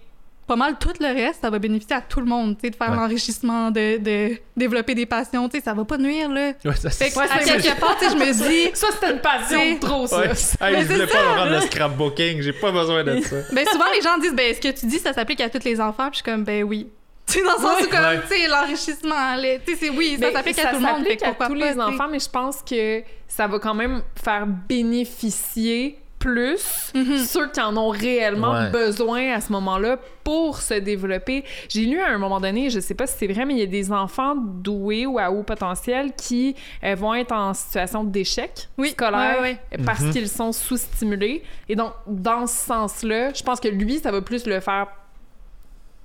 pas 0.46 0.56
mal 0.56 0.76
tout 0.78 0.92
le 1.00 1.06
reste, 1.06 1.40
ça 1.42 1.50
va 1.50 1.58
bénéficier 1.58 1.96
à 1.96 2.00
tout 2.00 2.20
le 2.20 2.26
monde, 2.26 2.56
tu 2.56 2.66
sais, 2.66 2.70
de 2.70 2.76
faire 2.76 2.90
Ouais. 2.90 2.96
l'enrichissement, 2.96 3.70
de, 3.70 3.98
de 3.98 4.36
développer 4.56 4.94
des 4.94 5.04
passions, 5.06 5.48
tu 5.48 5.58
sais, 5.58 5.64
ça 5.64 5.74
va 5.74 5.84
pas 5.84 5.98
nuire, 5.98 6.30
là. 6.30 6.52
Ouais, 6.64 6.76
ça, 6.76 6.90
Fait 6.90 7.10
que, 7.10 7.18
Ouais, 7.18 7.24
à 7.30 7.40
c'est- 7.42 7.60
quelque 7.60 7.80
part, 7.80 7.96
tu 7.98 8.04
sais, 8.06 8.12
je 8.12 8.16
me 8.16 8.32
dis, 8.32 8.70
Ça, 8.74 8.86
c'était 8.92 9.12
une 9.12 9.20
passion 9.20 9.78
trop, 9.80 10.06
ça. 10.06 10.24
Hey, 10.24 10.28
Mais 10.30 10.34
je 10.82 10.86
c'est 10.86 10.94
voulais 10.94 11.06
ça, 11.08 11.18
pas 11.18 11.22
me 11.24 11.38
rendre 11.38 11.50
là. 11.50 11.60
le 11.60 11.66
scrapbooking, 11.66 12.42
j'ai 12.42 12.52
pas 12.52 12.70
besoin 12.70 13.02
de 13.04 13.20
ça. 13.22 13.36
Ben 13.52 13.66
souvent 13.70 13.84
les 13.94 14.00
gens 14.02 14.18
disent 14.18 14.34
ben 14.34 14.54
ce 14.54 14.60
que 14.60 14.68
tu 14.78 14.86
dis 14.86 14.98
ça 14.98 15.12
s'applique 15.12 15.40
à 15.40 15.48
tous 15.50 15.64
les 15.64 15.80
enfants? 15.80 16.10
Puis 16.10 16.20
je 16.20 16.22
suis 16.22 16.32
comme 16.32 16.44
ben 16.44 16.62
oui. 16.62 16.88
Tu 17.26 17.40
sais 17.40 17.42
dans 17.44 17.54
le 17.54 17.58
sens 17.60 17.80
où 17.82 17.88
comme 17.90 18.00
Ouais. 18.04 18.20
tu 18.30 18.36
sais 18.36 18.46
l'enrichissement 18.46 19.34
les- 19.36 19.58
tu 19.66 19.72
sais 19.72 19.78
c'est 19.80 19.90
oui 19.90 20.12
ça 20.20 20.26
Mais 20.28 20.32
s'applique 20.32 20.58
à 20.60 20.66
tout 20.68 20.74
le 20.76 20.80
monde 20.82 20.98
s'applique 20.98 21.18
fait 21.20 21.24
à 21.24 21.28
pourquoi 21.30 21.46
tous 21.48 21.58
pas, 21.58 21.72
les 21.72 21.80
enfants, 21.80 22.06
mais 22.08 22.20
je 22.20 22.28
pense 22.30 22.62
que 22.62 23.02
ça 23.26 23.46
va 23.48 23.58
quand 23.58 23.74
même 23.74 24.02
faire 24.22 24.46
bénéficier 24.46 25.98
plus 26.26 26.92
Mhm. 26.94 27.18
ceux 27.18 27.48
qui 27.50 27.60
en 27.60 27.76
ont 27.76 27.90
réellement 27.90 28.50
Ouais. 28.52 28.70
besoin 28.70 29.32
à 29.34 29.40
ce 29.40 29.52
moment-là 29.52 29.96
pour 30.24 30.60
se 30.60 30.74
développer. 30.74 31.44
J'ai 31.68 31.84
lu 31.84 32.00
à 32.00 32.08
un 32.08 32.18
moment 32.18 32.40
donné, 32.40 32.68
je 32.68 32.80
sais 32.80 32.94
pas 32.94 33.06
si 33.06 33.14
c'est 33.18 33.26
vrai, 33.28 33.44
mais 33.44 33.54
il 33.54 33.60
y 33.60 33.62
a 33.62 33.66
des 33.66 33.92
enfants 33.92 34.34
doués 34.36 35.06
ou 35.06 35.18
à 35.20 35.30
haut 35.30 35.44
potentiel 35.44 36.12
qui 36.16 36.56
euh, 36.82 36.96
vont 36.96 37.14
être 37.14 37.30
en 37.32 37.54
situation 37.54 38.02
d'échec 38.02 38.68
Oui, 38.76 38.90
scolaire 38.90 39.40
ouais, 39.40 39.58
parce 39.84 40.00
Mhm. 40.00 40.10
qu'ils 40.12 40.28
sont 40.28 40.50
sous-stimulés. 40.52 41.44
Et 41.68 41.76
donc, 41.76 41.92
dans 42.08 42.46
ce 42.48 42.66
sens-là, 42.66 43.32
je 43.32 43.42
pense 43.44 43.60
que 43.60 43.68
lui, 43.68 43.98
ça 44.00 44.10
va 44.10 44.20
plus 44.20 44.46
le 44.46 44.58
faire 44.60 44.88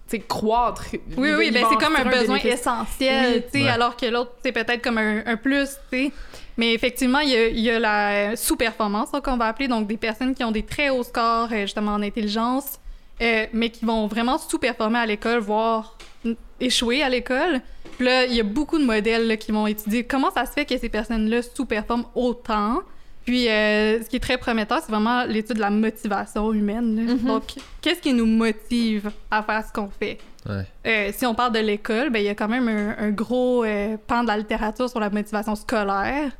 tu 0.09 0.17
sais, 0.17 0.23
croître. 0.27 0.87
Oui 1.15 1.31
oui 1.37 1.51
ben 1.51 1.63
c'est 1.69 1.77
comme 1.77 1.95
un 1.95 2.03
besoin 2.03 2.35
bénéfice. 2.37 2.59
essentiel 2.59 3.33
Oui. 3.35 3.43
tu 3.49 3.59
sais 3.59 3.63
Ouais. 3.65 3.69
alors 3.71 3.95
que 3.95 4.05
l'autre 4.07 4.31
c'est 4.43 4.51
peut-être 4.51 4.81
comme 4.83 4.97
un, 4.97 5.23
un 5.25 5.37
plus 5.37 5.69
tu 5.89 6.07
sais 6.07 6.11
mais 6.61 6.73
effectivement 6.73 7.19
il 7.19 7.29
y 7.29 7.35
a, 7.35 7.47
il 7.47 7.59
y 7.59 7.71
a 7.71 7.79
la 7.79 8.35
sous-performance 8.35 9.09
qu'on 9.23 9.37
va 9.37 9.47
appeler 9.47 9.67
donc 9.67 9.87
des 9.87 9.97
personnes 9.97 10.35
qui 10.35 10.43
ont 10.43 10.51
des 10.51 10.63
très 10.63 10.89
hauts 10.89 11.03
scores 11.03 11.49
euh, 11.51 11.61
justement 11.61 11.93
en 11.93 12.03
intelligence 12.03 12.79
euh, 13.21 13.45
mais 13.51 13.69
qui 13.69 13.83
vont 13.85 14.05
vraiment 14.05 14.37
sous-performer 14.37 14.99
à 14.99 15.05
l'école 15.07 15.39
voire 15.39 15.97
échouer 16.59 17.01
à 17.01 17.09
l'école 17.09 17.61
Puis 17.97 18.05
là, 18.05 18.25
il 18.25 18.35
y 18.35 18.39
a 18.39 18.43
beaucoup 18.43 18.77
de 18.77 18.85
modèles 18.85 19.27
là, 19.27 19.37
qui 19.37 19.51
vont 19.51 19.67
étudier 19.67 20.03
comment 20.03 20.31
ça 20.31 20.45
se 20.45 20.51
fait 20.51 20.65
que 20.65 20.77
ces 20.77 20.89
personnes-là 20.89 21.41
sous-performent 21.41 22.05
autant. 22.15 22.81
Puis, 23.25 23.47
euh, 23.49 24.01
ce 24.01 24.09
qui 24.09 24.15
est 24.15 24.21
très 24.21 24.37
prometteur, 24.37 24.79
c'est 24.83 24.91
vraiment 24.91 25.25
l'étude 25.25 25.57
de 25.57 25.61
la 25.61 25.69
motivation 25.69 26.51
humaine. 26.53 26.95
Mhm. 26.95 27.17
Donc, 27.19 27.43
qu'est-ce 27.81 28.01
qui 28.01 28.13
nous 28.13 28.25
motive 28.25 29.11
à 29.29 29.43
faire 29.43 29.63
ce 29.67 29.71
qu'on 29.71 29.89
fait? 29.89 30.17
Ouais. 30.47 30.65
Euh, 30.87 31.11
si 31.15 31.25
on 31.25 31.35
parle 31.35 31.53
de 31.53 31.59
l'école, 31.59 32.09
ben, 32.09 32.19
il 32.19 32.25
y 32.25 32.29
a 32.29 32.35
quand 32.35 32.47
même 32.47 32.67
un, 32.67 32.95
un 32.97 33.11
gros 33.11 33.63
euh, 33.63 33.97
pan 34.07 34.23
de 34.23 34.27
la 34.27 34.37
littérature 34.37 34.89
sur 34.89 34.99
la 34.99 35.11
motivation 35.11 35.55
scolaire. 35.55 36.31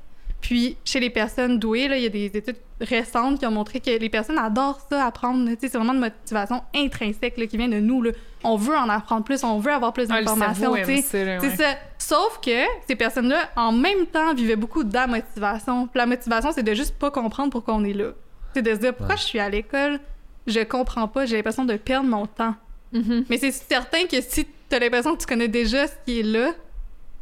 Puis, 0.41 0.75
chez 0.83 0.99
les 0.99 1.09
personnes 1.11 1.59
douées, 1.59 1.87
là, 1.87 1.97
il 1.97 2.03
y 2.03 2.07
a 2.07 2.09
des 2.09 2.25
études 2.25 2.55
récentes 2.79 3.39
qui 3.39 3.45
ont 3.45 3.51
montré 3.51 3.79
que 3.79 3.91
les 3.91 4.09
personnes 4.09 4.39
adorent 4.39 4.81
ça, 4.89 5.05
apprendre. 5.05 5.47
Tu 5.51 5.57
C'est 5.69 5.77
vraiment 5.77 5.93
une 5.93 5.99
motivation 5.99 6.63
intrinsèque 6.75 7.37
là, 7.37 7.45
qui 7.45 7.57
vient 7.57 7.67
de 7.69 7.79
nous. 7.79 8.01
là. 8.01 8.11
On 8.43 8.55
veut 8.55 8.75
en 8.75 8.89
apprendre 8.89 9.23
plus, 9.23 9.43
on 9.43 9.59
veut 9.59 9.71
avoir 9.71 9.93
plus 9.93 10.07
Ah, 10.09 10.19
le 10.19 10.25
d'informations. 10.25 10.73
tu 10.83 11.01
C'est 11.03 11.37
ouais. 11.39 11.55
ça. 11.55 11.75
Sauf 11.99 12.39
que 12.43 12.63
ces 12.87 12.95
personnes-là, 12.95 13.51
en 13.55 13.71
même 13.71 14.07
temps, 14.07 14.33
vivaient 14.33 14.55
beaucoup 14.55 14.83
de 14.83 14.93
la 14.93 15.05
motivation. 15.05 15.85
Puis 15.87 15.99
la 15.99 16.07
motivation, 16.07 16.51
c'est 16.51 16.63
de 16.63 16.73
juste 16.73 16.95
pas 16.97 17.11
comprendre 17.11 17.51
pourquoi 17.51 17.75
on 17.75 17.83
est 17.83 17.93
là. 17.93 18.09
C'est 18.55 18.63
de 18.63 18.71
se 18.71 18.79
dire 18.79 18.95
pourquoi 18.95 19.15
Ouais. 19.15 19.21
je 19.21 19.25
suis 19.27 19.39
à 19.39 19.47
l'école, 19.47 19.99
je 20.47 20.59
comprends 20.61 21.07
pas, 21.07 21.25
j'ai 21.27 21.35
l'impression 21.37 21.65
de 21.65 21.75
perdre 21.75 22.09
mon 22.09 22.25
temps. 22.25 22.55
Mhm. 22.93 23.25
Mais 23.29 23.37
c'est 23.37 23.51
certain 23.51 24.05
que 24.07 24.19
si 24.21 24.45
t'as 24.67 24.79
l'impression 24.79 25.15
que 25.15 25.21
tu 25.21 25.27
connais 25.27 25.47
déjà 25.47 25.85
ce 25.87 25.93
qui 26.05 26.19
est 26.21 26.23
là, 26.23 26.51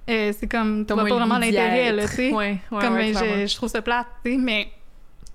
euh, 0.09 0.33
c'est 0.37 0.47
comme 0.47 0.85
tu 0.85 0.93
vois 0.93 1.03
pas 1.05 1.15
vraiment 1.15 1.37
l'intérêt 1.37 1.91
là, 1.91 2.07
tu 2.07 2.15
sais. 2.15 2.31
Ouais, 2.33 2.59
ouais, 2.71 2.81
comme 2.81 2.93
ouais, 2.95 3.11
ben, 3.13 3.19
clairement. 3.19 3.41
je, 3.41 3.47
je 3.47 3.55
trouve 3.55 3.69
ça 3.69 3.81
plate, 3.81 4.07
tu 4.25 4.31
sais, 4.31 4.37
mais 4.37 4.69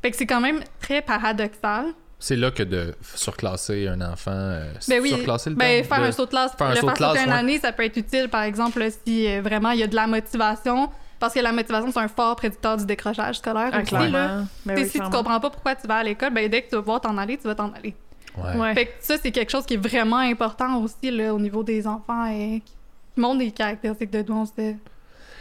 fait 0.02 0.10
que 0.10 0.16
c'est 0.16 0.26
quand 0.26 0.40
même 0.40 0.60
très 0.80 1.00
paradoxal. 1.02 1.86
C'est 2.18 2.36
là 2.36 2.50
que 2.50 2.62
de 2.62 2.94
surclasser 3.14 3.86
un 3.88 4.00
enfant. 4.00 4.30
euh, 4.32 4.72
Ben 4.88 5.00
oui, 5.02 5.10
surclasser 5.10 5.50
le 5.50 5.56
ben, 5.56 5.84
faire 5.84 6.00
De- 6.00 6.04
un 6.06 6.12
saut 6.12 6.24
de 6.24 6.30
classe, 6.30 6.52
faire 6.56 6.68
un 6.68 6.70
le 6.70 6.76
saut 6.76 6.86
de 6.90 6.96
faire 6.96 6.96
sauter 7.08 7.12
classe, 7.18 7.26
une 7.26 7.32
ouais. 7.32 7.38
année, 7.38 7.58
ça 7.58 7.72
peut 7.72 7.84
être 7.84 7.96
utile, 7.96 8.28
par 8.28 8.42
exemple, 8.44 8.78
là, 8.78 8.86
si 8.90 9.26
euh, 9.28 9.42
vraiment 9.42 9.70
il 9.72 9.80
y 9.80 9.82
a 9.82 9.86
de 9.86 9.94
la 9.94 10.06
motivation, 10.06 10.88
parce 11.20 11.34
que 11.34 11.40
la 11.40 11.52
motivation, 11.52 11.90
c'est 11.92 11.98
un 12.00 12.08
fort 12.08 12.36
prédicteur 12.36 12.76
du 12.78 12.86
décrochage 12.86 13.36
scolaire 13.38 13.70
Ah, 13.72 13.82
aussi, 13.82 14.10
là. 14.10 14.42
Ben 14.64 14.76
oui, 14.78 14.86
si 14.88 14.98
tu 15.00 15.10
comprends 15.10 15.40
pas 15.40 15.50
pourquoi 15.50 15.74
tu 15.74 15.86
vas 15.86 15.96
à 15.96 16.02
l'école, 16.02 16.30
ben 16.32 16.48
dès 16.48 16.62
que 16.62 16.70
tu 16.70 16.76
vas 16.76 16.82
pouvoir 16.82 17.00
t'en 17.00 17.16
aller, 17.18 17.36
tu 17.36 17.44
vas 17.44 17.54
t'en 17.54 17.72
aller. 17.72 17.94
Ouais. 18.38 18.56
Ouais. 18.58 18.74
Fait 18.74 18.86
que 18.86 18.92
ça, 19.00 19.16
c'est 19.22 19.30
quelque 19.30 19.50
chose 19.50 19.64
qui 19.66 19.74
est 19.74 19.88
vraiment 19.88 20.16
important 20.18 20.82
aussi 20.82 21.10
là, 21.10 21.32
au 21.34 21.38
niveau 21.38 21.62
des 21.62 21.86
enfants 21.86 22.26
et 22.26 22.62
qui 22.64 22.72
montre 23.16 23.38
des 23.38 23.50
caractéristiques 23.50 24.10
de 24.10 24.22
douance. 24.22 24.54
De... 24.54 24.74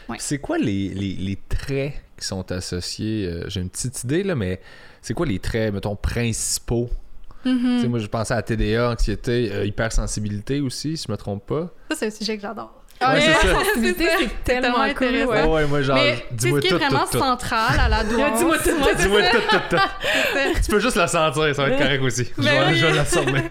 Ouais. 0.09 0.17
C'est 0.19 0.38
quoi 0.39 0.57
les, 0.57 0.89
les, 0.89 1.13
les 1.13 1.38
traits 1.49 1.93
qui 2.19 2.25
sont 2.25 2.51
associés 2.51 3.25
euh, 3.27 3.45
J'ai 3.49 3.62
une 3.62 3.69
petite 3.69 4.03
idée, 4.03 4.23
là, 4.23 4.36
mais 4.36 4.59
c'est 5.01 5.13
quoi 5.13 5.25
les 5.25 5.39
traits, 5.39 5.73
mettons, 5.73 5.95
principaux? 5.95 6.89
Mhm. 7.45 7.75
Tu 7.77 7.81
sais, 7.81 7.88
Moi, 7.88 7.99
je 7.99 8.07
pensais 8.07 8.33
à 8.33 8.41
TDA, 8.41 8.89
anxiété, 8.91 9.49
euh, 9.51 9.65
hypersensibilité 9.65 10.62
aussi, 10.62 10.95
si 10.97 11.05
je 11.07 11.12
me 11.12 11.17
trompe 11.17 11.45
pas. 11.45 11.69
Ça, 11.91 11.97
c'est 11.97 12.07
un 12.07 12.12
sujet 12.12 12.36
que 12.38 12.41
j'adore. 12.41 12.79
Ouais, 13.01 13.19
c'est 13.21 13.31
ça. 13.47 13.57
c'est 13.75 13.93
tellement 13.95 14.29
tellement 14.45 14.75
cool, 14.93 15.07
intéressant. 15.07 15.31
ouais. 15.31 15.43
ouais, 15.53 15.65
moi, 15.67 15.81
genre, 15.81 15.95
Mais 15.97 16.15
tu 16.15 16.19
sais, 16.19 16.25
ce 16.29 16.36
dis-moi 16.36 16.59
qui 16.62 16.67
est 16.67 16.69
tout, 16.69 16.77
vraiment 16.77 16.99
tout, 17.05 17.12
tout. 17.12 17.17
central 17.19 17.79
à 17.79 17.89
la 17.89 18.03
douance. 18.05 18.38
Dis-moi 18.39 18.57
tout, 18.59 18.69
Dis-moi 18.97 19.21
tout, 19.23 19.38
tout, 19.49 19.75
tout. 19.75 19.81
Tu 20.63 20.71
peux 20.71 20.79
juste 20.79 20.95
la 20.95 21.07
sentir, 21.07 21.53
ça 21.55 21.63
va 21.63 21.69
être 21.69 21.77
correct 21.79 22.01
aussi. 22.01 22.25
Je 22.38 22.43
Ben 22.43 22.62
vais, 22.62 22.67
oui. 22.73 22.75
je 22.77 22.86
vais. 22.86 23.49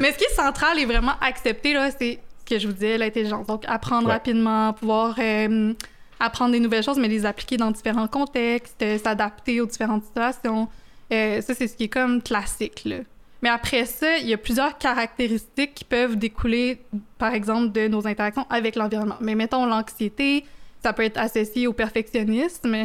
Mais 0.00 0.12
ce 0.12 0.18
qui 0.18 0.24
est 0.24 0.34
central 0.34 0.78
et 0.78 0.84
vraiment 0.84 1.14
accepté, 1.20 1.72
là, 1.72 1.88
c'est 1.98 2.18
ce 2.27 2.27
que 2.48 2.58
je 2.58 2.66
vous 2.66 2.72
disais, 2.72 2.98
l'intelligence. 2.98 3.46
Donc, 3.46 3.64
apprendre 3.66 4.06
Ouais. 4.08 4.14
rapidement, 4.14 4.72
pouvoir 4.72 5.16
euh, 5.18 5.72
apprendre 6.20 6.52
des 6.52 6.60
nouvelles 6.60 6.82
choses, 6.82 6.98
mais 6.98 7.08
les 7.08 7.26
appliquer 7.26 7.56
dans 7.56 7.70
différents 7.70 8.08
contextes, 8.08 8.82
euh, 8.82 8.98
s'adapter 8.98 9.60
aux 9.60 9.66
différentes 9.66 10.04
situations. 10.04 10.68
Euh, 11.12 11.40
ça, 11.40 11.54
c'est 11.54 11.68
ce 11.68 11.76
qui 11.76 11.84
est 11.84 11.88
comme 11.88 12.22
classique, 12.22 12.82
là. 12.84 12.96
Mais 13.40 13.48
après 13.50 13.84
ça, 13.84 14.18
il 14.18 14.26
y 14.28 14.34
a 14.34 14.36
plusieurs 14.38 14.78
caractéristiques 14.78 15.74
qui 15.74 15.84
peuvent 15.84 16.16
découler, 16.16 16.80
par 17.18 17.32
exemple, 17.34 17.70
de 17.70 17.86
nos 17.86 18.04
interactions 18.06 18.44
avec 18.50 18.74
l'environnement. 18.74 19.14
Mais 19.20 19.36
mettons 19.36 19.64
l'anxiété, 19.64 20.44
ça 20.82 20.92
peut 20.92 21.04
être 21.04 21.18
associé 21.18 21.66
au 21.68 21.72
perfectionnisme. 21.72 22.76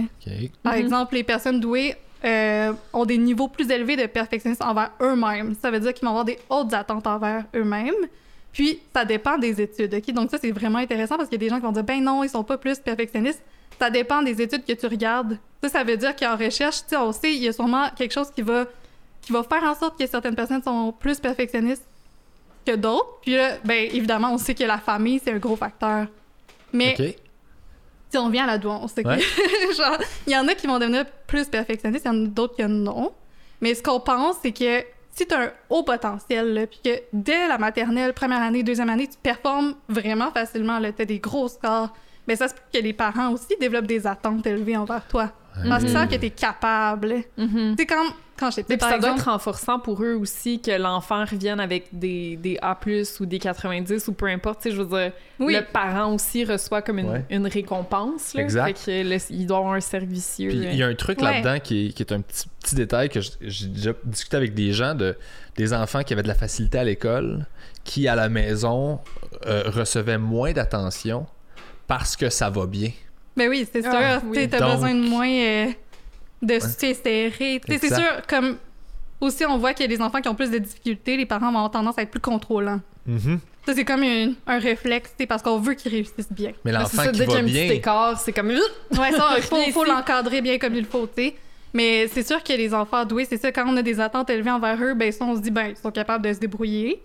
Par 0.62 0.74
Mhm. 0.74 0.80
exemple, 0.80 1.16
les 1.16 1.24
personnes 1.24 1.60
douées 1.60 1.96
euh, 2.26 2.72
ont 2.94 3.06
des 3.06 3.18
niveaux 3.18 3.48
plus 3.50 3.70
élevés 3.70 3.98
de 3.98 4.06
perfectionnisme 4.06 4.64
envers 4.64 4.92
eux-mêmes. 5.02 5.56
Ça 5.62 5.70
veut 5.72 5.80
dire 5.82 5.94
qu'ils 5.94 6.04
vont 6.06 6.12
avoir 6.12 6.24
des 6.26 6.38
hautes 6.50 6.74
attentes 6.74 7.06
envers 7.08 7.44
eux-mêmes. 7.56 7.94
Puis, 8.54 8.80
ça 8.94 9.04
dépend 9.04 9.38
des 9.38 9.60
études, 9.60 9.94
OK? 9.96 10.14
Donc 10.14 10.30
ça, 10.30 10.38
c'est 10.40 10.52
vraiment 10.52 10.78
intéressant 10.78 11.18
parce 11.18 11.28
qu'il 11.28 11.42
y 11.42 11.44
a 11.44 11.46
des 11.46 11.50
gens 11.50 11.58
qui 11.58 11.66
vont 11.66 11.72
dire 11.72 11.84
«Ben 11.86 12.02
non, 12.02 12.24
ils 12.24 12.30
sont 12.30 12.44
pas 12.44 12.58
plus 12.58 12.80
perfectionnistes.» 12.80 13.42
Ça 13.80 13.90
dépend 13.90 14.22
des 14.22 14.40
études 14.42 14.64
que 14.64 14.74
tu 14.74 14.86
regardes. 14.86 15.40
Ça, 15.64 15.70
ça 15.70 15.84
veut 15.84 15.98
dire 15.98 16.16
qu'en 16.16 16.38
recherche, 16.38 16.84
tu 16.84 16.90
sais, 16.90 16.98
on 16.98 17.12
sait, 17.12 17.34
il 17.34 17.42
y 17.42 17.48
a 17.48 17.52
sûrement 17.52 17.90
quelque 17.96 18.14
chose 18.14 18.30
qui 18.30 18.44
va, 18.44 18.66
qui 19.22 19.32
va 19.32 19.44
faire 19.44 19.64
en 19.64 19.74
sorte 19.74 20.00
que 20.00 20.06
certaines 20.06 20.36
personnes 20.36 20.62
sont 20.62 20.94
plus 20.98 21.20
perfectionnistes 21.20 21.84
que 22.66 22.76
d'autres. 22.76 23.20
Puis 23.24 23.34
là, 23.34 23.58
ben 23.66 23.90
évidemment, 23.92 24.34
on 24.34 24.38
sait 24.38 24.54
que 24.54 24.64
la 24.64 24.78
famille, 24.78 25.20
c'est 25.24 25.32
un 25.32 25.40
gros 25.40 25.56
facteur. 25.56 26.06
Mais 26.72 26.96
si 28.10 28.18
on 28.18 28.30
vient 28.30 28.44
à 28.44 28.48
la 28.48 28.58
douance, 28.60 28.94
ok? 28.96 29.06
Ouais. 29.06 29.20
Genre, 29.76 29.98
il 30.28 30.34
y 30.34 30.38
en 30.38 30.48
a 30.48 30.54
qui 30.54 30.68
vont 30.68 30.78
devenir 30.78 31.06
plus 31.26 31.48
perfectionnistes, 31.48 32.06
il 32.06 32.10
y 32.10 32.12
en 32.12 32.26
a 32.26 32.28
d'autres 32.28 32.56
que 32.56 32.64
non. 32.64 33.12
Mais 33.60 33.74
ce 33.74 33.82
qu'on 33.82 34.00
pense, 34.00 34.36
c'est 34.44 34.52
que 34.52 34.84
si 35.16 35.26
tu 35.28 35.34
as 35.36 35.42
un 35.42 35.52
haut 35.70 35.84
potentiel, 35.84 36.54
là, 36.54 36.68
puis 36.68 36.80
que 36.84 36.90
dès 37.14 37.48
la 37.48 37.58
maternelle, 37.58 38.14
première 38.14 38.42
année, 38.42 38.64
deuxième 38.64 38.90
année, 38.90 39.08
tu 39.08 39.18
performes 39.22 39.76
vraiment 39.88 40.32
facilement, 40.32 40.80
tu 40.82 41.02
as 41.02 41.06
des 41.06 41.20
gros 41.20 41.48
scores, 41.48 41.94
mais 42.28 42.36
ça 42.36 42.48
se 42.48 42.54
peut 42.56 42.62
que 42.74 42.80
les 42.80 42.94
parents 42.94 43.32
aussi 43.32 43.56
développent 43.60 43.86
des 43.88 44.08
attentes 44.08 44.46
élevées 44.48 44.76
envers 44.78 45.06
toi. 45.08 45.32
Parce 45.70 45.84
qu'ils 45.84 45.94
Mhm. 45.94 46.00
savent 46.00 46.08
que 46.10 46.16
t'es 46.16 46.32
capable. 46.32 47.16
Mhm. 47.38 47.76
Tu 47.78 47.84
sais, 47.84 47.86
quand, 47.86 48.04
quand 48.38 48.50
j'étais 48.52 48.62
Et 48.62 48.78
petite, 48.78 48.80
puis 48.80 48.90
par 48.90 48.90
ça 48.90 48.98
doit 49.00 49.16
être 49.16 49.26
renforçant 49.30 49.80
pour 49.80 50.02
eux 50.04 50.14
aussi 50.16 50.60
que 50.60 50.72
l'enfant 50.72 51.24
revienne 51.26 51.60
avec 51.60 51.88
des, 51.92 52.36
des 52.38 52.58
A+, 52.62 52.78
ou 53.20 53.26
des 53.26 53.40
90 53.40 54.08
ou 54.08 54.14
peu 54.14 54.26
importe. 54.28 54.62
Tu 54.62 54.70
sais, 54.70 54.76
je 54.76 54.82
veux 54.82 54.88
dire, 54.88 55.12
Oui. 55.40 55.54
le 55.56 55.62
parent 55.64 56.14
aussi 56.14 56.44
reçoit 56.46 56.82
comme 56.82 57.00
une, 57.00 57.10
Ouais. 57.10 57.26
une 57.30 57.48
récompense. 57.48 58.34
Là. 58.34 58.42
Exact. 58.42 58.78
Fait 58.78 59.04
que 59.04 59.10
le- 59.10 59.18
il 59.32 59.46
doit 59.48 59.58
avoir 59.60 59.74
un 59.74 59.80
servicieux. 59.82 60.50
Puis 60.50 60.58
il 60.60 60.76
y 60.76 60.84
a 60.84 60.88
un 60.88 60.96
truc 60.96 61.22
Ouais. 61.22 61.42
là-dedans 61.42 61.60
qui 61.62 61.88
est, 61.88 61.90
qui 61.94 62.04
est 62.04 62.12
un 62.12 62.22
petit, 62.22 62.48
petit 62.62 62.76
détail 62.76 63.10
que 63.10 63.20
j'ai 63.42 63.68
déjà 63.68 63.92
discuté 64.04 64.38
avec 64.38 64.54
des 64.54 64.74
gens, 64.74 64.96
de, 64.96 65.16
des 65.56 65.74
enfants 65.74 66.02
qui 66.04 66.14
avaient 66.14 66.24
de 66.24 66.28
la 66.28 66.34
facilité 66.36 66.78
à 66.80 66.84
l'école, 66.84 67.46
qui 67.84 68.08
à 68.08 68.16
la 68.16 68.30
maison 68.30 69.00
euh, 69.46 69.64
recevaient 69.68 70.18
moins 70.18 70.54
d'attention 70.54 71.28
parce 71.88 72.16
que 72.16 72.30
ça 72.30 72.50
va 72.50 72.66
bien. 72.66 72.90
Ben 73.36 73.50
oui, 73.50 73.68
c'est 73.72 73.82
sûr. 73.82 73.92
Ah, 73.94 74.20
Tu 74.22 74.28
oui. 74.28 74.36
sais, 74.38 74.48
T'as 74.48 74.74
besoin 74.74 74.94
de 74.94 75.02
moins 75.08 75.28
euh, 75.28 75.68
de 76.44 76.60
soutien 76.60 76.94
serré. 76.94 77.62
C'est 77.68 77.88
sûr, 77.94 78.22
comme 78.28 78.58
aussi, 79.22 79.46
on 79.46 79.58
voit 79.58 79.74
qu'il 79.74 79.90
y 79.90 79.94
a 79.94 79.96
des 79.98 80.02
enfants 80.02 80.22
qui 80.22 80.28
ont 80.28 80.36
plus 80.36 80.52
de 80.52 80.58
difficultés, 80.58 81.18
les 81.18 81.26
parents 81.26 81.52
vont 81.52 81.58
avoir 81.60 81.72
tendance 81.72 81.98
à 81.98 82.02
être 82.02 82.12
plus 82.12 82.20
contrôlants. 82.20 82.82
Mhm. 83.06 83.40
Ça, 83.66 83.74
c'est 83.74 83.86
comme 83.86 84.04
une- 84.04 84.36
un 84.46 84.60
réflexe, 84.60 85.12
sais, 85.18 85.26
parce 85.26 85.42
qu'on 85.42 85.58
veut 85.58 85.74
qu'ils 85.74 85.92
réussissent 85.92 86.32
bien. 86.32 86.52
Mais 86.66 86.72
c'est 86.72 86.78
l'enfant 86.78 87.04
qui 87.12 87.18
dès 87.20 87.26
qu'il 87.26 87.34
y 87.34 87.38
a 87.38 87.38
va 87.38 87.40
un 87.40 87.44
petit 87.44 87.54
bien, 87.54 87.72
écart, 87.72 88.20
c'est 88.20 88.34
comme... 88.34 88.50
Ouais, 88.50 89.12
ça, 89.12 89.36
il 89.68 89.72
faut, 89.72 89.86
l'encadrer 89.86 90.42
bien 90.42 90.58
comme 90.58 90.76
il 90.76 90.86
faut, 90.86 91.08
tu 91.08 91.24
sais. 91.24 91.36
Mais 91.74 92.08
c'est 92.10 92.28
sûr 92.28 92.44
que 92.44 92.54
les 92.54 92.74
enfants 92.74 93.06
doués, 93.06 93.26
c'est 93.26 93.38
ça, 93.38 93.52
quand 93.54 93.66
on 93.68 93.78
a 93.78 93.82
des 93.82 94.00
attentes 94.02 94.30
élevées 94.30 94.52
envers 94.52 94.78
eux, 94.84 94.94
ben 94.94 95.12
ça, 95.12 95.24
on 95.26 95.36
se 95.36 95.42
dit, 95.42 95.50
ben, 95.50 95.68
ils 95.70 95.78
sont 95.78 95.92
capables 95.92 96.26
de 96.28 96.34
se 96.34 96.40
débrouiller. 96.40 97.02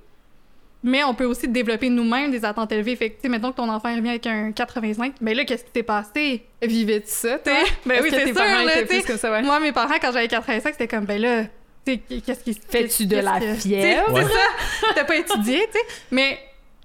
Mais 0.89 1.05
on 1.05 1.13
peut 1.15 1.27
aussi 1.27 1.47
développer 1.49 1.91
nous-mêmes 1.91 2.31
des 2.31 2.45
attentes 2.47 2.73
élevées. 2.73 2.97
Fait 2.97 3.11
que, 3.11 3.29
mettons 3.29 3.51
que 3.53 3.57
ton 3.57 3.69
enfant 3.69 3.95
revient 3.95 4.09
avec 4.09 4.27
un 4.27 4.53
85, 4.53 5.17
mais 5.21 5.35
là, 5.35 5.45
qu'est-ce 5.45 5.65
qui 5.65 5.71
s'est 5.75 5.83
passé? 5.83 6.43
Vivais-tu 6.63 7.09
ça, 7.11 7.39
toi? 7.39 7.53
Ben 7.85 8.01
oui, 8.03 8.09
c'est 8.11 8.27
sûr, 8.27 8.35
là, 8.35 8.87
plus 8.89 9.03
comme 9.05 9.19
ça, 9.19 9.31
ouais? 9.31 9.43
Moi, 9.43 9.61
mes 9.61 9.73
parents, 9.73 9.95
quand 10.01 10.13
j'avais 10.13 10.29
85, 10.29 10.73
c'était 10.73 10.89
comme, 10.89 11.05
ben 11.05 11.21
là, 11.21 11.45
tu 11.87 11.93
sais, 12.09 12.21
qu'est-ce 12.25 12.43
qui 12.43 12.55
se 12.55 12.61
Fais-tu 12.67 13.05
de 13.07 13.17
la 13.19 13.39
que- 13.39 13.55
fièvre? 13.55 14.17
C'est 14.17 14.25
ça. 14.25 14.93
T'as 14.95 15.05
pas 15.05 15.17
étudié, 15.17 15.67
tu 15.71 15.79
sais. 15.79 15.85
Mais 16.11 16.39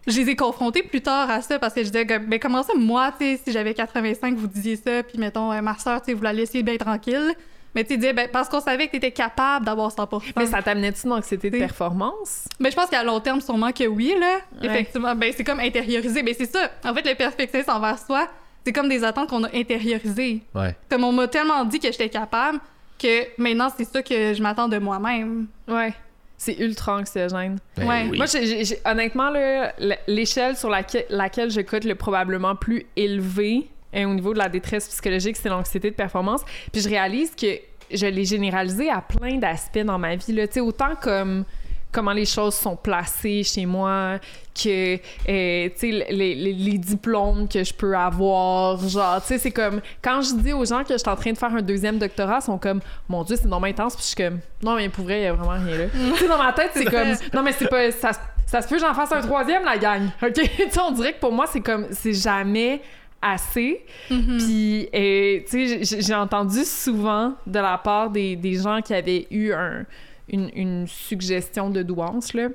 je 0.06 0.20
les 0.20 0.32
ai 0.32 0.36
confrontés 0.36 0.84
plus 0.84 1.02
tard 1.02 1.30
à 1.32 1.42
ça 1.42 1.58
parce 1.60 1.74
que 1.74 1.82
je 1.82 1.88
disais, 1.90 2.06
comme, 2.06 2.26
ben 2.26 2.40
comment 2.40 2.62
ça, 2.64 2.74
moi, 2.76 3.14
tu 3.18 3.26
sais, 3.26 3.42
si 3.46 3.52
j'avais 3.54 3.74
85, 3.74 4.36
vous 4.36 4.48
disiez 4.48 4.76
ça, 4.76 5.02
puis 5.04 5.18
mettons, 5.18 5.52
euh, 5.54 5.62
ma 5.62 5.78
soeur, 5.78 6.02
tu 6.02 6.08
sais, 6.08 6.14
vous 6.14 6.24
la 6.24 6.34
laissiez 6.34 6.62
bien 6.62 6.76
tranquille. 6.76 7.34
Mais 7.76 7.84
tu 7.84 7.98
disais, 7.98 8.14
ben, 8.14 8.28
parce 8.32 8.50
qu'on 8.50 8.60
savait 8.60 8.86
que 8.88 8.92
t'étais 8.92 9.12
capable 9.12 9.66
d'avoir 9.66 9.90
100%. 9.92 10.34
Mais 10.38 10.46
ça 10.46 10.62
t'amenait-tu 10.62 11.06
une 11.08 11.14
anxiété 11.14 11.50
de 11.50 11.58
performance? 11.58 12.48
Mais 12.60 12.70
je 12.70 12.76
pense 12.76 12.90
qu'à 12.90 13.04
long 13.04 13.20
terme, 13.20 13.42
sûrement 13.42 13.72
que 13.72 13.86
oui, 13.88 14.14
là. 14.20 14.38
Ouais. 14.62 14.68
Effectivement. 14.68 15.16
Ben, 15.16 15.34
c'est 15.36 15.44
comme 15.44 15.60
intérioriser. 15.60 16.22
Ben, 16.24 16.36
c'est 16.38 16.52
ça. 16.52 16.70
En 16.86 16.94
fait, 16.94 17.08
le 17.08 17.16
perfectionnisme 17.16 17.72
envers 17.72 17.98
soi, 17.98 18.28
c'est 18.66 18.72
comme 18.74 18.90
des 18.90 19.04
attentes 19.04 19.30
qu'on 19.30 19.44
a 19.44 19.50
intériorisées. 19.56 20.42
ouais. 20.56 20.76
Comme 20.90 21.04
on 21.04 21.12
m'a 21.12 21.28
tellement 21.28 21.66
dit 21.66 21.80
que 21.80 21.92
j'étais 21.92 22.10
capable 22.10 22.60
que 23.00 23.24
maintenant, 23.42 23.70
c'est 23.76 23.86
ça 23.86 24.02
que 24.04 24.34
je 24.34 24.42
m'attends 24.44 24.68
de 24.70 24.78
moi-même. 24.78 25.48
Ouais. 25.68 25.94
C'est 26.38 26.58
ultra 26.60 26.98
anxiogène. 26.98 27.58
Ben 27.78 27.88
Ouais. 27.88 28.08
oui. 28.12 28.18
Moi, 28.18 28.26
j'ai- 28.28 28.46
j'ai- 28.46 28.66
j'ai- 28.66 28.80
honnêtement, 28.86 29.32
l'échelle 30.08 30.56
sur 30.58 30.70
laquelle, 30.70 31.06
laquelle 31.10 31.50
je 31.50 31.62
cote 31.62 31.86
le 31.86 31.96
probablement 31.96 32.56
plus 32.56 32.86
élevé 32.96 33.68
euh, 33.96 34.06
au 34.06 34.14
niveau 34.14 34.34
de 34.34 34.40
la 34.40 34.50
détresse 34.50 34.88
psychologique, 34.88 35.36
c'est 35.38 35.50
l'anxiété 35.50 35.90
de 35.92 35.96
performance. 35.96 36.42
Puis 36.72 36.82
je 36.82 36.90
réalise 36.90 37.34
que 37.36 37.48
je 37.92 38.06
l'ai 38.06 38.26
généralisé 38.26 38.90
à 38.90 39.02
plein 39.02 39.38
d'aspects 39.38 39.80
dans 39.84 40.00
ma 40.00 40.16
vie. 40.16 40.34
Là. 40.34 40.46
Autant 40.62 40.96
comme 41.02 41.44
comment 41.92 42.12
les 42.14 42.26
choses 42.26 42.56
sont 42.56 42.76
placées 42.76 43.44
chez 43.44 43.68
moi, 43.68 44.18
que 44.60 44.96
euh, 44.96 45.70
tu 45.70 45.72
sais, 45.76 45.92
les, 46.10 46.34
les- 46.34 46.54
les 46.54 46.78
diplômes 46.80 47.48
que 47.48 47.64
je 47.64 47.72
peux 47.72 47.96
avoir, 47.96 48.80
genre, 48.88 49.22
tu 49.22 49.28
sais, 49.28 49.38
c'est 49.38 49.52
comme 49.52 49.80
quand 50.02 50.22
je 50.24 50.34
dis 50.42 50.54
aux 50.54 50.66
gens 50.66 50.84
que 50.84 50.94
je 50.94 50.98
suis 50.98 51.10
en 51.10 51.16
train 51.16 51.32
de 51.34 51.38
faire 51.38 51.54
un 51.54 51.62
deuxième 51.62 52.00
doctorat, 52.00 52.40
ils 52.42 52.46
sont 52.46 52.58
comme 52.58 52.80
mon 53.08 53.24
dieu, 53.24 53.36
c'est 53.40 53.48
non 53.48 53.64
intense, 53.64 53.94
puis 53.96 54.02
je 54.02 54.08
suis 54.08 54.16
comme 54.16 54.40
non 54.64 54.76
mais 54.76 54.90
pour 54.90 55.04
vrai, 55.04 55.20
il 55.20 55.24
y 55.26 55.28
a 55.28 55.34
vraiment 55.34 55.64
rien 55.64 55.78
là. 55.78 55.86
tu 55.94 56.18
sais 56.18 56.28
dans 56.28 56.40
ma 56.40 56.52
tête, 56.54 56.72
c'est 56.74 56.86
comme 56.90 57.10
non 57.32 57.44
mais 57.44 57.52
c'est 57.52 57.68
pas 57.70 57.92
ça, 57.92 58.14
se- 58.14 58.20
ça 58.48 58.62
se 58.64 58.68
peut 58.68 58.76
que 58.78 58.82
j'en 58.82 58.96
fasse 58.96 59.12
un 59.12 59.22
troisième 59.22 59.64
la 59.64 59.78
gang. 59.78 60.10
OK, 60.24 60.34
tu 60.34 60.42
sais 60.72 60.80
on 60.80 60.92
dirait 60.94 61.14
que 61.14 61.20
pour 61.20 61.32
moi 61.32 61.46
c'est 61.48 61.62
comme 61.62 61.86
c'est 61.92 62.14
jamais 62.14 62.82
assez. 63.24 63.86
Puis, 64.08 64.90
euh, 64.94 65.40
tu 65.50 65.84
sais, 65.86 66.02
j'ai- 66.02 66.14
entendu 66.14 66.64
souvent 66.66 67.34
de 67.48 67.60
la 67.60 67.78
part 67.78 68.10
des, 68.10 68.36
des 68.36 68.54
gens 68.56 68.82
qui 68.82 68.94
avaient 68.94 69.28
eu 69.32 69.52
un- 69.54 69.86
une, 70.30 70.50
une 70.56 70.88
suggestion 70.88 71.70
de 71.70 71.82
douance, 71.84 72.34
là 72.34 72.48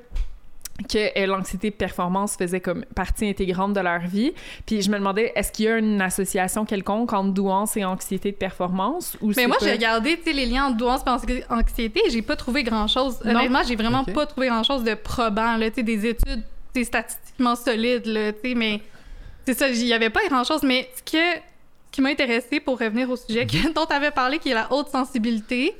que 0.87 0.97
euh, 1.19 1.25
l'anxiété 1.25 1.71
de 1.71 1.75
performance 1.75 2.37
faisait 2.37 2.61
comme 2.61 2.85
partie 2.95 3.27
intégrante 3.27 3.73
de 3.73 3.81
leur 3.81 3.99
vie. 3.99 4.31
Puis 4.65 4.81
je 4.81 4.89
me 4.89 4.97
demandais, 4.97 5.33
est-ce 5.35 5.51
qu'il 5.51 5.65
y 5.65 5.67
a 5.67 5.77
une 5.77 5.99
association 6.01 6.63
quelconque 6.63 7.11
entre 7.11 7.33
douance 7.33 7.75
et 7.75 7.83
anxiété 7.83 8.31
de 8.31 8.37
performance? 8.37 9.17
Ou 9.19 9.33
Mais 9.35 9.45
moi, 9.45 9.57
pas- 9.59 9.65
j'ai 9.65 9.73
regardé 9.73 10.15
tu 10.15 10.23
sais, 10.23 10.31
les 10.33 10.45
liens 10.45 10.67
entre 10.67 10.77
douance 10.77 11.01
et 11.05 11.09
anxi- 11.09 11.43
anxiété 11.49 12.01
et 12.07 12.09
j'ai 12.09 12.21
pas 12.21 12.37
trouvé 12.37 12.63
grand-chose. 12.63 13.19
Honnêtement, 13.25 13.59
j'ai 13.67 13.75
vraiment 13.75 14.05
pas 14.05 14.25
trouvé 14.25 14.47
grand-chose 14.47 14.85
de 14.85 14.93
probant, 14.93 15.57
là, 15.57 15.69
tu 15.69 15.75
sais, 15.75 15.83
des 15.83 16.05
études 16.07 16.43
statistiquement 16.81 17.57
solides, 17.57 18.05
là, 18.05 18.31
tu 18.31 18.39
sais, 18.51 18.55
mais 18.55 18.79
c'est 19.53 19.57
ça, 19.59 19.67
il 19.69 19.85
y 19.85 19.93
avait 19.93 20.09
pas 20.09 20.21
grand-chose. 20.29 20.63
Mais 20.63 20.89
ce 20.95 21.11
que- 21.11 21.39
qui 21.91 22.01
m'a 22.01 22.09
intéressé 22.09 22.59
pour 22.59 22.79
revenir 22.79 23.09
au 23.09 23.15
sujet 23.15 23.45
que- 23.47 23.73
dont 23.73 23.85
tu 23.85 23.93
avais 23.93 24.11
parlé, 24.11 24.37
qui 24.39 24.49
est 24.49 24.53
la 24.53 24.71
haute 24.71 24.89
sensibilité, 24.89 25.75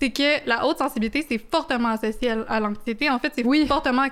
c'est 0.00 0.10
que 0.10 0.48
la 0.48 0.66
haute 0.66 0.78
sensibilité, 0.78 1.24
c'est 1.28 1.40
fortement 1.50 1.90
associé 1.90 2.30
à, 2.32 2.36
à 2.48 2.60
l'anxiété. 2.60 3.08
En 3.10 3.18
fait, 3.20 3.32
c'est 3.36 3.44
Oui. 3.44 3.66
fortement 3.68 4.02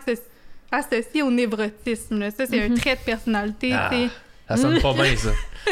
associé 0.70 1.23
au 1.23 1.31
névrotisme. 1.31 2.18
là. 2.20 2.31
Ça, 2.31 2.44
c'est 2.46 2.68
Mhm. 2.68 2.73
un 2.73 2.77
trait 2.77 2.94
de 2.96 3.01
personnalité. 3.01 3.73
Ah. 3.73 3.90
Ça 4.49 4.57
sonne 4.57 4.81
pas 4.81 4.92
bien, 4.94 5.16
ça. 5.16 5.31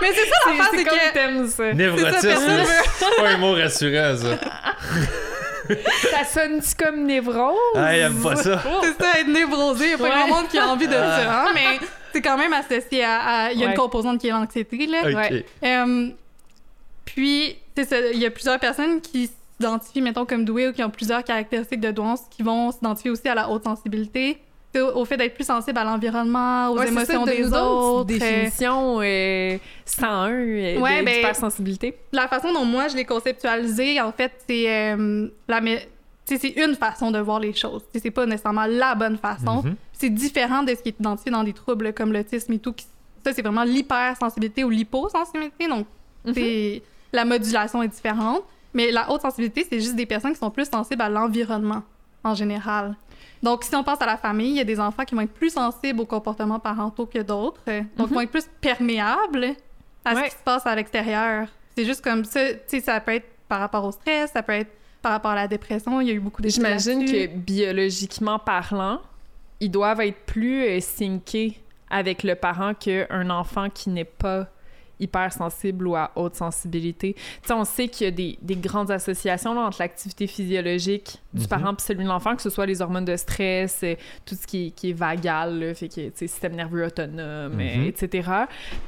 Mais 0.00 0.12
c'est 0.12 0.24
ça, 0.26 0.36
C'est 0.44 0.50
l'affaire, 0.50 0.68
c'est 0.74 0.84
comme 0.84 0.98
que... 0.98 1.12
t'aimes 1.12 1.46
ça. 1.48 1.72
Névrotisme, 1.74 2.20
c'est 2.98 3.16
pas 3.22 3.28
un 3.28 3.36
mot 3.38 3.52
rassurant, 3.54 4.16
ça. 4.16 4.38
Ça 6.10 6.24
sonne-tu 6.24 6.74
comme 6.84 7.04
névrose? 7.06 7.54
Ah, 7.76 7.96
il 7.96 8.00
aime 8.00 8.20
pas 8.22 8.34
ça. 8.36 8.60
C'est 8.82 9.02
ça, 9.04 9.20
être 9.20 9.28
névrosé. 9.28 9.84
Il 9.84 9.88
n'y 9.88 9.94
a 9.94 9.98
pas 9.98 10.04
Ouais. 10.04 10.10
grand 10.10 10.26
monde 10.28 10.48
qui 10.48 10.58
a 10.58 10.66
envie 10.68 10.88
de 10.88 10.92
ça. 10.92 11.44
hein, 11.44 11.50
mais 11.54 11.78
c'est 12.12 12.22
quand 12.22 12.36
même 12.38 12.52
associé 12.52 13.04
à. 13.04 13.18
à- 13.20 13.52
Il 13.52 13.58
y 13.58 13.62
a 13.62 13.66
Ouais. 13.66 13.72
une 13.72 13.78
composante 13.78 14.20
qui 14.20 14.28
est 14.28 14.30
l'anxiété. 14.30 14.86
Là. 14.86 15.00
Ok. 15.08 15.14
Ouais. 15.30 15.44
Euh, 15.64 16.08
puis, 17.04 17.56
il 17.76 18.18
y 18.18 18.26
a 18.26 18.30
plusieurs 18.30 18.58
personnes 18.58 19.00
qui 19.00 19.30
s'identifient, 19.60 20.02
mettons, 20.02 20.24
comme 20.26 20.44
douées 20.44 20.68
ou 20.68 20.72
qui 20.72 20.82
ont 20.84 20.90
plusieurs 20.90 21.24
caractéristiques 21.24 21.80
de 21.80 21.90
douance 21.90 22.20
qui 22.30 22.42
vont 22.42 22.70
s'identifier 22.72 23.10
aussi 23.10 23.28
à 23.28 23.34
la 23.34 23.48
haute 23.50 23.64
sensibilité. 23.64 24.38
Tu 24.72 24.78
sais, 24.78 24.86
Au, 24.86 24.98
au 24.98 25.04
fait 25.04 25.16
d'être 25.16 25.34
plus 25.34 25.44
sensible 25.46 25.76
à 25.78 25.84
l'environnement, 25.84 26.68
aux 26.70 26.78
Ouais, 26.78 26.86
émotions 26.88 27.24
ça, 27.26 27.32
des 27.34 27.44
autres. 27.46 28.00
euh, 28.02 28.04
définition 28.04 29.00
euh, 29.02 29.58
101 29.84 30.30
euh, 30.30 30.78
Ouais, 30.78 31.00
de- 31.00 31.04
ben- 31.04 31.22
la 32.12 32.28
façon 32.28 32.52
dont 32.52 32.64
moi 32.64 32.86
je 32.88 32.94
l'ai 32.96 33.04
conceptualisé, 33.04 34.00
en 34.00 34.12
fait, 34.12 34.30
c'est 34.48 34.70
euh, 34.70 35.26
la 35.48 35.60
c'est 36.24 36.48
une 36.48 36.74
façon 36.76 37.10
de 37.10 37.18
voir 37.18 37.40
les 37.40 37.52
choses. 37.52 37.82
C'est 37.94 38.10
pas 38.10 38.24
nécessairement 38.26 38.66
la 38.66 38.94
bonne 38.94 39.16
façon. 39.18 39.62
Mhm. 39.64 39.74
C'est 39.92 40.10
différent 40.10 40.62
de 40.62 40.70
ce 40.74 40.82
qui 40.82 40.90
est 40.90 41.00
identifié 41.00 41.30
dans 41.32 41.42
des 41.44 41.52
troubles 41.52 41.92
comme 41.92 42.12
l'autisme 42.12 42.52
et 42.52 42.58
tout. 42.58 42.72
qui- 42.72 42.86
Ça, 43.24 43.32
c'est 43.34 43.42
vraiment 43.42 43.64
l'hypersensibilité 43.64 44.64
ou 44.64 44.70
l'hyposensibilité. 44.70 45.68
Donc, 45.68 45.86
c'est 46.34 46.82
la 47.12 47.24
modulation 47.24 47.82
est 47.82 47.88
différente. 47.88 48.42
Mais 48.72 48.90
la 48.92 49.10
haute 49.10 49.20
sensibilité, 49.22 49.66
c'est 49.68 49.80
juste 49.80 49.96
des 49.96 50.06
personnes 50.06 50.32
qui 50.32 50.38
sont 50.38 50.50
plus 50.50 50.70
sensibles 50.70 51.02
à 51.02 51.08
l'environnement 51.08 51.82
en 52.22 52.34
général. 52.34 52.94
Donc, 53.42 53.64
si 53.64 53.74
on 53.74 53.82
pense 53.82 54.00
à 54.00 54.06
la 54.06 54.16
famille, 54.16 54.50
il 54.50 54.56
y 54.56 54.60
a 54.60 54.64
des 54.64 54.78
enfants 54.78 55.04
qui 55.04 55.14
vont 55.14 55.22
être 55.22 55.32
plus 55.34 55.50
sensibles 55.50 56.00
aux 56.00 56.06
comportements 56.06 56.60
parentaux 56.60 57.06
que 57.06 57.18
d'autres. 57.18 57.60
euh, 57.68 57.82
Donc, 57.96 58.08
Mhm. 58.08 58.14
vont 58.14 58.20
être 58.20 58.30
plus 58.30 58.48
perméables 58.60 59.48
à 60.04 60.14
ce 60.14 60.22
qui 60.24 60.30
se 60.30 60.36
passe 60.44 60.66
à 60.66 60.74
l'extérieur. 60.74 61.48
C'est 61.76 61.84
juste 61.84 62.02
comme 62.02 62.24
ça. 62.24 62.52
Tu 62.54 62.58
sais, 62.68 62.80
ça 62.80 63.00
peut 63.00 63.12
être 63.14 63.26
par 63.48 63.60
rapport 63.60 63.84
au 63.84 63.92
stress, 63.92 64.30
ça 64.32 64.42
peut 64.42 64.52
être 64.52 64.70
par 65.02 65.12
rapport 65.12 65.30
à 65.32 65.34
la 65.36 65.48
dépression. 65.48 66.00
Il 66.00 66.08
y 66.08 66.10
a 66.10 66.14
eu 66.14 66.20
beaucoup 66.20 66.42
d'études 66.42 66.56
J'imagine 66.62 67.04
que 67.04 67.26
biologiquement 67.26 68.38
parlant, 68.38 69.00
ils 69.60 69.70
doivent 69.70 70.00
être 70.00 70.24
plus 70.26 70.62
euh, 70.64 70.80
syncés 70.80 71.58
avec 71.90 72.22
le 72.22 72.34
parent 72.34 72.74
qu'un 72.74 73.30
enfant 73.30 73.68
qui 73.70 73.90
n'est 73.90 74.04
pas 74.04 74.48
hypersensible 75.02 75.86
ou 75.88 75.96
à 75.96 76.10
haute 76.14 76.34
sensibilité. 76.36 77.14
Tu 77.14 77.20
sais, 77.44 77.52
on 77.54 77.64
sait 77.64 77.88
qu'il 77.88 78.04
y 78.04 78.08
a 78.08 78.10
des, 78.10 78.38
des 78.42 78.56
grandes 78.56 78.90
associations 78.90 79.54
là, 79.54 79.62
entre 79.62 79.78
l'activité 79.80 80.26
physiologique 80.26 81.16
du 81.32 81.40
Mhm. 81.42 81.48
parent 81.48 81.72
et 81.72 81.80
celui 81.80 82.04
de 82.04 82.08
l'enfant, 82.08 82.36
que 82.36 82.42
ce 82.42 82.50
soit 82.50 82.66
les 82.66 82.82
hormones 82.82 83.06
de 83.06 83.16
stress, 83.16 83.80
euh, 83.82 83.94
tout 84.26 84.34
ce 84.34 84.46
qui 84.46 84.66
est, 84.66 84.70
qui 84.72 84.90
est 84.90 84.92
vagal, 84.92 85.58
là, 85.58 85.74
fait 85.74 85.88
que, 85.88 86.10
système 86.14 86.54
nerveux 86.54 86.84
autonome, 86.84 87.54
Mhm. 87.54 87.84
etc. 87.86 88.28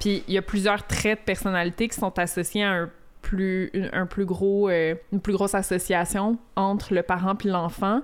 Puis 0.00 0.22
il 0.28 0.34
y 0.34 0.38
a 0.38 0.42
plusieurs 0.42 0.86
traits 0.86 1.20
de 1.20 1.24
personnalité 1.24 1.88
qui 1.88 1.98
sont 1.98 2.16
associés 2.18 2.62
à 2.62 2.72
un 2.72 2.90
plus 3.22 3.70
une, 3.72 3.88
un 3.92 4.04
plus 4.06 4.24
gros 4.26 4.68
euh, 4.68 4.94
une 5.12 5.20
plus 5.20 5.32
grosse 5.32 5.54
association 5.54 6.36
entre 6.56 6.92
le 6.92 7.02
parent 7.02 7.34
puis 7.34 7.48
l'enfant 7.48 8.00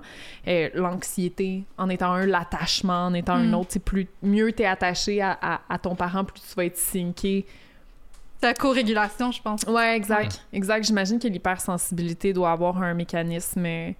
Euh, 0.47 0.69
l'anxiété 0.73 1.65
en 1.77 1.89
étant 1.89 2.13
un 2.13 2.25
l'attachement 2.25 3.05
en 3.07 3.13
étant 3.13 3.33
un 3.33 3.47
Mm. 3.49 3.53
autre 3.53 3.67
c'est 3.69 3.83
plus 3.83 4.07
mieux 4.23 4.51
t'es 4.53 4.65
attaché 4.65 5.21
à, 5.21 5.37
à, 5.41 5.61
à 5.69 5.77
ton 5.77 5.93
parent 5.95 6.23
plus 6.23 6.39
tu 6.41 6.55
vas 6.55 6.65
être 6.65 6.77
C'est 8.41 8.47
la 8.47 8.53
co-régulation, 8.53 9.31
je 9.31 9.41
pense. 9.41 9.63
ouais 9.63 9.95
exact 9.95 10.45
exact 10.53 10.85
j'imagine 10.85 11.19
que 11.19 11.27
l'hypersensibilité 11.27 12.33
doit 12.33 12.51
avoir 12.51 12.81
un 12.81 12.93
mécanisme 12.93 13.65
euh, 13.65 13.91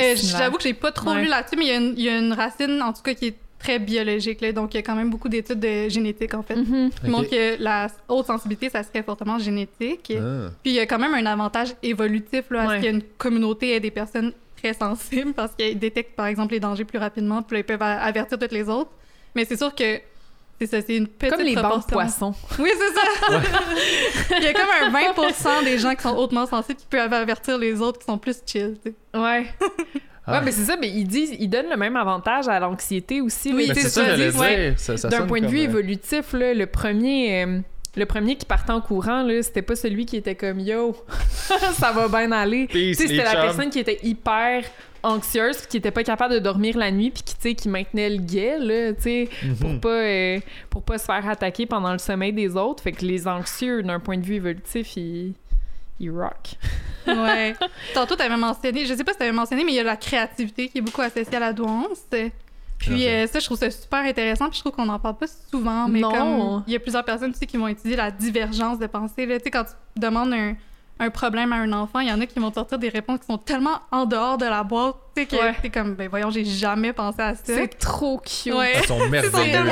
Euh. 0.00 0.14
J'avoue 0.16 0.56
que 0.56 0.64
j'ai 0.64 0.74
pas 0.74 0.90
trop 0.90 1.10
Ouais. 1.12 1.22
lu 1.22 1.28
là-dessus, 1.28 1.56
mais 1.56 1.66
il 1.66 2.00
y 2.00 2.04
y, 2.04 2.08
a 2.08 2.18
une 2.18 2.32
racine, 2.32 2.82
en 2.82 2.92
tout 2.92 3.02
cas, 3.02 3.14
qui 3.14 3.26
est 3.28 3.36
très 3.58 3.78
biologique. 3.78 4.40
Là. 4.40 4.52
Donc, 4.52 4.74
il 4.74 4.76
y 4.76 4.80
a 4.80 4.82
quand 4.82 4.94
même 4.94 5.10
beaucoup 5.10 5.28
d'études 5.28 5.60
de 5.60 5.88
génétique, 5.88 6.34
en 6.34 6.42
fait, 6.42 6.56
Mhm. 6.56 6.90
qui 7.02 7.10
montrent 7.10 7.30
que 7.30 7.62
la 7.62 7.88
haute 8.08 8.26
sensibilité, 8.26 8.68
ça 8.70 8.82
serait 8.82 9.02
fortement 9.02 9.38
génétique. 9.38 10.12
Ah. 10.16 10.50
Puis, 10.62 10.72
il 10.72 10.74
y 10.74 10.80
a 10.80 10.86
quand 10.86 10.98
même 10.98 11.14
un 11.14 11.26
avantage 11.26 11.74
évolutif 11.82 12.44
là, 12.50 12.62
à 12.62 12.66
Ouais. 12.68 12.74
ce 12.76 12.80
qu'il 12.82 12.84
y 12.84 12.88
ait 12.88 12.96
une 12.98 13.02
communauté 13.18 13.74
et 13.74 13.80
des 13.80 13.90
personnes 13.90 14.32
très 14.62 14.72
sensibles 14.74 15.32
parce 15.32 15.52
qu'ils 15.54 15.78
détectent, 15.78 16.14
par 16.16 16.26
exemple, 16.26 16.52
les 16.54 16.60
dangers 16.60 16.84
plus 16.84 16.98
rapidement, 16.98 17.42
puis 17.42 17.56
là, 17.56 17.60
ils 17.60 17.64
peuvent 17.64 17.82
a- 17.82 18.00
avertir 18.02 18.38
toutes 18.38 18.52
les 18.52 18.68
autres. 18.68 18.90
Mais 19.34 19.44
c'est 19.44 19.56
sûr 19.56 19.74
que 19.74 20.00
c'est 20.58 20.66
ça, 20.66 20.80
c'est 20.80 20.96
une 20.96 21.06
petite 21.06 21.34
Comme 21.36 21.44
les 21.44 21.54
bancs 21.54 21.64
de 21.64 21.68
proportion. 21.84 22.32
poissons. 22.32 22.34
Oui, 22.58 22.70
c'est 22.72 22.94
ça. 22.94 23.42
il 24.38 24.42
y 24.44 24.46
a 24.46 24.52
comme 24.54 24.68
un 24.82 24.90
20 24.90 25.62
des 25.64 25.78
gens 25.78 25.94
qui 25.94 26.02
sont 26.02 26.16
hautement 26.16 26.46
sensibles 26.46 26.78
qui 26.78 26.86
peuvent 26.88 27.12
avertir 27.12 27.58
les 27.58 27.80
autres 27.82 27.98
qui 27.98 28.06
sont 28.06 28.16
plus 28.18 28.36
chill. 28.46 28.76
tu 28.82 28.90
sais. 28.90 29.18
Ouais. 29.20 29.46
Ah. 30.26 30.32
Ouais, 30.38 30.44
mais 30.44 30.50
c'est 30.52 30.64
ça, 30.64 30.76
mais 30.80 30.88
ils 30.88 31.06
disent, 31.06 31.34
ils 31.38 31.48
donnent 31.48 31.70
le 31.70 31.76
même 31.76 31.96
avantage 31.96 32.48
à 32.48 32.58
l'anxiété 32.58 33.20
aussi. 33.20 33.52
Oui, 33.54 33.70
c'est 33.74 33.88
ça, 33.88 34.02
ouais, 34.40 34.74
ça- 34.76 35.08
D'un 35.08 35.26
point 35.26 35.40
de 35.40 35.46
vue 35.46 35.60
euh, 35.60 35.64
évolutif, 35.64 36.32
là, 36.32 36.52
le 36.54 36.66
premier. 36.66 37.44
euh, 37.44 37.60
le 37.98 38.04
premier 38.04 38.36
qui 38.36 38.44
partait 38.44 38.72
en 38.72 38.80
courant, 38.82 39.22
là, 39.22 39.42
c'était 39.42 39.62
pas 39.62 39.74
celui 39.74 40.04
qui 40.04 40.16
était 40.16 40.34
comme 40.34 40.60
yo, 40.60 40.94
ça 41.78 41.92
va 41.92 42.08
bien 42.08 42.30
aller. 42.32 42.68
C'était 42.94 43.16
la 43.16 43.32
chums. 43.32 43.40
personne 43.40 43.70
qui 43.70 43.78
était 43.78 43.98
hyper 44.02 44.64
anxieuse 45.02 45.58
puis 45.58 45.66
qui 45.68 45.76
était 45.78 45.90
pas 45.92 46.02
capable 46.02 46.34
de 46.34 46.38
dormir 46.40 46.76
la 46.76 46.90
nuit 46.90 47.10
puis 47.10 47.22
qui 47.22 47.54
qui 47.54 47.68
maintenait 47.68 48.10
le 48.10 48.16
guet 48.16 48.58
là 48.58 48.92
tu 48.92 49.02
sais 49.02 49.28
pour 49.60 49.70
Mhm. 49.70 49.80
pas 49.80 49.88
euh, 49.88 50.40
pour 50.68 50.82
pas 50.82 50.98
se 50.98 51.04
faire 51.04 51.28
attaquer 51.28 51.64
pendant 51.64 51.92
le 51.92 51.98
sommeil 51.98 52.32
des 52.32 52.56
autres 52.56 52.82
fait 52.82 52.90
que 52.92 53.04
les 53.04 53.28
anxieux 53.28 53.82
d'un 53.84 54.00
point 54.00 54.18
de 54.18 54.24
vue 54.24 54.34
évolutif 54.34 54.96
ils 54.96 55.32
ils 56.00 56.10
rock 56.10 56.54
Ouais. 57.06 57.54
Tantôt, 57.94 58.16
tu 58.16 58.22
avais 58.22 58.36
mentionné, 58.36 58.84
je 58.84 58.94
sais 58.94 59.04
pas 59.04 59.12
si 59.12 59.18
tu 59.18 59.22
avais 59.24 59.32
mentionné, 59.32 59.62
mais 59.64 59.72
il 59.72 59.76
y 59.76 59.80
a 59.80 59.84
la 59.84 59.96
créativité 59.96 60.68
qui 60.68 60.78
est 60.78 60.80
beaucoup 60.80 61.02
associée 61.02 61.36
à 61.36 61.40
la 61.40 61.52
douance. 61.52 62.00
Puis 62.78 63.06
euh, 63.06 63.26
ça, 63.28 63.38
je 63.38 63.44
trouve 63.44 63.58
ça 63.58 63.70
super 63.70 64.00
intéressant. 64.00 64.48
Puis 64.48 64.56
je 64.56 64.60
trouve 64.62 64.72
qu'on 64.72 64.86
n'en 64.86 64.98
parle 64.98 65.16
pas 65.16 65.26
souvent, 65.50 65.86
mais 65.88 66.00
Non. 66.00 66.10
comme 66.10 66.64
il 66.66 66.72
y 66.72 66.76
a 66.76 66.80
plusieurs 66.80 67.04
personnes 67.04 67.30
aussi 67.30 67.46
qui 67.46 67.56
vont 67.56 67.68
étudier 67.68 67.96
la 67.96 68.10
divergence 68.10 68.78
de 68.78 68.86
pensée. 68.86 69.24
Là. 69.24 69.38
Tu 69.38 69.44
sais, 69.44 69.50
quand 69.52 69.64
tu 69.64 70.00
demandes 70.00 70.32
un, 70.34 70.54
un 70.98 71.10
problème 71.10 71.52
à 71.52 71.56
un 71.56 71.72
enfant, 71.72 72.00
il 72.00 72.08
y 72.08 72.12
en 72.12 72.20
a 72.20 72.26
qui 72.26 72.38
vont 72.40 72.52
sortir 72.52 72.78
des 72.78 72.88
réponses 72.88 73.20
qui 73.20 73.26
sont 73.26 73.38
tellement 73.38 73.80
en 73.92 74.04
dehors 74.04 74.36
de 74.36 74.46
la 74.46 74.62
boîte, 74.64 74.96
tu 75.14 75.22
sais, 75.22 75.26
que 75.28 75.36
Ouais. 75.36 75.54
t'es 75.62 75.70
comme, 75.70 75.94
ben 75.94 76.08
voyons, 76.08 76.30
j'ai 76.30 76.44
jamais 76.44 76.92
pensé 76.92 77.22
à 77.22 77.34
ça. 77.34 77.42
c'est 77.44 77.68
trop 77.78 78.18
cute 78.18 78.52
Ouais. 78.52 78.72
Ils 78.80 78.86
sont 78.86 78.98
merveilleux, 79.08 79.52
ça. 79.52 79.62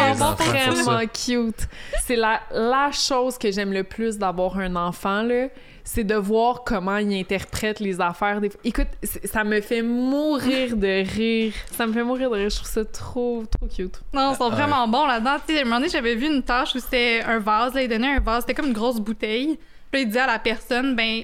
vraiment 0.71 1.01
cute. 1.13 1.69
C'est 2.05 2.17
la, 2.17 2.41
la 2.53 2.91
chose 2.93 3.39
que 3.39 3.51
j'aime 3.51 3.73
le 3.73 3.83
plus 3.85 4.19
d'avoir 4.19 4.57
un 4.59 4.77
enfant, 4.77 5.23
là. 5.23 5.49
C'est 5.87 6.05
de 6.05 6.15
voir 6.15 6.65
comment 6.65 6.97
il 6.97 7.13
interprète 7.15 7.79
les 7.79 8.01
affaires. 8.01 8.41
Des... 8.41 8.51
Écoute, 8.65 8.89
ça 9.25 9.45
me 9.45 9.61
fait 9.61 9.83
mourir 9.83 10.77
de 10.79 11.05
rire. 11.15 11.53
Ça 11.73 11.87
me 11.87 11.93
fait 11.93 12.03
mourir 12.03 12.31
de 12.31 12.37
rire. 12.37 12.49
Je 12.49 12.57
trouve 12.57 12.69
ça 12.71 12.85
trop, 12.87 13.45
trop 13.51 13.67
cute. 13.69 14.01
Non, 14.15 14.33
ils 14.33 14.37
sont 14.37 14.49
Ah, 14.51 14.55
vraiment 14.55 14.89
bons 14.89 15.07
là-dedans. 15.07 15.37
Tu 15.47 15.55
sais, 15.55 15.61
un 15.61 15.65
moment 15.65 15.77
donné, 15.77 15.91
j'avais 15.91 16.15
vu 16.15 16.27
une 16.27 16.43
tâche 16.43 16.75
où 16.75 16.79
c'était 16.79 17.23
un 17.27 17.39
vase. 17.39 17.75
Là, 17.75 17.83
il 17.83 17.89
donnait 17.89 18.17
un 18.17 18.21
vase. 18.21 18.45
C'était 18.45 18.55
comme 18.55 18.69
une 18.69 18.73
grosse 18.73 18.99
bouteille. 18.99 19.59
Puis 19.91 20.01
là, 20.01 20.01
il 20.01 20.07
disait 20.07 20.21
à 20.21 20.27
la 20.27 20.39
personne, 20.39 20.97
ben, 20.97 21.23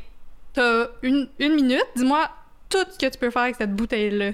t'as 0.52 0.88
une, 1.02 1.28
une 1.38 1.54
minute, 1.54 1.86
dis-moi 1.96 2.28
tout 2.68 2.84
ce 2.92 2.98
que 2.98 3.10
tu 3.10 3.18
peux 3.18 3.30
faire 3.30 3.42
avec 3.42 3.56
cette 3.56 3.74
bouteille-là. 3.74 4.32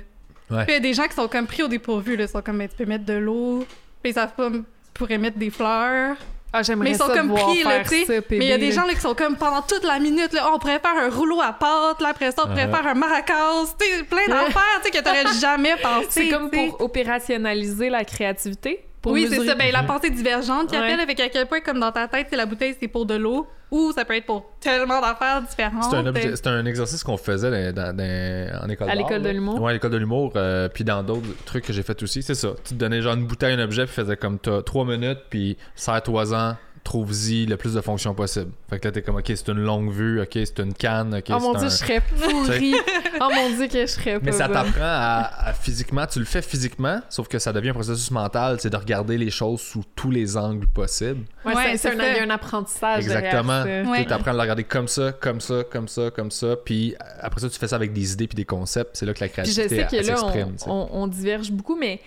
Ouais. 0.51 0.65
Puis 0.65 0.67
il 0.69 0.73
y 0.73 0.77
a 0.77 0.81
des 0.81 0.93
gens 0.93 1.07
qui 1.07 1.15
sont 1.15 1.29
comme 1.29 1.47
pris 1.47 1.63
au 1.63 1.69
dépourvu. 1.69 2.17
Là. 2.17 2.25
Ils 2.25 2.29
sont 2.29 2.43
comme, 2.43 2.59
ben, 2.59 2.69
tu 2.69 2.75
peux 2.77 2.85
mettre 2.85 3.05
de 3.05 3.15
l'eau. 3.15 3.65
Puis 4.03 4.11
ils 4.11 4.15
savent 4.15 4.35
pas, 4.35 4.51
tu 4.51 4.63
pourrais 4.93 5.19
mettre 5.19 5.39
des 5.39 5.51
fleurs. 5.51 6.17
Ah, 6.59 6.63
j'aimerais 6.63 6.89
Mais 6.91 6.95
ils 6.95 6.99
sont 6.99 7.09
comme 7.09 7.35
pris, 7.35 7.63
là, 7.63 7.71
faire 7.71 7.83
tu 7.89 8.05
sais. 8.05 8.05
ça, 8.07 8.23
Mais 8.31 8.37
il 8.39 8.45
y 8.45 8.53
a 8.53 8.59
des 8.59 8.73
gens 8.73 8.87
là, 8.87 8.95
qui 8.95 9.01
sont 9.01 9.15
comme 9.15 9.37
pendant 9.37 9.61
toute 9.63 9.85
la 9.85 9.99
minute, 9.99 10.33
là, 10.33 10.51
on 10.55 10.59
pourrait 10.59 10.79
faire 10.81 10.97
un 10.99 11.11
rouleau 11.11 11.41
à 11.43 11.53
pâte, 11.53 12.01
là, 12.01 12.09
après 12.09 12.31
ça, 12.33 12.43
on 12.45 12.49
pourrait 12.49 12.67
Uh-huh. 12.67 12.71
faire 12.75 12.87
un 12.87 12.95
maracas, 12.95 13.35
tu 13.79 13.87
sais, 13.87 14.03
plein 14.05 14.27
d'affaires, 14.29 14.81
tu 14.83 14.91
sais, 14.91 14.91
que 14.99 15.05
t'aurais 15.05 15.25
jamais 15.41 15.77
pensé. 15.83 16.07
C'est 16.11 16.29
comme 16.29 16.51
pour 16.51 16.81
opérationnaliser 16.81 17.91
la 17.91 18.05
créativité? 18.05 18.81
Pour 19.07 19.13
Oui, 19.13 19.29
c'est 19.31 19.45
ça. 19.47 19.55
Ben, 19.55 19.71
la 19.73 19.85
pensée 19.85 20.11
divergente 20.11 20.69
qui 20.69 20.77
Ouais. 20.77 20.83
appelle 20.85 20.99
avec 21.01 21.21
à 21.21 21.29
quel 21.29 21.47
point, 21.47 21.61
comme 21.61 21.79
dans 21.79 21.93
ta 21.93 22.09
tête, 22.09 22.27
c'est 22.29 22.35
la 22.37 22.45
bouteille, 22.47 22.75
c'est 22.81 22.89
pour 22.89 23.07
de 23.07 23.15
l'eau, 23.15 23.47
ou 23.71 23.93
ça 23.93 24.05
peut 24.05 24.17
être 24.17 24.27
pour 24.27 24.51
tellement 24.61 25.01
d'affaires 25.01 25.43
différentes. 25.43 25.85
C'est 25.85 25.97
un, 25.97 26.35
c'est 26.37 26.47
un 26.49 26.67
exercice 26.67 27.05
qu'on 27.05 27.17
faisait 27.17 27.73
dans- 27.73 27.93
dans- 27.93 27.97
dans- 27.97 28.65
en 28.65 28.69
école 28.69 28.91
À 28.91 28.95
l'école 28.97 29.23
de 29.23 29.29
l'humour? 29.31 29.61
Ouais, 29.63 29.71
à 29.71 29.75
l'école 29.75 29.93
de 29.93 29.97
l'humour. 29.99 30.33
euh, 30.35 30.69
puis 30.69 30.83
dans 30.83 31.05
d'autres 31.05 31.29
trucs 31.45 31.65
que 31.65 31.73
j'ai 31.73 31.85
fait 31.85 32.03
aussi, 32.03 32.21
c'est 32.23 32.35
ça. 32.35 32.49
Tu 32.65 32.75
te 32.75 32.79
donnais 32.79 33.01
genre 33.01 33.15
une 33.15 33.27
bouteille, 33.27 33.55
un 33.55 33.63
objet, 33.63 33.85
puis 33.87 33.95
faisais 33.95 34.17
comme 34.17 34.41
t'as 34.41 34.63
trois 34.63 34.85
minutes, 34.85 35.21
puis 35.31 35.57
serre-toi 35.77 36.35
en, 36.35 36.57
trouve-y 36.87 37.47
le 37.47 37.57
plus 37.57 37.75
de 37.75 37.81
fonctions 37.81 38.15
possible. 38.15 38.51
Fait 38.71 38.79
que 38.79 38.87
là, 38.89 38.93
t'es 38.93 39.03
comme, 39.03 39.17
ok, 39.17 39.25
c'est 39.27 39.49
une 39.49 39.59
longue 39.61 39.91
vue, 39.93 40.21
ok, 40.21 40.31
c'est 40.33 40.59
une 40.61 40.73
canne, 40.73 41.15
ok, 41.17 41.25
Oh 41.31 41.41
mon 41.41 41.53
dieu, 41.55 41.67
un- 41.67 41.69
je 41.69 41.75
serais 41.75 42.01
pourrie. 42.23 42.75
oh 43.21 43.29
mon 43.35 43.51
dieu, 43.57 43.67
que 43.67 43.81
je 43.81 43.87
serais 43.87 44.19
Mais 44.23 44.31
pas 44.31 44.37
ça 44.39 44.49
t'apprend 44.49 44.81
à, 44.83 45.31
à 45.49 45.53
physiquement, 45.53 46.07
tu 46.07 46.19
le 46.21 46.25
fais 46.25 46.43
physiquement, 46.43 47.01
sauf 47.09 47.29
que 47.29 47.39
ça 47.39 47.53
devient 47.53 47.71
un 47.71 47.75
processus 47.75 48.11
mental, 48.11 48.59
c'est 48.61 48.71
de 48.71 48.77
regarder 48.77 49.19
les 49.19 49.31
choses 49.31 49.61
sous 49.61 49.83
tous 49.95 50.11
les 50.11 50.37
angles 50.37 50.67
possibles. 50.69 51.25
Ouais, 51.45 51.55
Ouais, 51.55 51.77
c'est- 51.77 52.21
un, 52.21 52.31
apprentissage. 52.31 53.05
Exactement. 53.05 53.63
Ouais. 53.91 54.05
Tu 54.07 54.13
apprends 54.13 54.31
à 54.31 54.35
le 54.35 54.41
regarder 54.41 54.65
comme 54.65 54.89
ça, 54.89 55.13
comme 55.13 55.41
ça, 55.41 55.65
comme 55.71 55.89
ça, 55.89 56.11
comme 56.11 56.31
ça, 56.31 56.57
puis 56.65 56.95
après 57.21 57.41
ça, 57.41 57.49
tu 57.51 57.59
fais 57.59 57.69
ça 57.69 57.77
avec 57.77 57.93
des 57.93 58.13
idées 58.13 58.27
puis 58.29 58.37
des 58.37 58.45
concepts. 58.45 58.97
C'est 58.97 59.07
là 59.07 59.13
que 59.15 59.21
la 59.21 59.27
je 59.27 59.33
créativité 59.33 59.69
sais 59.69 59.87
que 59.87 59.97
elle 59.97 60.07
là, 60.07 60.17
s'exprime. 60.17 60.49
on, 60.49 60.53
tu 60.53 60.59
sais. 60.59 60.71
on- 60.71 60.97
on 61.03 61.07
diverge 61.07 61.51
beaucoup, 61.51 61.77
mais 61.77 62.01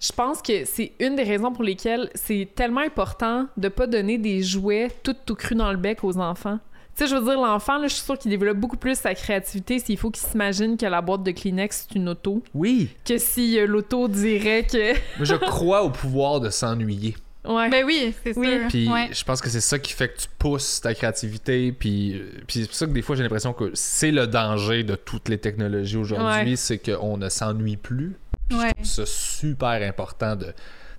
je 0.00 0.12
pense 0.12 0.40
que 0.42 0.64
c'est 0.64 0.92
une 0.98 1.14
des 1.16 1.22
raisons 1.24 1.52
pour 1.52 1.62
lesquelles 1.62 2.10
c'est 2.14 2.48
tellement 2.54 2.80
important 2.80 3.46
de 3.56 3.68
pas 3.68 3.86
donner 3.86 4.18
des 4.18 4.42
jouets 4.42 4.88
tout 5.02 5.14
tout 5.26 5.34
cru 5.34 5.54
dans 5.54 5.70
le 5.70 5.76
bec 5.76 6.02
aux 6.02 6.16
enfants. 6.18 6.58
Tu 6.96 7.04
sais, 7.06 7.10
je 7.10 7.16
veux 7.16 7.24
dire, 7.24 7.40
l'enfant, 7.40 7.78
là, 7.78 7.86
je 7.86 7.94
suis 7.94 8.02
sûre 8.04 8.18
qu'il 8.18 8.30
développe 8.30 8.58
beaucoup 8.58 8.76
plus 8.76 8.96
sa 8.98 9.14
créativité 9.14 9.78
s'il 9.78 9.96
faut 9.96 10.10
qu'il 10.10 10.26
s'imagine 10.26 10.76
que 10.76 10.84
la 10.86 11.00
boîte 11.00 11.22
de 11.22 11.30
Kleenex, 11.30 11.86
c'est 11.88 11.96
une 11.96 12.08
auto, 12.08 12.42
Oui, 12.52 12.88
que 13.06 13.16
si 13.16 13.58
euh, 13.60 13.66
l'auto 13.66 14.08
dirait 14.08 14.64
que... 14.66 14.92
mais 15.18 15.24
je 15.24 15.36
crois 15.36 15.82
au 15.84 15.90
pouvoir 15.90 16.40
de 16.40 16.50
s'ennuyer. 16.50 17.16
Ouais. 17.48 17.70
Ben 17.70 17.84
oui, 17.86 18.12
c'est 18.22 18.36
Oui. 18.36 18.48
sûr. 18.48 18.68
Puis 18.68 18.88
Ouais. 18.90 19.08
je 19.12 19.24
pense 19.24 19.40
que 19.40 19.48
c'est 19.48 19.60
ça 19.62 19.78
qui 19.78 19.92
fait 19.92 20.08
que 20.08 20.18
tu 20.20 20.26
pousses 20.38 20.80
ta 20.82 20.92
créativité. 20.92 21.72
Puis, 21.72 22.14
euh, 22.18 22.32
puis 22.46 22.60
c'est 22.60 22.66
pour 22.66 22.74
ça 22.74 22.86
que 22.86 22.92
des 22.92 23.02
fois, 23.02 23.16
j'ai 23.16 23.22
l'impression 23.22 23.52
que 23.54 23.70
c'est 23.74 24.10
le 24.10 24.26
danger 24.26 24.82
de 24.82 24.94
toutes 24.96 25.28
les 25.30 25.38
technologies 25.38 25.96
aujourd'hui, 25.96 26.50
Ouais. 26.50 26.56
c'est 26.56 26.78
qu'on 26.78 27.16
ne 27.16 27.28
s'ennuie 27.30 27.76
plus. 27.78 28.16
Ouais. 28.50 28.72
C'est 28.82 29.06
super 29.06 29.82
important 29.82 30.36
de 30.36 30.52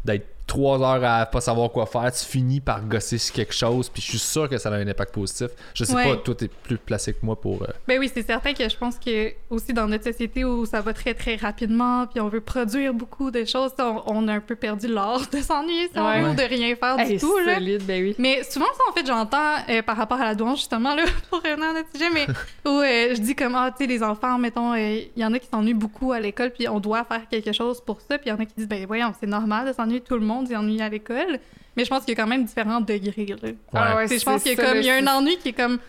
d'être 0.03 0.25
trois 0.51 0.77
heures 0.81 1.03
à 1.05 1.25
pas 1.25 1.39
savoir 1.39 1.71
quoi 1.71 1.85
faire, 1.85 2.11
tu 2.11 2.25
finis 2.25 2.59
par 2.59 2.81
gosser 2.83 3.17
sur 3.17 3.33
quelque 3.33 3.53
chose, 3.53 3.87
puis 3.87 4.01
je 4.01 4.09
suis 4.09 4.19
sûr 4.19 4.49
que 4.49 4.57
ça 4.57 4.67
a 4.67 4.73
un 4.73 4.85
impact 4.85 5.13
positif. 5.13 5.47
Je 5.73 5.85
sais 5.85 5.93
Ouais. 5.95 6.03
pas, 6.09 6.17
toi 6.17 6.35
t'es 6.35 6.49
plus 6.49 6.77
placé 6.77 7.13
que 7.13 7.19
moi 7.25 7.39
pour. 7.39 7.63
euh, 7.63 7.67
Ben 7.87 7.97
oui, 7.99 8.11
c'est 8.13 8.25
certain 8.25 8.53
que 8.53 8.67
je 8.67 8.75
pense 8.75 8.97
que 8.99 9.31
aussi 9.49 9.71
dans 9.71 9.87
notre 9.87 10.03
société 10.03 10.43
où 10.43 10.65
ça 10.65 10.81
va 10.81 10.93
très 10.93 11.13
très 11.13 11.37
rapidement, 11.37 12.05
puis 12.07 12.19
on 12.19 12.27
veut 12.27 12.41
produire 12.41 12.93
beaucoup 12.93 13.31
de 13.31 13.45
choses, 13.45 13.71
on, 13.79 14.01
on 14.07 14.27
a 14.27 14.33
un 14.33 14.39
peu 14.41 14.55
perdu 14.55 14.87
l'art 14.87 15.21
de 15.31 15.37
s'ennuyer, 15.39 15.89
si 15.93 15.99
Ouais. 15.99 16.21
ou 16.23 16.33
de 16.35 16.41
rien 16.43 16.75
faire 16.75 16.99
Hey, 16.99 17.13
du 17.13 17.17
tout. 17.19 17.37
Là. 17.45 17.55
solide, 17.55 17.83
ben 17.85 18.03
oui. 18.03 18.15
Mais 18.19 18.43
souvent, 18.43 18.65
ça, 18.75 18.83
en 18.89 18.93
fait, 18.93 19.05
j'entends 19.07 19.55
euh, 19.69 19.81
par 19.81 19.95
rapport 19.95 20.19
à 20.19 20.25
la 20.25 20.35
douance, 20.35 20.59
justement, 20.59 20.95
là, 20.95 21.03
pour 21.29 21.39
revenir 21.41 21.69
à 21.69 21.73
notre 21.73 21.89
sujet, 21.93 22.09
mais 22.13 22.27
où 22.69 22.79
euh, 22.81 23.15
je 23.15 23.21
dis 23.21 23.35
comme, 23.35 23.55
ah, 23.55 23.71
tu 23.71 23.85
sais, 23.85 23.87
les 23.89 24.03
enfants, 24.03 24.37
mettons, 24.37 24.73
euh, 24.73 24.99
il 25.15 25.21
y 25.21 25.25
en 25.25 25.31
a 25.33 25.39
qui 25.39 25.47
s'ennuient 25.47 25.73
beaucoup 25.73 26.11
à 26.11 26.19
l'école, 26.19 26.51
puis 26.51 26.67
on 26.67 26.79
doit 26.81 27.05
faire 27.05 27.21
quelque 27.29 27.53
chose 27.53 27.79
pour 27.79 28.01
ça, 28.01 28.17
puis 28.17 28.27
il 28.27 28.29
y 28.29 28.33
en 28.33 28.39
a 28.39 28.45
qui 28.45 28.53
disent, 28.57 28.67
ben 28.67 28.85
voyons, 28.85 29.13
c'est 29.19 29.27
normal 29.27 29.67
de 29.67 29.73
s'ennuyer, 29.73 30.01
tout 30.01 30.15
le 30.15 30.25
monde 30.25 30.40
s'ennuie 30.47 30.81
à 30.81 30.89
l'école. 30.89 31.39
Mais 31.77 31.85
je 31.85 31.89
pense 31.89 32.03
qu'il 32.03 32.15
y 32.15 32.19
a 32.19 32.21
quand 32.21 32.27
même 32.29 32.43
différents 32.45 32.81
degrés, 32.81 33.25
là. 33.41 33.49
Ah 33.73 33.95
ouais, 33.95 34.07
sais, 34.07 34.19
je 34.19 34.25
pense 34.25 34.43
qu'il 34.43 34.51
y 34.51 34.53
a 34.55 34.57
ça, 34.57 34.63
comme, 34.63 34.73
là, 34.75 34.81
il 34.81 34.85
y 34.85 34.89
a 34.89 34.95
un 34.95 35.07
ennui 35.07 35.37
qui 35.37 35.49
est 35.49 35.53
comme. 35.53 35.79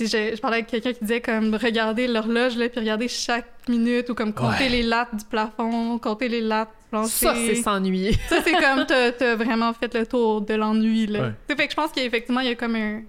Je, 0.00 0.06
je 0.06 0.40
parlais 0.40 0.56
avec 0.56 0.66
quelqu'un 0.66 0.92
qui 0.92 0.98
disait 1.02 1.20
comme 1.20 1.54
regarder 1.54 2.08
l'horloge, 2.08 2.56
là, 2.56 2.68
puis 2.68 2.80
regarder 2.80 3.06
chaque 3.06 3.46
minute, 3.68 4.10
ou 4.10 4.14
comme 4.16 4.32
compter 4.32 4.64
Ouais. 4.64 4.68
les 4.70 4.82
lattes 4.82 5.14
du 5.14 5.24
plafond, 5.24 5.98
compter 5.98 6.28
les 6.28 6.40
lattes 6.40 6.68
du 6.70 6.88
plancher. 6.90 7.10
Ça, 7.26 7.34
c'est 7.36 7.54
s'ennuyer. 7.54 8.12
Ça, 8.28 8.38
c'est 8.42 8.52
comme 8.54 8.84
t'as 8.86 9.36
vraiment 9.36 9.72
fait 9.72 9.94
le 9.94 10.04
tour 10.04 10.40
de 10.40 10.54
l'ennui, 10.54 11.06
là. 11.06 11.30
Fait 11.46 11.54
que 11.54 11.70
je 11.70 11.76
pense 11.76 11.92
qu'effectivement, 11.92 12.40
il 12.40 12.48
y 12.48 12.50
a 12.50 12.54
comme 12.56 12.74
un, 12.74 13.02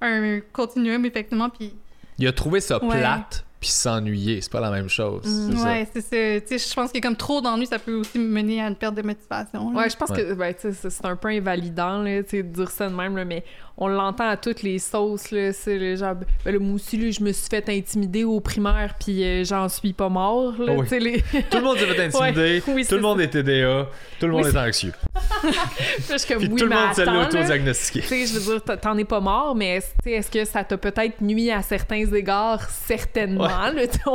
un 0.00 0.38
continuum, 0.52 1.04
effectivement, 1.06 1.48
puis 1.50 1.74
Il 2.20 2.28
a 2.28 2.32
trouvé 2.32 2.60
ça 2.60 2.82
Ouais. 2.84 2.98
plate, 3.00 3.44
puis 3.60 3.70
s'ennuyer, 3.70 4.40
c'est 4.40 4.52
pas 4.52 4.60
la 4.60 4.70
même 4.70 4.88
chose. 4.88 5.24
Mm. 5.24 5.50
c'est 5.50 5.56
ça. 5.56 5.64
ouais, 5.64 5.88
c'est 5.92 6.00
ça. 6.00 6.40
Tu 6.46 6.58
sais, 6.58 6.68
je 6.70 6.74
pense 6.74 6.90
a 6.94 7.00
comme 7.00 7.16
trop 7.16 7.40
d'ennui, 7.40 7.66
ça 7.66 7.78
peut 7.78 7.94
aussi 7.94 8.18
mener 8.18 8.62
à 8.62 8.68
une 8.68 8.76
perte 8.76 8.94
de 8.94 9.02
motivation. 9.02 9.72
là. 9.72 9.80
Ouais, 9.80 9.90
je 9.90 9.96
pense 9.96 10.10
que 10.10 10.34
ben, 10.34 10.54
tu 10.54 10.72
sais, 10.72 10.90
c'est 10.90 11.06
un 11.06 11.16
peu 11.16 11.28
invalidant 11.28 12.02
là, 12.02 12.22
tu 12.22 12.30
sais, 12.30 12.42
de 12.42 12.52
dire 12.52 12.70
ça 12.70 12.88
de 12.88 12.94
même, 12.94 13.16
là, 13.16 13.24
mais 13.24 13.44
on 13.80 13.86
l'entend 13.86 14.28
à 14.28 14.36
toutes 14.36 14.62
les 14.62 14.80
sauces. 14.80 15.30
Là, 15.30 15.52
c'est 15.52 15.78
le 15.78 15.94
genre, 15.94 16.16
ben, 16.44 16.52
je 16.54 17.22
me 17.22 17.32
suis 17.32 17.48
fait 17.48 17.68
intimider 17.68 18.24
au 18.24 18.40
primaire, 18.40 18.96
puis 18.98 19.22
euh, 19.24 19.44
j'en 19.44 19.68
suis 19.68 19.92
pas 19.92 20.08
mort. 20.08 20.52
Là, 20.58 20.72
oui. 20.72 20.82
tu 20.82 20.88
sais, 20.88 20.98
les... 20.98 21.22
Tout 21.50 21.58
le 21.58 21.62
monde 21.62 21.78
s'est 21.78 21.86
fait 21.86 22.04
intimider, 22.06 22.62
Ouais, 22.66 22.74
oui, 22.74 22.86
tout 22.86 22.96
le 22.96 23.00
monde 23.00 23.20
est 23.20 23.28
TDA, 23.28 23.86
tout 24.18 24.26
le 24.26 24.32
monde 24.32 24.44
Oui, 24.44 24.50
est 24.50 24.58
anxieux. 24.58 24.92
Là, 25.14 25.50
je 26.10 26.16
suis 26.18 26.28
comme, 26.28 26.38
Puis 26.42 26.48
oui, 26.52 26.58
tout 26.58 26.66
le 26.66 26.74
monde 26.74 26.92
s'est 26.94 27.08
auto-diagnostiqué. 27.08 28.00
Tu 28.00 28.06
sais, 28.06 28.26
je 28.26 28.38
veux 28.40 28.58
dire, 28.58 28.78
t'en- 28.80 28.98
es 28.98 29.04
pas 29.04 29.20
mort, 29.20 29.54
mais 29.54 29.80
est-ce 30.04 30.30
que 30.30 30.44
ça 30.44 30.64
t'a 30.64 30.76
peut-être 30.76 31.20
nuit 31.20 31.50
à 31.52 31.62
certains 31.62 32.04
égards? 32.12 32.68
Certainement. 32.68 33.44
là, 33.46 33.70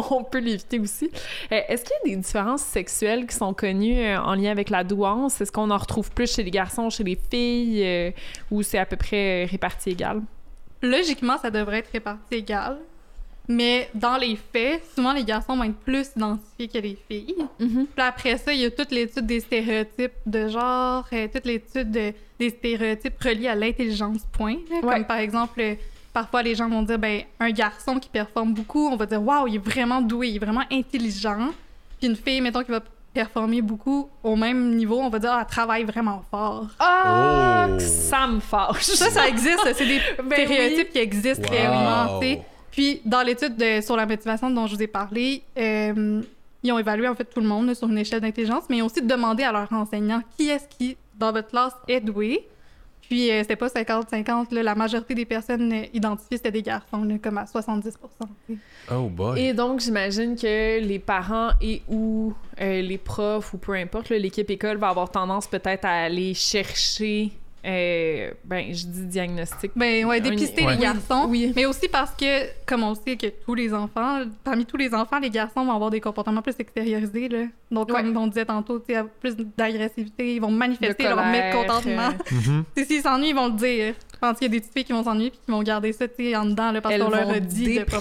on 0.10 0.24
peut 0.26 0.40
l'éviter 0.40 0.80
aussi. 0.80 1.10
Euh, 1.52 1.60
Est-ce 1.70 1.84
qu'il 1.86 1.94
y 2.06 2.12
a 2.12 2.16
des 2.16 2.22
différences 2.22 2.64
sexuelles 2.64 3.26
qui 3.26 3.36
sont 3.36 3.54
connues 3.54 3.98
euh, 4.04 4.20
en 4.20 4.36
lien 4.36 4.52
avec 4.52 4.70
la 4.70 4.84
douance? 4.84 5.40
Est-ce 5.40 5.52
qu'on 5.54 5.72
en 5.72 5.78
retrouve 5.78 6.12
plus 6.12 6.34
chez 6.36 6.44
les 6.44 6.52
garçons, 6.52 6.90
chez 6.90 7.04
les 7.06 7.18
filles, 7.32 8.14
ou 8.52 8.62
c'est 8.62 8.78
à 8.78 8.86
peu 8.86 8.98
près 8.98 9.48
réparti 9.54 9.92
égal? 9.92 10.22
Logiquement, 10.82 11.38
ça 11.38 11.50
devrait 11.50 11.80
être 11.80 11.92
réparti 11.92 12.36
égal. 12.36 12.78
Mais 13.50 13.90
dans 13.94 14.16
les 14.16 14.38
faits, 14.38 14.82
souvent 14.96 15.12
les 15.12 15.26
garçons 15.26 15.58
vont 15.58 15.64
être 15.66 15.76
plus 15.80 16.08
identifiés 16.16 16.68
que 16.70 16.78
les 16.78 16.98
filles. 17.10 17.36
Mhm. 17.60 17.88
Puis 17.94 18.06
après 18.06 18.38
ça, 18.38 18.54
il 18.54 18.62
y 18.62 18.66
a 18.66 18.72
toute 18.72 18.92
l'étude 18.92 19.26
des 19.26 19.42
stéréotypes 19.42 20.14
de 20.26 20.48
genre, 20.48 21.06
euh, 21.12 21.28
toute 21.34 21.46
l'étude 21.46 21.92
de- 21.92 22.14
des 22.40 22.50
stéréotypes 22.52 23.20
reliés 23.22 23.50
à 23.50 23.56
l'intelligence, 23.56 24.22
point. 24.32 24.56
là. 24.70 24.76
Ouais. 24.88 24.94
Comme 24.96 25.06
par 25.06 25.18
exemple, 25.18 25.60
euh, 25.60 25.76
parfois 26.14 26.42
les 26.42 26.56
gens 26.56 26.70
vont 26.70 26.84
dire, 26.84 26.98
ben, 27.00 27.24
un 27.42 27.52
garçon 27.52 28.00
qui 28.00 28.08
performe 28.08 28.54
beaucoup, 28.54 28.88
on 28.88 28.96
va 28.96 29.06
dire, 29.06 29.22
waouh, 29.22 29.48
il 29.48 29.56
est 29.56 29.66
vraiment 29.66 30.02
doué, 30.02 30.30
il 30.30 30.36
est 30.38 30.46
vraiment 30.46 30.64
intelligent. 30.72 31.50
Puis 32.00 32.08
une 32.10 32.16
fille, 32.16 32.40
mettons, 32.40 32.64
qui 32.64 32.72
va 32.72 32.82
performer 33.14 33.62
beaucoup 33.62 34.10
au 34.24 34.36
même 34.36 34.76
niveau, 34.76 35.00
on 35.00 35.10
va 35.10 35.20
dire, 35.20 35.32
ah, 35.34 35.40
elle 35.42 35.48
travaille 35.48 35.84
vraiment 35.84 36.24
fort. 36.32 36.68
Ah, 36.80 37.68
Oh. 37.70 37.76
que 37.78 37.82
ça 37.84 38.28
me 38.28 38.40
fâche. 38.40 38.84
Ça, 38.84 39.10
ça 39.10 39.28
existe, 39.28 39.60
c'est 39.74 39.86
des 39.86 40.00
Ben 40.24 40.46
stéréotypes 40.46 40.92
qui 40.92 41.00
existent 41.00 41.48
réellement, 41.50 42.16
Wow. 42.16 42.20
tu 42.22 42.28
sais. 42.28 42.42
Puis, 42.72 43.02
dans 43.06 43.22
l'étude 43.22 43.56
de- 43.56 43.82
sur 43.82 43.96
la 43.96 44.06
motivation 44.06 44.50
dont 44.50 44.66
je 44.68 44.76
vous 44.76 44.82
ai 44.84 44.88
parlé, 44.88 45.44
euh, 45.58 46.22
ils 46.64 46.72
ont 46.72 46.80
évalué 46.80 47.08
en 47.08 47.14
fait 47.16 47.26
tout 47.26 47.40
le 47.40 47.48
monde 47.48 47.68
là, 47.68 47.76
sur 47.76 47.88
une 47.88 47.98
échelle 48.00 48.22
d'intelligence, 48.22 48.64
mais 48.70 48.78
ils 48.78 48.82
ont 48.82 48.88
aussi 48.88 49.02
demandé 49.02 49.44
à 49.44 49.52
leurs 49.52 49.72
enseignants 49.72 50.22
qui 50.38 50.50
est-ce 50.50 50.68
qui, 50.78 50.98
dans 51.18 51.32
votre 51.32 51.50
classe, 51.50 51.74
est 51.88 52.00
doué. 52.00 52.48
Puis, 53.14 53.30
euh, 53.30 53.42
c'était 53.42 53.56
pas 53.56 53.68
50-50, 53.68 54.56
là, 54.56 54.64
la 54.64 54.74
majorité 54.74 55.14
des 55.14 55.26
personnes 55.26 55.72
euh, 55.72 55.86
identifiées, 55.94 56.38
c'était 56.38 56.52
des 56.52 56.64
garçons, 56.64 57.04
là, 57.04 57.20
comme 57.22 57.38
à 57.38 57.46
70 57.46 57.84
tu 57.84 58.56
sais. 58.56 58.60
Oh 58.92 59.08
boy. 59.08 59.40
Et 59.40 59.54
donc, 59.54 59.82
j'imagine 59.82 60.36
que 60.36 60.80
les 60.80 60.98
parents 60.98 61.52
et 61.62 61.84
ou 61.88 62.34
euh, 62.60 62.82
les 62.82 62.98
profs 62.98 63.54
ou 63.54 63.60
peu 63.60 63.74
importe, 63.74 64.10
là, 64.10 64.18
l'équipe 64.18 64.50
école 64.50 64.78
va 64.78 64.90
avoir 64.90 65.12
tendance 65.12 65.46
peut-être 65.46 65.86
à 65.86 66.06
aller 66.06 66.34
chercher, 66.34 67.30
euh, 67.66 68.32
ben, 68.44 68.74
je 68.74 68.86
dis 68.86 69.06
diagnostic. 69.06 69.72
Ben 69.76 70.06
ouais, 70.06 70.18
Un- 70.18 70.20
dépister 70.20 70.66
Ouais. 70.66 70.76
les 70.76 70.82
garçons. 70.82 71.28
Oui. 71.30 71.54
Mais 71.56 71.66
aussi 71.66 71.88
parce 71.88 72.12
que, 72.12 72.48
comme 72.66 72.84
on 72.84 72.94
sait 72.96 73.16
que 73.16 73.28
tous 73.46 73.56
les 73.56 73.74
enfants, 73.74 74.22
parmi 74.44 74.66
tous 74.66 74.78
les 74.78 74.94
enfants, 74.94 75.20
les 75.20 75.30
garçons 75.30 75.64
vont 75.66 75.72
avoir 75.74 75.90
des 75.90 76.02
comportements 76.02 76.42
plus 76.42 76.56
extériorisés. 76.60 77.30
Là. 77.30 77.44
Donc, 77.72 77.90
Ouais. 77.90 78.02
comme 78.02 78.18
on 78.18 78.28
disait 78.28 78.46
tantôt, 78.46 78.80
plus 79.20 79.36
d'agressivité, 79.58 80.36
ils 80.36 80.40
vont 80.42 80.52
manifester 80.52 81.04
leur 81.04 81.26
mécontentement. 81.26 82.10
euh, 82.10 82.36
Mhm. 82.36 82.64
S'ils 82.86 83.02
s'ennuient, 83.02 83.30
ils 83.30 83.36
vont 83.36 83.48
le 83.48 83.54
dire. 83.54 83.94
Je 84.14 84.20
pense 84.30 84.38
qu'il 84.38 84.48
y 84.48 84.52
a 84.52 84.52
des 84.52 84.60
petites 84.62 84.74
filles 84.74 84.86
qui 84.86 84.94
vont 84.94 85.04
s'ennuyer 85.04 85.30
puis 85.32 85.40
qui 85.46 85.52
vont 85.52 85.62
garder 85.64 85.92
ça 85.92 86.06
en 86.38 86.46
dedans 86.46 86.72
là, 86.72 86.80
parce 86.82 86.98
qu'on 86.98 87.10
leur 87.10 87.30
a 87.30 87.40
dit 87.40 87.80
de 87.80 87.84
pas. 87.84 88.00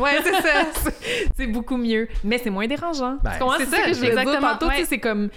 Ouais, 0.00 0.18
c'est 0.24 0.32
ça. 0.32 0.66
c'est 1.36 1.46
beaucoup 1.46 1.76
mieux. 1.76 2.08
Mais 2.24 2.38
c'est 2.38 2.48
moins 2.50 2.66
dérangeant. 2.66 3.16
Ben, 3.22 3.32
c'est 3.58 3.64
ça 3.66 3.76
ça, 3.76 3.82
que 3.82 3.92
je 3.94 4.00
dire 4.00 4.40
tantôt. 4.40 4.68
ouais. 4.68 4.84
C'est 4.86 4.98
comme... 4.98 5.28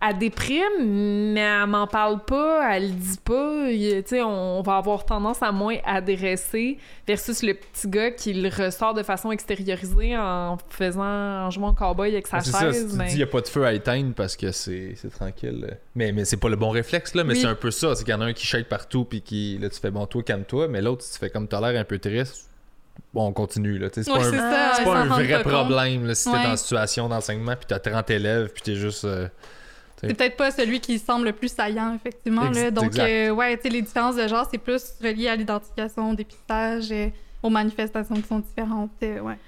Elle 0.00 0.16
déprime, 0.16 1.32
mais 1.32 1.40
elle 1.40 1.66
m'en 1.66 1.88
parle 1.88 2.24
pas, 2.24 2.72
elle 2.76 2.84
le 2.84 2.94
dit 2.94 3.18
pas. 3.24 3.66
Il- 3.68 4.04
Tu 4.04 4.10
sais, 4.10 4.22
on 4.22 4.62
va 4.62 4.76
avoir 4.76 5.04
tendance 5.04 5.42
à 5.42 5.50
moins 5.50 5.76
adresser 5.84 6.78
versus 7.04 7.42
le 7.42 7.54
petit 7.54 7.88
gars 7.88 8.12
qui 8.12 8.32
le 8.32 8.48
ressort 8.48 8.94
de 8.94 9.02
façon 9.02 9.32
extériorisée 9.32 10.16
en 10.16 10.56
faisant, 10.70 11.02
en 11.02 11.50
jouant 11.50 11.70
au 11.70 11.72
cowboy 11.72 12.12
avec 12.12 12.28
sa 12.28 12.38
ça, 12.40 12.52
si 12.58 12.64
chaise. 12.64 12.90
tu 12.92 12.96
mais- 12.96 13.06
dis 13.06 13.14
il 13.14 13.16
n'y 13.16 13.22
a 13.24 13.26
pas 13.26 13.40
de 13.40 13.48
feu 13.48 13.64
à 13.66 13.72
éteindre 13.72 14.14
parce 14.14 14.36
que 14.36 14.52
c'est 14.52 14.92
c'est 14.94 15.10
tranquille. 15.10 15.76
Mais, 15.96 16.12
mais 16.12 16.24
c'est 16.24 16.36
pas 16.36 16.48
le 16.48 16.54
bon 16.56 16.70
réflexe, 16.70 17.16
là. 17.16 17.24
Mais 17.24 17.34
Oui. 17.34 17.40
c'est 17.40 17.48
un 17.48 17.56
peu 17.56 17.72
ça. 17.72 17.96
C'est 17.96 18.04
qu'il 18.04 18.12
y 18.12 18.16
en 18.16 18.20
a 18.20 18.26
un 18.26 18.32
qui 18.32 18.46
shake 18.46 18.68
partout, 18.68 19.04
puis 19.04 19.20
qui, 19.20 19.58
là, 19.60 19.68
tu 19.68 19.80
fais 19.80 19.90
bon, 19.90 20.06
toi, 20.06 20.22
calme-toi. 20.22 20.68
Mais 20.68 20.80
l'autre, 20.80 21.02
si 21.02 21.14
tu 21.14 21.18
fais 21.18 21.30
comme 21.30 21.48
t'as 21.48 21.60
l'air 21.60 21.80
un 21.80 21.84
peu 21.84 21.98
triste, 21.98 22.48
bon, 23.12 23.26
on 23.26 23.32
continue, 23.32 23.78
là. 23.78 23.88
C'est 23.92 24.08
Ouais, 24.08 24.14
pas, 24.16 24.26
un, 24.28 24.74
ça. 24.74 24.84
pas 24.84 24.94
rendent 25.04 25.08
vrai 25.08 25.42
problème, 25.42 26.06
là. 26.06 26.14
Si 26.14 26.30
t'es 26.30 26.36
Ouais. 26.36 26.44
dans 26.44 26.50
une 26.52 26.56
situation 26.56 27.08
d'enseignement, 27.08 27.56
puis 27.56 27.66
t'as 27.66 27.80
30 27.80 28.08
élèves, 28.10 28.50
puis 28.52 28.62
t'es 28.62 28.76
juste. 28.76 29.04
euh, 29.04 29.26
C'est 30.00 30.14
peut-être 30.14 30.36
pas 30.36 30.50
celui 30.50 30.80
qui 30.80 30.98
semble 30.98 31.26
le 31.26 31.32
plus 31.32 31.52
saillant, 31.52 31.94
effectivement. 31.94 32.46
Ex- 32.48 32.56
Là. 32.56 32.70
Donc, 32.70 32.96
euh, 32.98 33.30
ouais, 33.30 33.56
tu 33.56 33.62
sais, 33.64 33.68
les 33.70 33.82
différences 33.82 34.16
de 34.16 34.26
genre, 34.28 34.46
c'est 34.50 34.58
plus 34.58 34.94
relié 35.02 35.28
à 35.28 35.36
l'identification, 35.36 36.10
au 36.10 36.14
dépistage, 36.14 36.92
et 36.92 37.12
aux 37.42 37.50
manifestations 37.50 38.14
qui 38.16 38.26
sont 38.28 38.38
différentes. 38.40 38.90
euh, 39.02 39.20
ouais. 39.20 39.38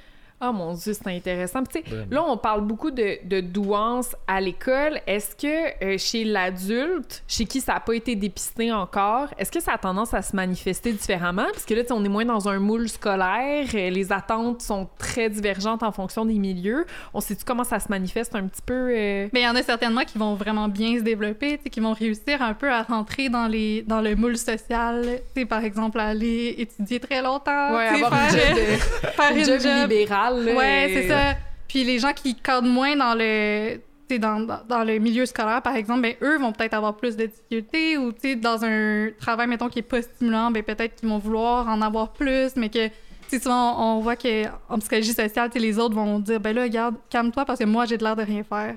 Ah 0.42 0.52
mon 0.52 0.72
Dieu, 0.72 0.94
c'est 0.94 1.06
intéressant. 1.14 1.62
Puis, 1.64 1.82
tu 1.82 1.90
sais, 1.90 1.94
Vraiment. 1.96 2.10
là, 2.10 2.24
on 2.32 2.36
parle 2.38 2.62
beaucoup 2.62 2.90
de, 2.90 3.18
de 3.24 3.40
douance 3.40 4.16
à 4.26 4.40
l'école. 4.40 4.98
Est-ce 5.06 5.36
que 5.36 5.84
euh, 5.84 5.98
chez 5.98 6.24
l'adulte, 6.24 7.22
chez 7.28 7.44
qui 7.44 7.60
ça 7.60 7.74
n'a 7.74 7.80
pas 7.80 7.94
été 7.94 8.16
dépisté 8.16 8.72
encore, 8.72 9.28
est-ce 9.38 9.50
que 9.52 9.60
ça 9.60 9.72
a 9.74 9.78
tendance 9.78 10.14
à 10.14 10.22
se 10.22 10.34
manifester 10.34 10.92
différemment? 10.92 11.44
Parce 11.52 11.64
que 11.64 11.74
là, 11.74 11.82
tu 11.82 11.88
sais, 11.88 11.92
on 11.94 12.02
est 12.04 12.08
moins 12.08 12.24
dans 12.24 12.48
un 12.48 12.58
moule 12.58 12.88
scolaire. 12.88 13.66
euh, 13.74 13.90
Les 13.90 14.12
attentes 14.12 14.62
sont 14.62 14.88
très 14.98 15.28
divergentes 15.28 15.82
en 15.82 15.92
fonction 15.92 16.24
des 16.24 16.38
milieux. 16.38 16.86
On 17.12 17.20
sait-tu 17.20 17.44
comment 17.44 17.64
ça 17.64 17.78
se 17.78 17.88
manifeste 17.88 18.34
un 18.34 18.46
petit 18.46 18.62
peu? 18.64 18.90
euh, 18.96 19.28
Mais 19.32 19.40
il 19.40 19.44
y 19.44 19.48
en 19.48 19.56
a 19.56 19.62
certainement 19.62 20.04
qui 20.04 20.16
vont 20.18 20.34
vraiment 20.36 20.68
bien 20.68 20.98
se 20.98 21.02
développer, 21.02 21.58
tu 21.58 21.64
sais, 21.64 21.70
qui 21.70 21.80
vont 21.80 21.92
réussir 21.92 22.40
un 22.40 22.54
peu 22.54 22.70
à 22.70 22.82
rentrer 22.82 23.28
dans, 23.28 23.46
les, 23.46 23.82
dans 23.82 24.00
le 24.00 24.16
moule 24.16 24.38
social. 24.38 25.04
Tu 25.34 25.42
sais, 25.42 25.46
par 25.46 25.64
exemple, 25.64 26.00
aller 26.00 26.54
étudier 26.58 26.98
très 26.98 27.20
longtemps, 27.20 27.74
Ouais, 27.76 27.88
avoir 27.88 28.12
une 28.12 28.18
faire, 28.30 28.56
job, 28.56 28.56
de- 28.56 29.08
faire 29.08 29.36
une 29.36 29.60
job. 29.60 29.90
Là, 30.38 30.52
Ouais, 30.54 30.90
et- 30.90 30.94
c'est 31.02 31.08
ça. 31.08 31.36
Puis 31.68 31.84
les 31.84 31.98
gens 31.98 32.12
qui 32.12 32.34
cadrent 32.34 32.62
moins 32.66 32.96
dans 32.96 33.14
le 33.14 33.76
tu 34.08 34.16
sais, 34.16 34.18
dans, 34.18 34.40
dans, 34.40 34.58
dans 34.68 34.82
le 34.82 34.98
milieu 34.98 35.24
scolaire, 35.24 35.62
par 35.62 35.76
exemple, 35.76 36.00
ben, 36.00 36.14
eux 36.20 36.36
vont 36.38 36.50
peut-être 36.50 36.74
avoir 36.74 36.96
plus 36.96 37.16
de 37.16 37.26
difficultés 37.26 37.96
ou, 37.96 38.10
tu 38.10 38.30
sais, 38.30 38.34
dans 38.34 38.64
un 38.64 39.10
travail, 39.20 39.46
mettons, 39.46 39.68
qui 39.68 39.78
est 39.78 39.82
pas 39.82 40.02
stimulant, 40.02 40.50
ben, 40.50 40.64
peut-être 40.64 40.96
qu'ils 40.96 41.08
vont 41.08 41.18
vouloir 41.18 41.68
en 41.68 41.80
avoir 41.80 42.08
plus, 42.08 42.56
mais 42.56 42.70
que, 42.70 42.88
tu 42.88 42.92
sais, 43.28 43.38
souvent, 43.38 43.96
on 43.96 44.00
voit 44.00 44.16
qu'en 44.16 44.80
psychologie 44.80 45.12
sociale, 45.12 45.48
tu 45.50 45.60
sais, 45.60 45.64
les 45.64 45.78
autres 45.78 45.94
vont 45.94 46.18
dire, 46.18 46.40
ben 46.40 46.52
là, 46.56 46.62
regarde, 46.64 46.96
calme-toi 47.08 47.44
parce 47.44 47.60
que 47.60 47.64
moi, 47.66 47.84
j'ai 47.86 47.98
de 47.98 48.02
l'air 48.02 48.16
de 48.16 48.24
rien 48.24 48.42
faire. 48.42 48.74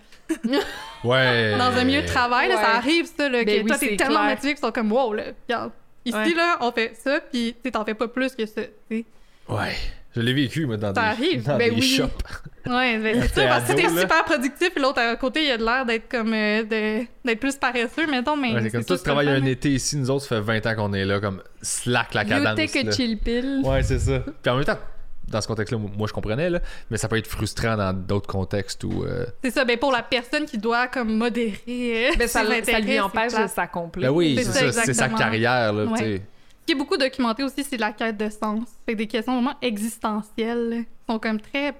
Ouais. 1.04 1.56
Dans 1.58 1.76
un 1.80 1.84
milieu 1.84 2.04
de 2.04 2.08
travail, 2.08 2.50
là, 2.50 2.58
ça 2.58 2.76
arrive, 2.78 3.08
ça, 3.08 3.28
là, 3.28 3.44
Ben 3.44 3.58
que 3.58 3.62
oui, 3.64 3.68
toi, 3.70 3.78
c'est 3.80 3.88
t'es 3.90 3.96
tellement 3.98 4.20
clair. 4.20 4.30
motivé 4.36 4.54
qu'ils 4.54 4.64
sont 4.64 4.72
comme, 4.72 4.92
wow, 4.92 5.14
là, 5.14 5.24
regarde. 5.48 5.72
Ici, 6.06 6.16
Ouais. 6.16 6.34
là, 6.36 6.58
on 6.62 6.72
fait 6.72 6.94
ça, 6.96 7.20
puis 7.22 7.56
t'en 7.72 7.84
fais 7.86 7.96
pas 7.96 8.08
plus 8.08 8.36
que 8.36 8.46
ça, 8.46 8.62
tu 8.62 8.70
sais. 9.00 9.06
Ouais. 9.50 9.74
Je 10.16 10.22
l'ai 10.22 10.34
vécu, 10.34 10.66
moi, 10.66 10.78
dans 10.78 10.94
Ça 10.94 11.02
des, 11.02 11.08
arrive. 11.24 11.44
dans 11.44 11.58
Ben 11.58 11.70
des 11.74 11.76
oui. 11.76 11.82
shops. 11.82 12.08
Ouais, 12.66 12.98
ben 12.98 13.22
c'est 13.24 13.36
ça, 13.42 13.48
parce 13.48 13.68
que 13.70 13.74
t'es 13.74 13.90
super 13.90 14.24
productif, 14.24 14.70
puis 14.74 14.82
l'autre 14.82 15.02
à 15.02 15.16
côté, 15.18 15.44
il 15.46 15.52
a 15.52 15.58
de 15.58 15.66
l'air 15.66 15.86
d'être 15.86 16.08
comme. 16.10 16.34
euh, 16.34 16.64
de- 16.64 17.06
d'être 17.26 17.40
plus 17.42 17.58
paresseux, 17.58 18.08
mettons, 18.10 18.38
mais. 18.38 18.54
Ouais, 18.54 18.62
c'est 18.62 18.72
comme 18.72 18.82
ça, 18.84 18.88
toi, 18.88 18.98
tu 18.98 19.04
travailles 19.04 19.30
un 19.30 19.44
été 19.46 19.70
ici, 19.72 19.98
nous 19.98 20.10
autres, 20.10 20.24
ça 20.26 20.38
fait 20.38 20.42
20 20.42 20.66
ans 20.68 20.76
qu'on 20.76 20.94
est 20.94 21.04
là, 21.04 21.20
comme 21.20 21.42
slack 21.62 22.14
la 22.14 22.24
You 22.24 22.30
cadence. 22.30 22.60
a 22.76 22.84
là. 22.84 22.92
chill 22.92 23.18
pill. 23.20 23.62
Ouais, 23.66 23.84
c'est 23.84 24.00
ça. 24.00 24.20
Puis 24.42 24.50
en 24.50 24.56
même 24.56 24.64
temps, 24.64 24.78
dans 25.28 25.42
ce 25.42 25.48
contexte-là, 25.48 25.78
moi, 25.98 26.08
je 26.08 26.14
comprenais, 26.14 26.50
là, 26.50 26.60
mais 26.90 26.96
ça 26.98 27.10
peut 27.10 27.18
être 27.18 27.28
frustrant 27.28 27.76
dans 27.76 27.92
d'autres 27.92 28.28
contextes 28.28 28.84
où. 28.86 29.04
euh, 29.04 29.26
C'est 29.44 29.52
ça, 29.52 29.66
ben 29.66 29.78
pour 29.78 29.92
la 29.92 30.02
personne 30.04 30.46
qui 30.46 30.58
doit 30.58 30.88
comme 30.88 31.18
modérer. 31.18 31.58
euh, 31.68 32.12
Ben, 32.18 32.28
ça, 32.30 32.46
ses 32.46 32.64
ça 32.72 32.80
lui 32.80 32.94
c'est 32.94 33.00
empêche 33.02 33.34
de 33.34 33.48
s'accomplir. 33.48 34.10
Ben 34.10 34.16
oui, 34.16 34.36
C'est 34.42 34.72
ça, 34.72 34.84
c'est 34.86 34.94
sa 34.94 35.10
carrière, 35.10 35.74
là, 35.74 35.84
Ouais. 35.84 35.98
tu 35.98 36.04
sais. 36.06 36.22
Ce 36.64 36.68
qui 36.68 36.72
est 36.72 36.76
beaucoup 36.76 36.96
documenté 36.96 37.44
aussi, 37.44 37.62
c'est 37.62 37.76
la 37.76 37.92
quête 37.92 38.16
de 38.16 38.30
sens. 38.30 38.70
Fait 38.86 38.94
que 38.94 39.00
des 39.00 39.08
questions 39.08 39.34
vraiment 39.34 39.58
existentielles 39.62 40.86
qui 40.86 41.12
sont 41.14 41.20
comme 41.20 41.42
très 41.42 41.74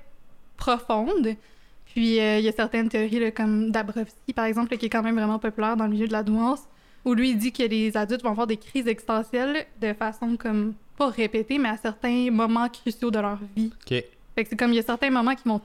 profondes. 0.58 1.38
Puis 1.86 2.20
euh, 2.20 2.40
il 2.40 2.44
y 2.44 2.50
a 2.50 2.52
certaines 2.52 2.90
théories 2.90 3.22
là, 3.22 3.32
comme 3.32 3.72
Dabrowski, 3.72 4.34
par 4.36 4.44
exemple, 4.44 4.72
là, 4.72 4.78
qui 4.78 4.88
est 4.88 4.90
quand 4.90 5.02
même 5.02 5.16
vraiment 5.16 5.40
populaire 5.40 5.78
dans 5.78 5.86
le 5.86 5.92
milieu 5.92 6.08
de 6.08 6.12
la 6.12 6.22
douance, 6.22 6.64
où 7.06 7.14
lui 7.14 7.30
il 7.30 7.38
dit 7.38 7.54
que 7.54 7.64
les 7.64 7.96
adultes 7.96 8.24
vont 8.24 8.32
avoir 8.32 8.46
des 8.46 8.58
crises 8.58 8.86
existentielles 8.86 9.66
de 9.80 9.94
façon 9.94 10.36
comme 10.36 10.74
pas 10.98 11.08
répétée, 11.08 11.60
mais 11.60 11.70
à 11.70 11.78
certains 11.78 12.30
moments 12.30 12.68
cruciaux 12.68 13.10
de 13.10 13.20
leur 13.20 13.40
vie. 13.56 13.72
Ok. 13.86 14.04
Fait 14.36 14.44
que 14.44 14.50
c'est 14.50 14.58
comme 14.58 14.74
il 14.74 14.76
y 14.76 14.80
a 14.80 14.84
certains 14.84 15.12
moments 15.12 15.36
qui 15.36 15.48
vont 15.48 15.62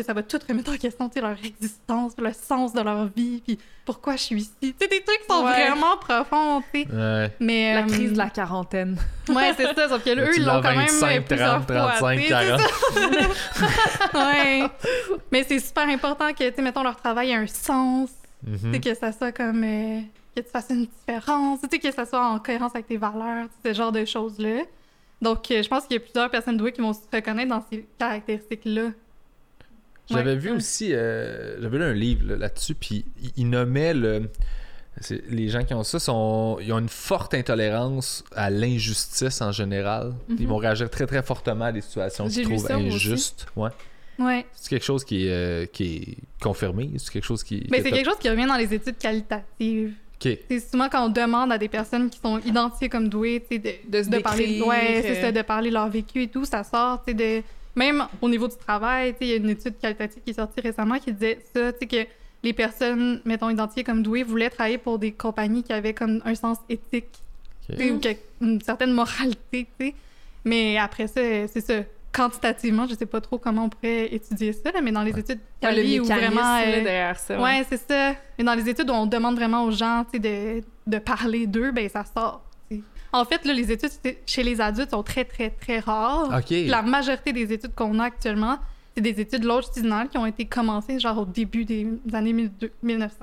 que 0.00 0.06
ça 0.06 0.12
va 0.12 0.22
tout 0.22 0.38
remettre 0.48 0.72
en 0.72 0.76
question, 0.76 1.08
tu 1.08 1.14
sais, 1.14 1.20
leur 1.20 1.36
existence, 1.44 2.12
le 2.18 2.32
sens 2.32 2.72
de 2.72 2.80
leur 2.80 3.06
vie, 3.06 3.42
puis 3.44 3.58
pourquoi 3.84 4.14
je 4.16 4.22
suis 4.22 4.36
ici. 4.42 4.52
Tu 4.60 4.74
sais, 4.80 4.88
des 4.88 5.00
trucs 5.02 5.20
qui 5.20 5.26
sont 5.28 5.44
Ouais. 5.44 5.68
vraiment 5.68 5.96
profonds, 5.98 6.62
tu 6.72 6.82
sais. 6.82 6.88
Ouais. 6.92 7.30
Mais 7.40 7.74
La 7.74 7.80
euh, 7.82 7.86
crise 7.86 8.12
de 8.12 8.18
la 8.18 8.30
quarantaine. 8.30 8.96
Ouais, 9.28 9.52
c'est 9.56 9.74
ça, 9.74 9.88
sauf 9.88 10.04
que 10.04 10.10
là, 10.10 10.22
eux, 10.22 10.30
ils 10.36 10.44
l'ont 10.44 10.60
quand 10.62 10.68
même 10.74 10.86
25, 10.86 11.24
plusieurs 11.26 11.66
30, 11.66 11.66
fois, 11.66 11.92
35, 11.98 12.16
tu 12.16 12.22
sais, 12.22 12.28
c'est 12.28 12.28
40. 12.28 12.60
ça. 12.60 13.66
Ouais. 14.14 14.66
Mais 15.32 15.44
c'est 15.44 15.58
super 15.60 15.88
important 15.88 16.32
que, 16.32 16.48
tu 16.48 16.54
sais, 16.54 16.62
mettons, 16.62 16.82
leur 16.82 16.96
travail 16.96 17.30
ait 17.30 17.34
un 17.34 17.46
sens, 17.46 18.10
Mhm. 18.46 18.72
sais, 18.74 18.80
que 18.80 18.94
ça 18.94 19.12
soit 19.12 19.32
comme... 19.32 19.64
euh, 19.64 20.00
que 20.36 20.42
tu 20.42 20.50
fasses 20.50 20.66
une 20.70 20.86
différence, 20.86 21.60
tu 21.62 21.68
sais, 21.70 21.78
que 21.78 21.90
ça 21.90 22.04
soit 22.04 22.24
en 22.24 22.38
cohérence 22.38 22.72
avec 22.74 22.86
tes 22.86 22.98
valeurs, 22.98 23.46
ce 23.64 23.72
genre 23.72 23.90
de 23.92 24.04
choses-là. 24.04 24.62
Donc, 25.22 25.50
euh, 25.50 25.62
je 25.62 25.68
pense 25.68 25.84
qu'il 25.86 25.94
y 25.94 25.96
a 25.96 26.00
plusieurs 26.00 26.28
personnes 26.30 26.58
douées 26.58 26.72
qui 26.72 26.82
vont 26.82 26.92
se 26.92 27.00
reconnaître 27.10 27.48
dans 27.48 27.64
ces 27.72 27.86
caractéristiques-là. 27.98 28.90
J'avais 30.10 30.30
Ouais. 30.32 30.36
vu 30.36 30.50
aussi, 30.52 30.92
euh, 30.92 31.60
j'avais 31.60 31.78
lu 31.78 31.84
un 31.84 31.92
livre 31.92 32.28
là, 32.28 32.36
là-dessus, 32.36 32.74
puis 32.74 33.04
il, 33.22 33.30
il 33.36 33.50
nommait 33.50 33.94
le. 33.94 34.28
Les 35.28 35.48
gens 35.50 35.62
qui 35.62 35.74
ont 35.74 35.82
ça 35.82 35.98
sont, 35.98 36.56
ils 36.62 36.72
ont 36.72 36.78
une 36.78 36.88
forte 36.88 37.34
intolérance 37.34 38.24
à 38.34 38.48
l'injustice 38.48 39.42
en 39.42 39.52
général. 39.52 40.14
Ils 40.30 40.36
Mhm. 40.42 40.46
vont 40.46 40.56
réagir 40.56 40.88
très 40.88 41.06
très 41.06 41.22
fortement 41.22 41.66
à 41.66 41.72
des 41.72 41.82
situations 41.82 42.28
qu'ils 42.28 42.44
trouvent 42.44 42.64
aussi. 42.64 42.72
injustes. 42.72 43.46
Ouais. 43.56 43.68
Ouais. 44.18 44.46
C'est 44.54 44.70
quelque 44.70 44.84
chose 44.86 45.04
qui 45.04 45.26
est, 45.26 45.30
euh, 45.30 45.66
qui 45.66 45.96
est 45.96 46.16
confirmé. 46.42 46.90
C'est 46.96 47.12
quelque 47.12 47.26
chose 47.26 47.44
qui. 47.44 47.66
Mais 47.70 47.82
c'est 47.82 47.90
quelque 47.90 48.06
chose 48.06 48.18
qui 48.18 48.30
revient 48.30 48.46
dans 48.46 48.56
les 48.56 48.72
études 48.72 48.96
qualitatives. 48.96 49.92
C'est 50.18 50.60
souvent 50.70 50.88
quand 50.88 51.04
on 51.04 51.10
demande 51.10 51.52
à 51.52 51.58
des 51.58 51.68
personnes 51.68 52.08
qui 52.08 52.18
sont 52.18 52.38
identifiées 52.38 52.88
comme 52.88 53.10
douées, 53.10 53.44
de, 53.50 53.58
De 53.98 54.02
se 54.02 54.08
parler, 54.22 54.62
ouais, 54.62 55.02
c'est 55.02 55.18
euh. 55.18 55.20
ça, 55.20 55.30
de 55.32 55.42
parler 55.42 55.70
leur 55.70 55.90
vécu 55.90 56.22
et 56.22 56.28
tout, 56.28 56.46
ça 56.46 56.64
sort, 56.64 57.04
tu 57.06 57.12
sais, 57.12 57.14
de 57.14 57.44
même 57.76 58.06
au 58.20 58.28
niveau 58.28 58.48
du 58.48 58.56
travail, 58.56 59.12
tu 59.12 59.18
sais, 59.18 59.24
il 59.26 59.28
y 59.28 59.32
a 59.34 59.36
une 59.36 59.50
étude 59.50 59.78
qualitative 59.78 60.22
qui 60.24 60.30
est 60.30 60.34
sortie 60.34 60.60
récemment 60.60 60.98
qui 60.98 61.12
disait 61.12 61.38
ça, 61.54 61.72
tu 61.72 61.78
sais 61.80 61.86
que 61.86 62.10
les 62.42 62.52
personnes, 62.52 63.20
mettons 63.24 63.50
identifiées 63.50 63.84
comme 63.84 64.02
douées, 64.02 64.22
voulaient 64.22 64.50
travailler 64.50 64.78
pour 64.78 64.98
des 64.98 65.12
compagnies 65.12 65.62
qui 65.62 65.72
avaient 65.72 65.94
comme 65.94 66.20
un 66.24 66.34
sens 66.34 66.58
éthique, 66.68 67.06
Ok. 67.70 67.76
tu 67.76 68.02
sais, 68.02 68.18
ou 68.40 68.44
une 68.44 68.60
certaine 68.60 68.92
moralité, 68.92 69.66
tu 69.78 69.86
sais. 69.86 69.94
Mais 70.44 70.78
après 70.78 71.06
ça, 71.06 71.20
c'est 71.48 71.60
ça. 71.60 71.74
quantitativement, 72.12 72.86
je 72.88 72.94
sais 72.94 73.04
pas 73.04 73.20
trop 73.20 73.36
comment 73.36 73.64
on 73.64 73.68
pourrait 73.68 74.14
étudier 74.14 74.54
ça, 74.54 74.70
là, 74.72 74.80
mais 74.80 74.90
dans 74.90 75.02
les 75.02 75.12
Ouais. 75.12 75.20
études 75.20 75.40
Ouais, 75.62 75.74
le 75.74 76.00
où 76.00 76.04
vraiment... 76.06 76.40
là, 76.40 76.62
euh, 76.66 76.82
derrière 76.82 77.18
ça. 77.18 77.38
Ouais, 77.38 77.62
c'est 77.68 77.76
ça. 77.76 78.14
Mais 78.38 78.44
dans 78.44 78.54
les 78.54 78.66
études 78.70 78.88
où 78.88 78.92
on 78.94 79.04
demande 79.04 79.34
vraiment 79.36 79.64
aux 79.64 79.70
gens 79.70 80.04
tu 80.10 80.12
sais, 80.12 80.18
de, 80.20 80.64
de 80.86 80.98
parler 80.98 81.46
d'eux, 81.46 81.72
ben 81.72 81.86
ça 81.90 82.04
sort. 82.04 82.42
En 83.12 83.24
fait, 83.24 83.44
là, 83.44 83.52
les 83.52 83.72
études 83.72 83.90
chez 84.26 84.42
les 84.42 84.60
adultes 84.60 84.90
sont 84.90 85.02
très, 85.02 85.24
très, 85.24 85.50
très 85.50 85.78
rares. 85.78 86.38
Ok. 86.38 86.54
La 86.66 86.82
majorité 86.82 87.32
des 87.32 87.52
études 87.52 87.74
qu'on 87.74 87.98
a 87.98 88.04
actuellement, 88.04 88.58
c'est 88.94 89.02
des 89.02 89.20
études 89.20 89.44
longitudinales 89.44 90.08
qui 90.08 90.18
ont 90.18 90.26
été 90.26 90.44
commencées 90.44 90.98
genre 90.98 91.18
au 91.18 91.24
début 91.24 91.64
des 91.64 91.86
années 92.12 92.32
12- 92.32 92.70
1900. 92.82 93.16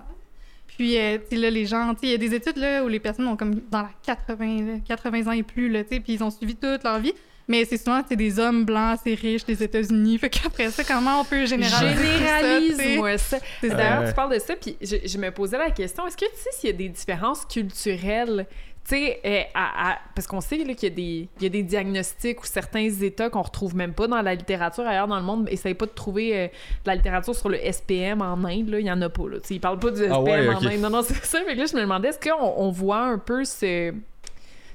Puis, 0.67 0.97
euh, 0.97 1.17
tu 1.17 1.35
sais, 1.35 1.41
là, 1.41 1.49
les 1.49 1.65
gens, 1.65 1.93
tu 1.93 2.01
sais, 2.01 2.07
il 2.07 2.11
y 2.11 2.15
a 2.15 2.17
des 2.17 2.33
études 2.33 2.57
là, 2.57 2.83
où 2.83 2.87
les 2.87 2.99
personnes 2.99 3.27
ont 3.27 3.35
comme 3.35 3.59
dans 3.69 3.83
la 3.83 3.89
80, 4.03 4.45
là, 4.65 4.73
80 4.87 5.27
ans 5.27 5.31
et 5.31 5.43
plus, 5.43 5.69
là, 5.69 5.83
tu 5.83 5.89
sais, 5.95 5.99
puis 5.99 6.13
ils 6.13 6.23
ont 6.23 6.31
suivi 6.31 6.55
toute 6.55 6.83
leur 6.83 6.99
vie. 6.99 7.13
Mais 7.47 7.65
c'est 7.65 7.77
souvent, 7.77 8.01
c'est 8.07 8.15
des 8.15 8.39
hommes 8.39 8.63
blancs 8.63 8.97
assez 8.99 9.15
riches 9.15 9.43
des 9.43 9.61
États-Unis. 9.61 10.17
Fait 10.17 10.29
qu'après 10.29 10.71
ça, 10.71 10.83
comment 10.83 11.19
on 11.19 11.25
peut 11.25 11.45
généraliser? 11.45 12.17
Généralise-moi 12.17 13.17
ça. 13.17 13.37
C'est 13.59 13.69
ça. 13.69 13.75
D'ailleurs, 13.75 14.07
tu 14.07 14.13
parles 14.15 14.33
de 14.33 14.39
ça, 14.39 14.55
puis 14.55 14.77
je, 14.81 14.95
je 15.05 15.17
me 15.17 15.29
posais 15.29 15.57
la 15.57 15.69
question 15.69 16.07
est-ce 16.07 16.15
que 16.17 16.25
tu 16.25 16.37
sais 16.37 16.49
s'il 16.53 16.69
y 16.69 16.73
a 16.73 16.75
des 16.75 16.89
différences 16.89 17.43
culturelles 17.45 18.47
tu 18.87 18.95
sais, 18.95 19.19
euh, 19.25 19.41
à- 19.53 19.91
à- 19.93 19.97
parce 20.13 20.27
qu'on 20.27 20.41
sait 20.41 20.57
là, 20.57 20.73
qu'il 20.73 20.89
y, 20.89 20.91
a 20.91 20.95
des- 20.95 21.29
il 21.37 21.43
y 21.43 21.45
a 21.45 21.49
des 21.49 21.63
diagnostics 21.63 22.41
ou 22.41 22.45
certains 22.45 22.89
états 22.89 23.29
qu'on 23.29 23.41
retrouve 23.41 23.75
même 23.77 23.93
pas 23.93 24.07
dans 24.07 24.21
la 24.21 24.35
littérature 24.35 24.85
ailleurs 24.85 25.07
dans 25.07 25.17
le 25.17 25.23
monde. 25.23 25.47
Essaye 25.49 25.73
pas 25.73 25.85
de 25.85 25.91
trouver 25.91 26.37
euh, 26.37 26.47
de 26.47 26.51
la 26.87 26.95
littérature 26.95 27.33
sur 27.33 27.47
le 27.49 27.57
SPM 27.57 28.21
en 28.21 28.33
Inde, 28.43 28.67
là, 28.69 28.79
il 28.79 28.85
y 28.85 28.91
en 28.91 29.01
a 29.01 29.07
pas. 29.09 29.29
Là. 29.29 29.37
Ils 29.49 29.59
parlent 29.61 29.79
pas 29.79 29.91
du 29.91 30.01
SPM 30.01 30.11
Ah 30.13 30.21
ouais, 30.21 30.47
en. 30.49 30.57
Inde. 30.65 30.79
Non, 30.81 30.89
non, 30.89 31.01
c'est 31.03 31.13
ça. 31.25 31.39
Fait 31.45 31.53
que 31.53 31.59
là, 31.59 31.65
je 31.65 31.75
me 31.75 31.81
demandais, 31.81 32.09
est-ce 32.09 32.19
qu'on 32.19 32.53
on 32.57 32.71
voit 32.71 32.99
un 33.05 33.17
peu 33.17 33.45
ce- 33.45 33.93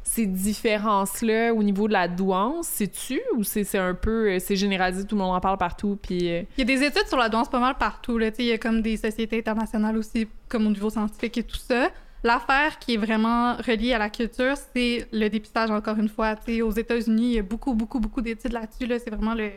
ces 0.04 0.24
différences-là 0.26 1.52
au 1.52 1.62
niveau 1.62 1.86
de 1.86 1.92
la 1.92 2.08
douance? 2.08 2.66
C'est-tu 2.66 3.20
ou 3.36 3.44
c'est 3.44 3.64
c'est 3.64 3.76
un 3.78 3.92
peu... 3.94 4.30
euh, 4.30 4.38
C'est 4.38 4.56
généralisé, 4.56 5.04
tout 5.04 5.16
le 5.16 5.22
monde 5.22 5.34
en 5.36 5.40
parle 5.40 5.58
partout, 5.58 5.98
puis... 6.00 6.30
euh, 6.32 6.42
Il 6.56 6.60
y 6.68 6.72
a 6.72 6.76
des 6.76 6.82
études 6.82 7.06
sur 7.08 7.18
la 7.18 7.28
douance 7.28 7.48
pas 7.50 7.60
mal 7.60 7.74
partout. 7.78 8.16
Là. 8.16 8.30
Tu 8.30 8.36
sais, 8.38 8.42
Il 8.44 8.48
y 8.48 8.52
a 8.52 8.58
comme 8.58 8.80
des 8.80 8.96
sociétés 8.96 9.38
internationales 9.38 9.96
aussi, 9.98 10.26
comme 10.48 10.66
au 10.66 10.70
niveau 10.70 10.88
scientifique 10.88 11.36
et 11.38 11.42
tout 11.42 11.56
ça. 11.58 11.90
L'affaire 12.24 12.78
qui 12.78 12.94
est 12.94 12.96
vraiment 12.96 13.56
reliée 13.56 13.92
à 13.92 13.98
la 13.98 14.10
culture, 14.10 14.54
c'est 14.74 15.06
le 15.12 15.28
dépistage, 15.28 15.70
encore 15.70 15.96
une 15.98 16.08
fois. 16.08 16.34
Tu 16.36 16.54
sais, 16.54 16.62
aux 16.62 16.70
États-Unis, 16.70 17.26
il 17.26 17.34
y 17.34 17.38
a 17.38 17.42
beaucoup, 17.42 17.74
beaucoup, 17.74 18.00
beaucoup 18.00 18.20
d'études 18.20 18.52
là-dessus. 18.52 18.86
Là. 18.86 18.98
C'est 18.98 19.10
vraiment 19.10 19.34
le, 19.34 19.50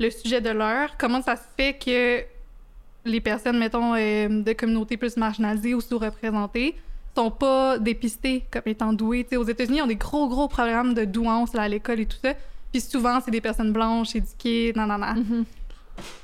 le 0.00 0.10
sujet 0.10 0.40
de 0.40 0.50
l'heure. 0.50 0.96
Comment 0.98 1.20
ça 1.20 1.36
se 1.36 1.42
fait 1.56 1.74
que 1.74 2.24
les 3.04 3.20
personnes, 3.20 3.58
mettons, 3.58 3.94
euh, 3.94 4.28
de 4.42 4.52
communautés 4.54 4.96
plus 4.96 5.16
marginalisées 5.16 5.74
ou 5.74 5.80
sous-représentées 5.80 6.76
sont 7.14 7.30
pas 7.30 7.78
dépistées 7.78 8.44
comme 8.50 8.62
étant 8.66 8.92
douées? 8.92 9.26
Aux 9.36 9.44
États-Unis, 9.44 9.78
ils 9.78 9.82
ont 9.82 9.86
des 9.86 9.96
gros, 9.96 10.28
gros 10.28 10.48
programmes 10.48 10.94
de 10.94 11.04
douance 11.04 11.54
à 11.54 11.68
l'école 11.68 12.00
et 12.00 12.06
tout 12.06 12.18
ça. 12.22 12.32
Puis 12.72 12.80
souvent, 12.80 13.20
c'est 13.22 13.30
des 13.30 13.40
personnes 13.40 13.72
blanches, 13.72 14.16
éduquées, 14.16 14.72
nanana. 14.74 15.14
mhm. 15.14 15.44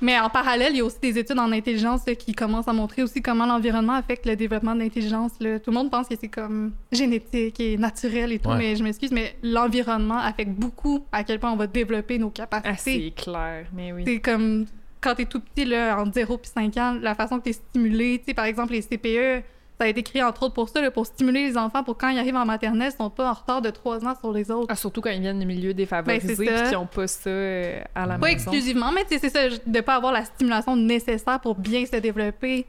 Mais 0.00 0.18
en 0.18 0.28
parallèle, 0.30 0.72
il 0.72 0.78
y 0.78 0.80
a 0.80 0.84
aussi 0.84 0.98
des 1.00 1.18
études 1.18 1.38
en 1.38 1.50
intelligence 1.52 2.06
là, 2.06 2.14
qui 2.14 2.32
commencent 2.32 2.68
à 2.68 2.72
montrer 2.72 3.02
aussi 3.02 3.22
comment 3.22 3.46
l'environnement 3.46 3.94
affecte 3.94 4.26
le 4.26 4.36
développement 4.36 4.74
de 4.74 4.80
l'intelligence. 4.80 5.32
là. 5.40 5.58
Tout 5.58 5.70
le 5.70 5.76
monde 5.76 5.90
pense 5.90 6.08
que 6.08 6.14
c'est 6.20 6.28
comme 6.28 6.72
génétique 6.92 7.58
et 7.60 7.76
naturel 7.76 8.32
et 8.32 8.38
tout, 8.38 8.48
Ouais. 8.50 8.58
mais 8.58 8.76
je 8.76 8.82
m'excuse, 8.84 9.10
mais 9.12 9.36
l'environnement 9.42 10.18
affecte 10.18 10.52
beaucoup 10.52 11.04
à 11.12 11.24
quel 11.24 11.38
point 11.40 11.50
on 11.52 11.56
va 11.56 11.66
développer 11.66 12.18
nos 12.18 12.28
Ah, 12.28 12.46
capacités. 12.46 13.12
c'est 13.16 13.22
clair, 13.24 13.66
mais 13.72 13.92
oui. 13.92 14.02
c'est 14.06 14.20
comme 14.20 14.66
quand 15.00 15.14
t'es 15.14 15.26
tout 15.26 15.40
petit, 15.40 15.66
là, 15.66 16.00
entre 16.00 16.14
0 16.14 16.38
puis 16.38 16.50
5 16.54 16.76
ans, 16.78 16.96
la 17.00 17.14
façon 17.14 17.38
que 17.38 17.44
t'es 17.44 17.52
stimulé, 17.52 18.18
tu 18.20 18.24
sais, 18.28 18.34
par 18.34 18.46
exemple, 18.46 18.72
les 18.72 18.80
CPE, 18.82 19.42
ça 19.78 19.86
a 19.86 19.88
été 19.88 20.02
créé 20.04 20.22
entre 20.22 20.44
autres 20.44 20.54
pour 20.54 20.68
ça, 20.68 20.80
là, 20.80 20.90
pour 20.90 21.04
stimuler 21.06 21.48
les 21.48 21.56
enfants 21.56 21.82
pour 21.82 21.96
quand 21.98 22.08
ils 22.08 22.18
arrivent 22.18 22.36
en 22.36 22.44
maternelle, 22.46 22.92
ils 22.92 22.96
sont 22.96 23.10
pas 23.10 23.28
en 23.30 23.32
retard 23.32 23.60
de 23.60 23.70
3 23.70 24.04
ans 24.06 24.14
sur 24.18 24.32
les 24.32 24.50
autres. 24.50 24.66
Ah, 24.68 24.76
surtout 24.76 25.00
quand 25.00 25.10
ils 25.10 25.20
viennent 25.20 25.38
des 25.40 25.44
milieux 25.44 25.74
défavorisés 25.74 26.28
Ben, 26.28 26.36
c'est 26.36 26.44
et 26.44 26.56
ça. 26.58 26.68
qui 26.68 26.74
n'ont 26.74 26.86
pas 26.86 27.06
ça 27.08 27.28
euh, 27.30 27.80
à 27.94 28.06
la 28.06 28.14
Pas 28.18 28.26
maison. 28.26 28.32
exclusivement, 28.34 28.92
mais 28.92 29.04
c'est 29.08 29.28
ça, 29.28 29.40
de 29.66 29.80
pas 29.80 29.96
avoir 29.96 30.12
la 30.12 30.24
stimulation 30.24 30.76
nécessaire 30.76 31.40
pour 31.40 31.56
bien 31.56 31.84
se 31.86 31.96
développer. 31.96 32.66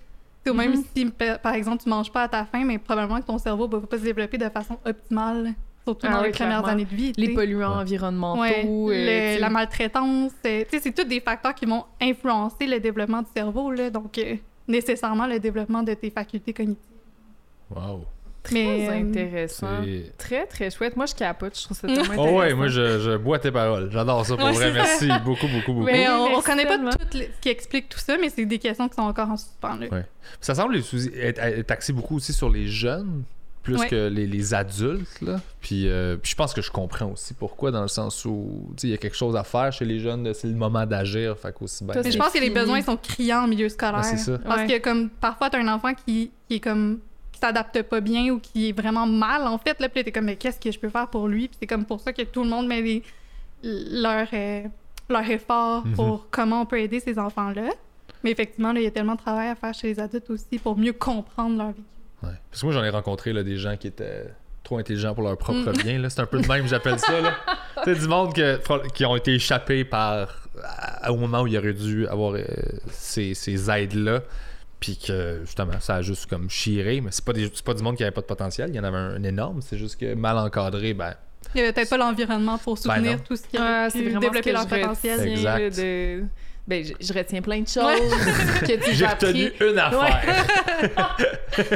Ou 0.50 0.54
même 0.54 0.72
Mhm. 0.76 0.84
si, 0.96 1.06
pa- 1.08 1.38
par 1.40 1.54
exemple, 1.56 1.82
tu 1.84 1.90
manges 1.90 2.12
pas 2.12 2.24
à 2.24 2.28
ta 2.28 2.46
faim, 2.46 2.64
mais 2.66 2.78
probablement 2.78 3.20
que 3.20 3.26
ton 3.26 3.38
cerveau 3.40 3.68
va 3.68 3.80
pas 3.82 3.98
se 3.98 4.04
développer 4.04 4.38
de 4.38 4.48
façon 4.50 4.78
optimale, 4.86 5.54
surtout 5.84 6.06
Ah 6.08 6.14
dans 6.14 6.20
oui, 6.22 6.28
les 6.28 6.32
premières 6.34 6.66
années 6.68 6.86
de 6.86 6.96
vie. 6.96 7.14
Les 7.18 7.34
polluants 7.34 7.72
Ouais. 7.78 7.82
environnementaux. 7.82 8.42
Ouais, 8.42 8.66
euh, 8.96 9.36
le- 9.36 9.42
la 9.42 9.50
maltraitance, 9.50 10.32
euh, 10.46 10.64
c'est 10.72 10.94
tous 10.96 11.04
des 11.04 11.20
facteurs 11.20 11.56
qui 11.56 11.66
vont 11.66 11.84
influencer 12.02 12.68
le 12.68 12.80
développement 12.80 13.22
du 13.24 13.28
cerveau, 13.36 13.72
là, 13.72 13.90
donc 13.90 14.18
euh, 14.20 14.36
nécessairement 14.68 15.26
le 15.28 15.40
développement 15.40 15.82
de 15.84 15.94
tes 15.96 16.10
facultés 16.12 16.54
cognitives. 16.54 16.84
Wow. 17.70 18.06
Très 18.44 18.54
Mais, 18.54 18.88
euh, 18.90 18.92
intéressant. 19.02 19.82
Très, 20.20 20.46
très 20.46 20.70
chouette. 20.70 20.96
Moi, 20.96 21.08
je 21.08 21.16
capote. 21.16 21.58
Je 21.58 21.64
trouve 21.64 21.76
ça 21.78 21.88
tellement 21.88 22.04
Oh 22.10 22.12
intéressant. 22.12 22.38
ouais, 22.38 22.54
moi 22.54 22.68
je, 22.68 23.00
je 23.00 23.18
bois 23.18 23.40
tes 23.40 23.52
paroles. 23.52 23.90
J'adore 23.92 24.24
ça 24.24 24.36
pour 24.38 24.46
Ouais, 24.46 24.52
vrai. 24.52 24.72
Merci 24.72 25.08
beaucoup, 25.24 25.48
beaucoup, 25.48 25.74
beaucoup. 25.74 25.86
Mais 25.86 26.08
on, 26.10 26.26
on 26.26 26.30
merci 26.30 26.44
connaît 26.46 26.66
pas 26.66 26.78
tout 26.78 27.08
ce 27.12 27.24
qui 27.42 27.50
explique 27.50 27.90
tout 27.90 27.98
ça, 27.98 28.18
mais 28.22 28.30
c'est 28.30 28.46
des 28.46 28.60
questions 28.60 28.88
qui 28.88 28.94
sont 28.96 29.02
encore 29.02 29.30
en 29.32 29.38
suspens. 29.38 29.78
Là. 29.78 29.88
Ouais. 29.92 30.06
Ça 30.42 30.54
semble 30.54 30.76
être, 30.78 31.40
être- 31.40 31.72
axé 31.72 31.92
beaucoup 31.92 32.18
aussi 32.18 32.34
sur 32.34 32.52
les 32.52 32.68
jeunes, 32.68 33.24
plus 33.64 33.78
Ouais. 33.80 33.88
que 33.88 34.10
les, 34.10 34.28
les 34.28 34.54
adultes. 34.54 35.22
Là. 35.24 35.42
Puis, 35.60 35.90
euh, 35.90 36.16
puis 36.18 36.30
je 36.30 36.36
pense 36.36 36.54
que 36.54 36.62
je 36.62 36.70
comprends 36.70 37.14
aussi 37.14 37.34
pourquoi, 37.34 37.72
dans 37.72 37.82
le 37.82 37.88
sens 37.88 38.26
où 38.26 38.68
tu 38.78 38.82
sais, 38.82 38.88
il 38.90 38.92
y 38.92 38.94
a 38.94 38.98
quelque 38.98 39.18
chose 39.18 39.36
à 39.36 39.44
faire 39.44 39.74
chez 39.74 39.86
les 39.86 39.98
jeunes. 40.00 40.32
C'est 40.36 40.48
le 40.48 40.54
moment 40.54 40.86
d'agir. 40.86 41.36
Fait 41.36 41.52
qu'aussi 41.52 41.84
bien. 41.84 41.94
Toi, 41.94 42.04
Mais 42.06 42.12
je 42.12 42.18
pense 42.20 42.32
que 42.32 42.38
les 42.40 42.52
besoins 42.52 42.84
sont 42.84 42.96
criants 42.96 43.46
en 43.46 43.48
milieu 43.48 43.70
scolaire. 43.70 44.06
C'est 44.06 44.18
ça. 44.18 44.38
Parce 44.38 44.62
Ouais. 44.62 44.68
que 44.80 44.84
comme 44.84 45.10
parfois 45.10 45.50
t'as 45.50 45.58
un 45.60 45.68
enfant 45.68 45.96
qui, 45.96 46.30
qui 46.48 46.58
est 46.58 46.60
comme 46.60 47.00
qui 47.36 47.40
s'adapte 47.40 47.82
pas 47.84 48.02
bien 48.02 48.30
ou 48.32 48.40
qui 48.40 48.70
est 48.70 48.72
vraiment 48.72 49.06
mal 49.06 49.46
en 49.48 49.58
fait 49.58 49.80
là 49.80 49.90
puis 49.90 50.00
là, 50.00 50.04
t'es 50.04 50.12
comme 50.12 50.26
mais 50.26 50.36
qu'est-ce 50.36 50.60
que 50.60 50.72
je 50.72 50.80
peux 50.80 50.90
faire 50.90 51.08
pour 51.10 51.28
lui? 51.28 51.48
Puis 51.48 51.58
c'est 51.62 51.68
comme 51.68 51.86
pour 51.86 52.00
ça 52.00 52.12
que 52.14 52.22
tout 52.24 52.44
le 52.44 52.50
monde 52.50 52.68
met 52.68 52.82
les, 52.82 53.04
leur 53.64 54.28
euh, 54.34 54.64
leur 55.10 55.30
effort 55.30 55.86
Mhm. 55.86 55.94
pour 55.96 56.28
comment 56.32 56.62
on 56.62 56.66
peut 56.66 56.80
aider 56.80 57.00
ces 57.00 57.18
enfants 57.20 57.52
là 57.52 57.70
mais 58.24 58.32
effectivement 58.32 58.74
là, 58.74 58.80
il 58.80 58.84
y 58.84 58.88
a 58.88 58.92
tellement 58.92 59.14
de 59.16 59.20
travail 59.20 59.50
à 59.50 59.56
faire 59.56 59.74
chez 59.74 59.88
les 59.88 60.00
adultes 60.00 60.30
aussi 60.32 60.58
pour 60.58 60.76
mieux 60.78 60.94
comprendre 60.94 61.58
leur 61.58 61.72
vie 61.72 61.84
Ouais. 62.24 62.32
Parce 62.50 62.62
que 62.62 62.66
moi, 62.66 62.74
j'en 62.74 62.84
ai 62.84 62.90
rencontré 62.90 63.34
là, 63.34 63.44
des 63.44 63.58
gens 63.58 63.76
qui 63.78 63.86
étaient 63.88 64.26
trop 64.64 64.80
intelligents 64.80 65.14
pour 65.14 65.22
leur 65.24 65.38
propre 65.38 65.70
Mm. 65.72 65.84
bien. 65.84 66.10
C'est 66.10 66.22
un 66.22 66.26
peu 66.26 66.40
de 66.42 66.48
même, 66.48 66.66
j'appelle 66.68 66.98
ça. 66.98 67.12
tu 67.84 67.94
sais, 67.94 68.00
du 68.00 68.08
monde 68.08 68.34
que- 68.34 68.88
qui 68.94 69.06
ont 69.06 69.16
été 69.16 69.36
échappés 69.36 69.84
par, 69.84 70.48
au 71.08 71.18
moment 71.18 71.42
où 71.42 71.48
il 71.48 71.56
aurait 71.58 71.74
dû 71.74 72.08
avoir 72.08 72.34
euh, 72.34 72.44
ces, 72.90 73.36
ces 73.36 73.70
aides-là. 73.70 74.22
Puis 74.80 74.98
que, 74.98 75.40
justement, 75.46 75.80
ça 75.80 75.96
a 75.96 76.02
juste 76.02 76.26
comme 76.28 76.50
chiré. 76.50 77.02
Mais 77.02 77.10
c'est 77.12 77.24
pas, 77.26 77.34
des- 77.34 77.50
c'est 77.54 77.64
pas 77.66 77.74
du 77.74 77.82
monde 77.84 77.96
qui 77.98 78.04
avait 78.04 78.12
pas 78.12 78.22
de 78.22 78.26
potentiel. 78.28 78.70
Il 78.70 78.76
y 78.76 78.80
en 78.80 78.84
avait 78.84 78.98
un, 78.98 79.24
énorme. 79.24 79.62
C'est 79.62 79.78
juste 79.78 80.00
que 80.00 80.14
mal 80.16 80.38
encadré, 80.38 80.94
ben. 80.94 81.14
il 81.54 81.60
y 81.60 81.64
avait 81.64 81.74
peut-être 81.74 81.90
pas 81.90 81.98
l'environnement 81.98 82.58
pour 82.58 82.76
Ben 82.76 82.82
soutenir 82.82 83.24
tout 83.24 83.36
ce 83.36 83.44
qui 83.44 83.58
Ah, 83.58 83.88
pu 83.92 84.04
développer 84.20 84.52
leur 84.52 84.68
potentiel 84.68 85.28
Exact. 85.28 85.78
de... 85.78 86.24
Ben, 86.68 86.84
je, 86.84 86.94
je 87.00 87.14
retiens 87.14 87.42
plein 87.44 87.62
de 87.62 87.68
choses 87.68 88.12
que 88.62 88.84
tu 88.84 88.96
J'ai 88.96 89.06
retenu 89.06 89.46
appris. 89.48 89.68
une 89.70 89.78
affaire. 89.78 90.46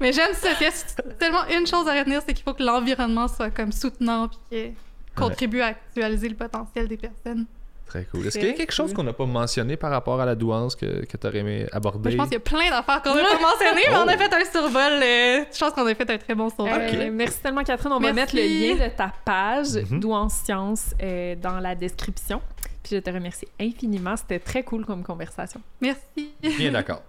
mais 0.00 0.12
j'aime 0.12 0.32
ça 0.34 0.48
il 0.60 0.64
y 0.64 0.66
a 0.66 0.72
tellement 1.18 1.46
une 1.48 1.66
chose 1.66 1.86
à 1.88 1.98
retenir 1.98 2.22
c'est 2.26 2.32
qu'il 2.34 2.42
faut 2.44 2.54
que 2.54 2.62
l'environnement 2.62 3.28
soit 3.28 3.50
comme 3.50 3.70
soutenant 3.72 4.28
puis 4.28 4.38
qu'il 4.50 4.72
contribue 5.14 5.60
à 5.60 5.66
actualiser 5.66 6.28
le 6.30 6.36
potentiel 6.36 6.88
des 6.88 6.96
personnes 6.96 7.44
Très 7.86 8.04
cool. 8.06 8.26
Est-ce 8.26 8.36
qu'il 8.38 8.48
y 8.48 8.50
a 8.50 8.54
quelque 8.54 8.72
chose 8.72 8.88
cool. 8.88 8.96
qu'on 8.96 9.02
n'a 9.04 9.12
pas 9.12 9.26
mentionné 9.26 9.76
par 9.76 9.90
rapport 9.92 10.20
à 10.20 10.26
la 10.26 10.34
douance 10.34 10.74
que, 10.74 11.04
que 11.06 11.16
tu 11.16 11.26
aurais 11.26 11.38
aimé 11.38 11.66
aborder? 11.72 12.10
je 12.10 12.16
pense 12.16 12.26
qu'il 12.26 12.34
y 12.34 12.36
a 12.36 12.40
plein 12.40 12.68
d'affaires 12.70 13.00
qu'on 13.00 13.14
n'a 13.14 13.22
pas 13.22 13.38
mentionnées, 13.40 13.82
mais 13.88 13.96
on 13.96 14.08
a 14.08 14.14
Oh. 14.14 14.18
fait 14.18 14.34
un 14.34 14.44
survol. 14.44 14.92
euh, 15.02 15.44
je 15.52 15.58
pense 15.58 15.72
qu'on 15.72 15.86
a 15.86 15.94
fait 15.94 16.10
un 16.10 16.18
très 16.18 16.34
bon 16.34 16.50
survol. 16.50 16.68
Euh. 16.80 17.10
Merci 17.12 17.40
tellement, 17.40 17.62
Catherine. 17.62 17.92
On 17.92 18.00
va 18.00 18.12
mettre 18.12 18.34
le 18.34 18.42
lien 18.42 18.74
de 18.86 18.90
ta 18.90 19.12
page 19.24 19.76
Mhm. 19.90 20.00
Douance 20.00 20.34
Science 20.44 20.94
euh, 21.02 21.36
dans 21.36 21.60
la 21.60 21.74
description. 21.76 22.42
Puis 22.82 22.96
je 22.96 23.00
te 23.00 23.10
remercie 23.10 23.46
infiniment. 23.60 24.16
C'était 24.16 24.40
très 24.40 24.62
cool 24.64 24.84
comme 24.84 25.02
conversation. 25.04 25.60
Merci. 25.80 26.32
Bien 26.42 26.72
d'accord. 26.72 27.02